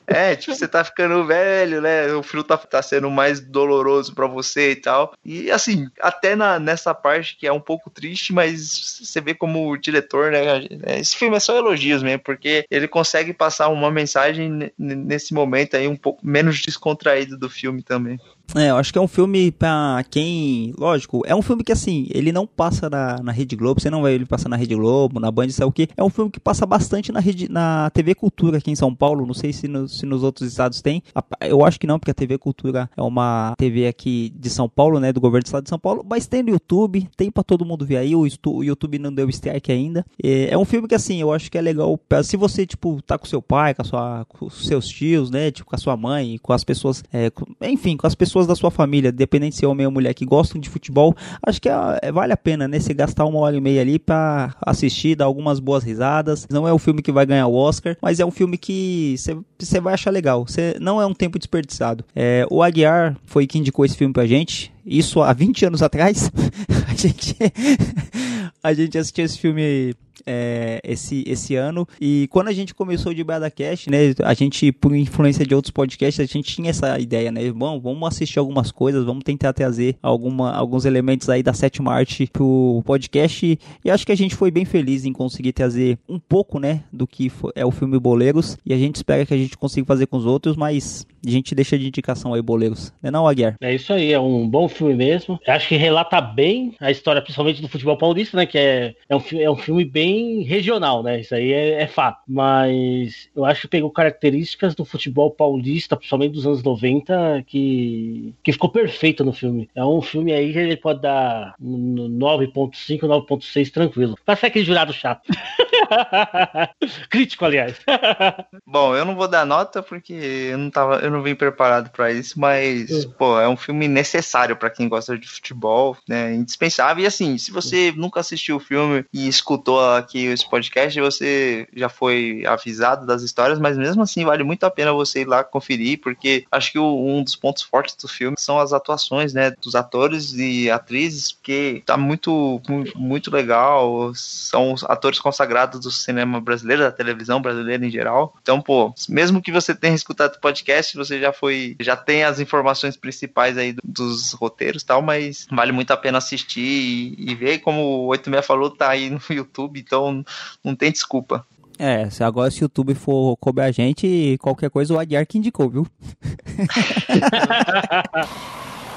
[0.07, 2.13] É, tipo, você tá ficando velho, né?
[2.13, 5.15] O frio tá, tá sendo mais doloroso pra você e tal.
[5.25, 9.71] E assim, até na, nessa parte que é um pouco triste, mas você vê como
[9.71, 10.67] o diretor, né?
[10.99, 15.77] Esse filme é só elogios mesmo, porque ele consegue passar uma mensagem ne- nesse momento
[15.77, 18.19] aí um pouco menos descontraído do filme também.
[18.57, 20.73] É, eu acho que é um filme pra quem.
[20.79, 24.03] Lógico, é um filme que assim, ele não passa na, na Rede Globo, você não
[24.03, 25.89] vai ele passar na Rede Globo, na Band, sabe o que?
[25.97, 29.27] É um filme que passa bastante na, rede, na TV Cultura aqui em São Paulo.
[29.27, 31.03] Não sei se, no- se nos outros estados tem.
[31.41, 35.01] Eu acho que não, porque a TV Cultura é uma TV aqui de São Paulo,
[35.01, 35.13] né?
[35.13, 36.05] Do governo do estado de São Paulo.
[36.09, 38.15] Mas tem no YouTube, tem pra todo mundo ver aí.
[38.15, 38.25] O,
[38.63, 40.05] YouTube não deu strike ainda.
[40.23, 41.99] É, é um filme que assim, eu acho que é legal.
[41.99, 45.51] pra- Se você, tipo, tá com seu pai, com, sua, com seus tios, né?
[45.51, 47.03] Tipo, com a sua mãe, com as pessoas.
[47.13, 50.13] é, com- enfim, com as pessoas da sua família, dependente se é homem ou mulher,
[50.15, 51.15] que gostam de futebol,
[51.47, 52.79] acho que é- é- vale a pena, né?
[52.81, 56.47] Você gastar uma hora e meia ali pra assistir, dar algumas boas risadas.
[56.51, 59.15] Não é o filme que vai ganhar o Oscar, mas é um filme que
[59.59, 60.47] você- vai achar legal.
[60.47, 62.05] Você não é um tempo desperdiçado.
[62.15, 64.73] É, o Aguiar foi quem indicou esse filme pra gente.
[64.85, 66.31] Isso há 20 anos atrás.
[66.89, 67.37] a gente
[68.63, 69.95] a gente assistiu esse filme
[70.27, 71.87] é, esse, esse ano.
[72.01, 74.15] E quando a gente começou de BadaCast, né?
[74.23, 77.51] A gente, por influência de outros podcasts, a gente tinha essa ideia, né?
[77.51, 82.29] Bom, vamos assistir algumas coisas, vamos tentar trazer alguma, alguns elementos aí da sétima arte
[82.33, 83.59] pro podcast.
[83.85, 86.85] E acho que a gente foi bem feliz em conseguir trazer um pouco, né?
[86.93, 88.57] Do que é o filme Boleiros.
[88.65, 91.55] E a gente espera que a gente consiga fazer com os outros, mas a gente
[91.55, 92.93] deixa de indicação aí, Boleiros.
[93.03, 93.57] Não é não, Aguiar?
[93.61, 95.39] É isso aí, é um bom filme mesmo.
[95.47, 98.47] Acho que relata bem a história, principalmente do futebol paulista, né?
[98.47, 101.21] Que é, é, um, é um filme bem regional, né?
[101.21, 102.21] Isso aí é, é fato.
[102.29, 108.53] Mas eu acho que pegou características do futebol paulista, principalmente dos anos 90, que, que
[108.53, 109.69] ficou perfeito no filme.
[109.75, 114.17] É um filme aí que ele pode dar um 9.5, 9.6 tranquilo.
[114.39, 115.23] Ser aquele jurado chato.
[117.09, 117.81] Crítico, aliás.
[118.67, 122.13] Bom, eu não vou dar nota porque eu não tava, eu não vim preparado pra
[122.13, 126.35] isso, mas pô, é um filme necessário pra quem gosta de futebol, né?
[126.35, 127.05] Indispensável.
[127.05, 131.89] E assim, se você nunca assistiu o filme e escutou aqui esse podcast, você já
[131.89, 136.01] foi avisado das histórias, mas mesmo assim vale muito a pena você ir lá conferir,
[136.01, 140.33] porque acho que um dos pontos fortes do filme são as atuações, né, dos atores
[140.35, 146.93] e atrizes, porque tá muito mu- muito legal, são atores consagrados do cinema brasileiro, da
[146.93, 148.35] televisão brasileira em geral.
[148.43, 152.41] Então, pô, mesmo que você tenha escutado o podcast, você já foi, já tem as
[152.41, 157.31] informações principais aí do- dos roteiros e tal, mas vale muito a pena assistir e,
[157.31, 160.25] e ver, como o 86 falou, tá aí no YouTube, então
[160.63, 161.47] não tem desculpa.
[161.79, 165.39] É, se agora se o YouTube for cobrar a gente, qualquer coisa o Aguiar que
[165.39, 165.87] indicou, viu?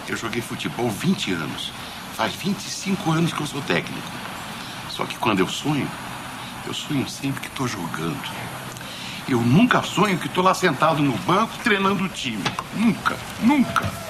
[0.08, 1.74] Eu joguei futebol 20 anos.
[2.14, 4.08] Faz 25 anos que eu sou técnico.
[4.90, 5.86] Só que quando eu sonho,
[6.66, 8.18] eu sonho sempre que estou jogando.
[9.28, 12.42] Eu nunca sonho que estou lá sentado no banco treinando o time.
[12.74, 14.07] Nunca, nunca.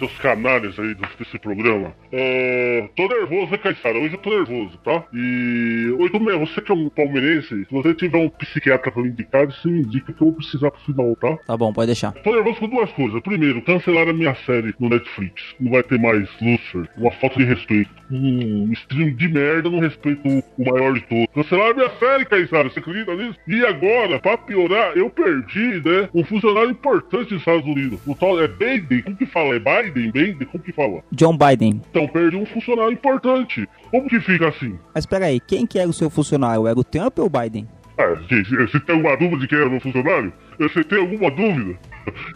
[0.00, 1.94] Olá, seus canalhas aí desse programa.
[2.12, 3.98] É, tô nervoso, né, Caissara?
[3.98, 5.04] Hoje eu tô nervoso, tá?
[5.12, 5.94] E.
[5.98, 9.46] Oi, Tomé, você que é um palmeirense, se você tiver um psiquiatra pra me indicar,
[9.46, 11.36] você me indica que eu vou precisar pro final, tá?
[11.46, 12.12] Tá bom, pode deixar.
[12.12, 13.20] Tô nervoso com duas coisas.
[13.20, 15.54] Primeiro, cancelaram a minha série no Netflix.
[15.60, 16.88] Não vai ter mais Lucifer.
[16.96, 17.90] Uma falta de respeito.
[18.10, 21.26] Um stream de merda não respeito o, o maior de todos.
[21.34, 22.70] Cancelaram a minha série, Caissara.
[22.70, 23.38] Você acredita nisso?
[23.46, 26.08] E agora, pra piorar, eu perdi, né?
[26.14, 28.00] Um funcionário importante dos Estados Unidos.
[28.06, 29.02] O tal é Biden.
[29.02, 29.54] Como que fala?
[29.54, 30.07] É Biden?
[30.12, 30.46] Biden?
[30.46, 31.02] Como que fala?
[31.12, 31.80] John Biden.
[31.90, 33.68] Então perdi um funcionário importante.
[33.90, 34.78] Como que fica assim?
[34.94, 36.66] Mas peraí, quem que era o seu funcionário?
[36.66, 37.66] Era o Trump ou o Biden?
[37.98, 40.32] Ah, se- você tem alguma dúvida de quem era meu funcionário?
[40.58, 41.78] Você tem alguma dúvida?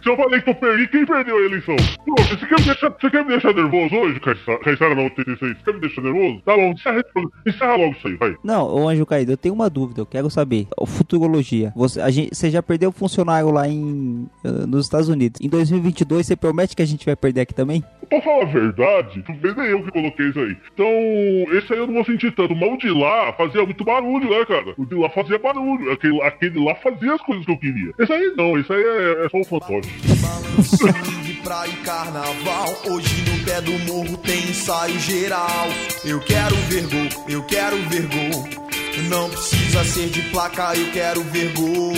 [0.01, 1.75] Se eu falei que eu perdi, quem perdeu a eleição?
[2.05, 5.57] Pô, você quer me deixar, você quer me deixar nervoso hoje, Caissara na 86?
[5.57, 6.41] Você quer me deixar nervoso?
[6.45, 7.03] Tá bom, encerra,
[7.45, 8.35] encerra logo isso aí, vai.
[8.43, 10.67] Não, ô Anjo Caído, eu tenho uma dúvida, eu quero saber.
[10.77, 11.71] O Futurologia.
[11.75, 15.39] Você, a gente, você já perdeu funcionário lá em, eh, nos Estados Unidos.
[15.41, 17.83] Em 2022, você promete que a gente vai perder aqui também?
[18.09, 20.57] Pra falar a verdade, foi nem eu que coloquei isso aí.
[20.73, 22.55] Então, esse aí eu não vou sentir tanto.
[22.55, 24.73] Mas o de lá fazia muito barulho, né, cara?
[24.77, 25.91] O de lá fazia barulho.
[25.91, 27.93] Aquele, aquele lá fazia as coisas que eu queria.
[27.97, 31.23] Esse aí não, esse aí é, é só um fantoche.
[31.23, 32.81] de praia e carnaval.
[32.85, 35.67] Hoje no pé do morro tem ensaio geral.
[36.03, 38.63] Eu quero ver gol, eu quero ver gol.
[39.09, 41.93] Não precisa ser de placa, eu quero ver gol.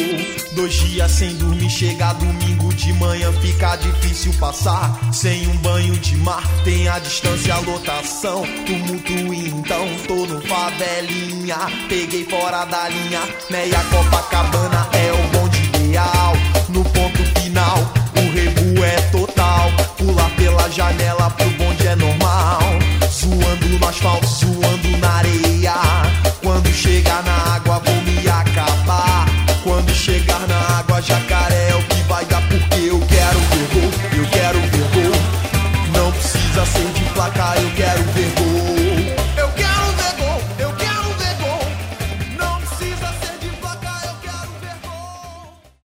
[0.53, 4.97] Dois dias sem dormir, chega domingo de manhã, fica difícil passar.
[5.13, 8.45] Sem um banho de mar, tem a distância, a lotação.
[8.65, 11.57] Tumulto então, tô no favelinha.
[11.89, 16.33] Peguei fora da linha, meia Copacabana é o bonde ideal
[17.73, 19.71] o rebu é total.
[19.97, 22.59] Pular pela janela pro bonde é normal.
[23.09, 25.73] Suando no asfalto, suando na areia.
[26.43, 29.25] Quando chegar na água, vou me acabar.
[29.63, 33.91] Quando chegar na água, jacaré é o que vai dar, porque eu quero ver gol,
[34.19, 35.15] eu quero ver gol.
[35.97, 36.94] Não precisa ser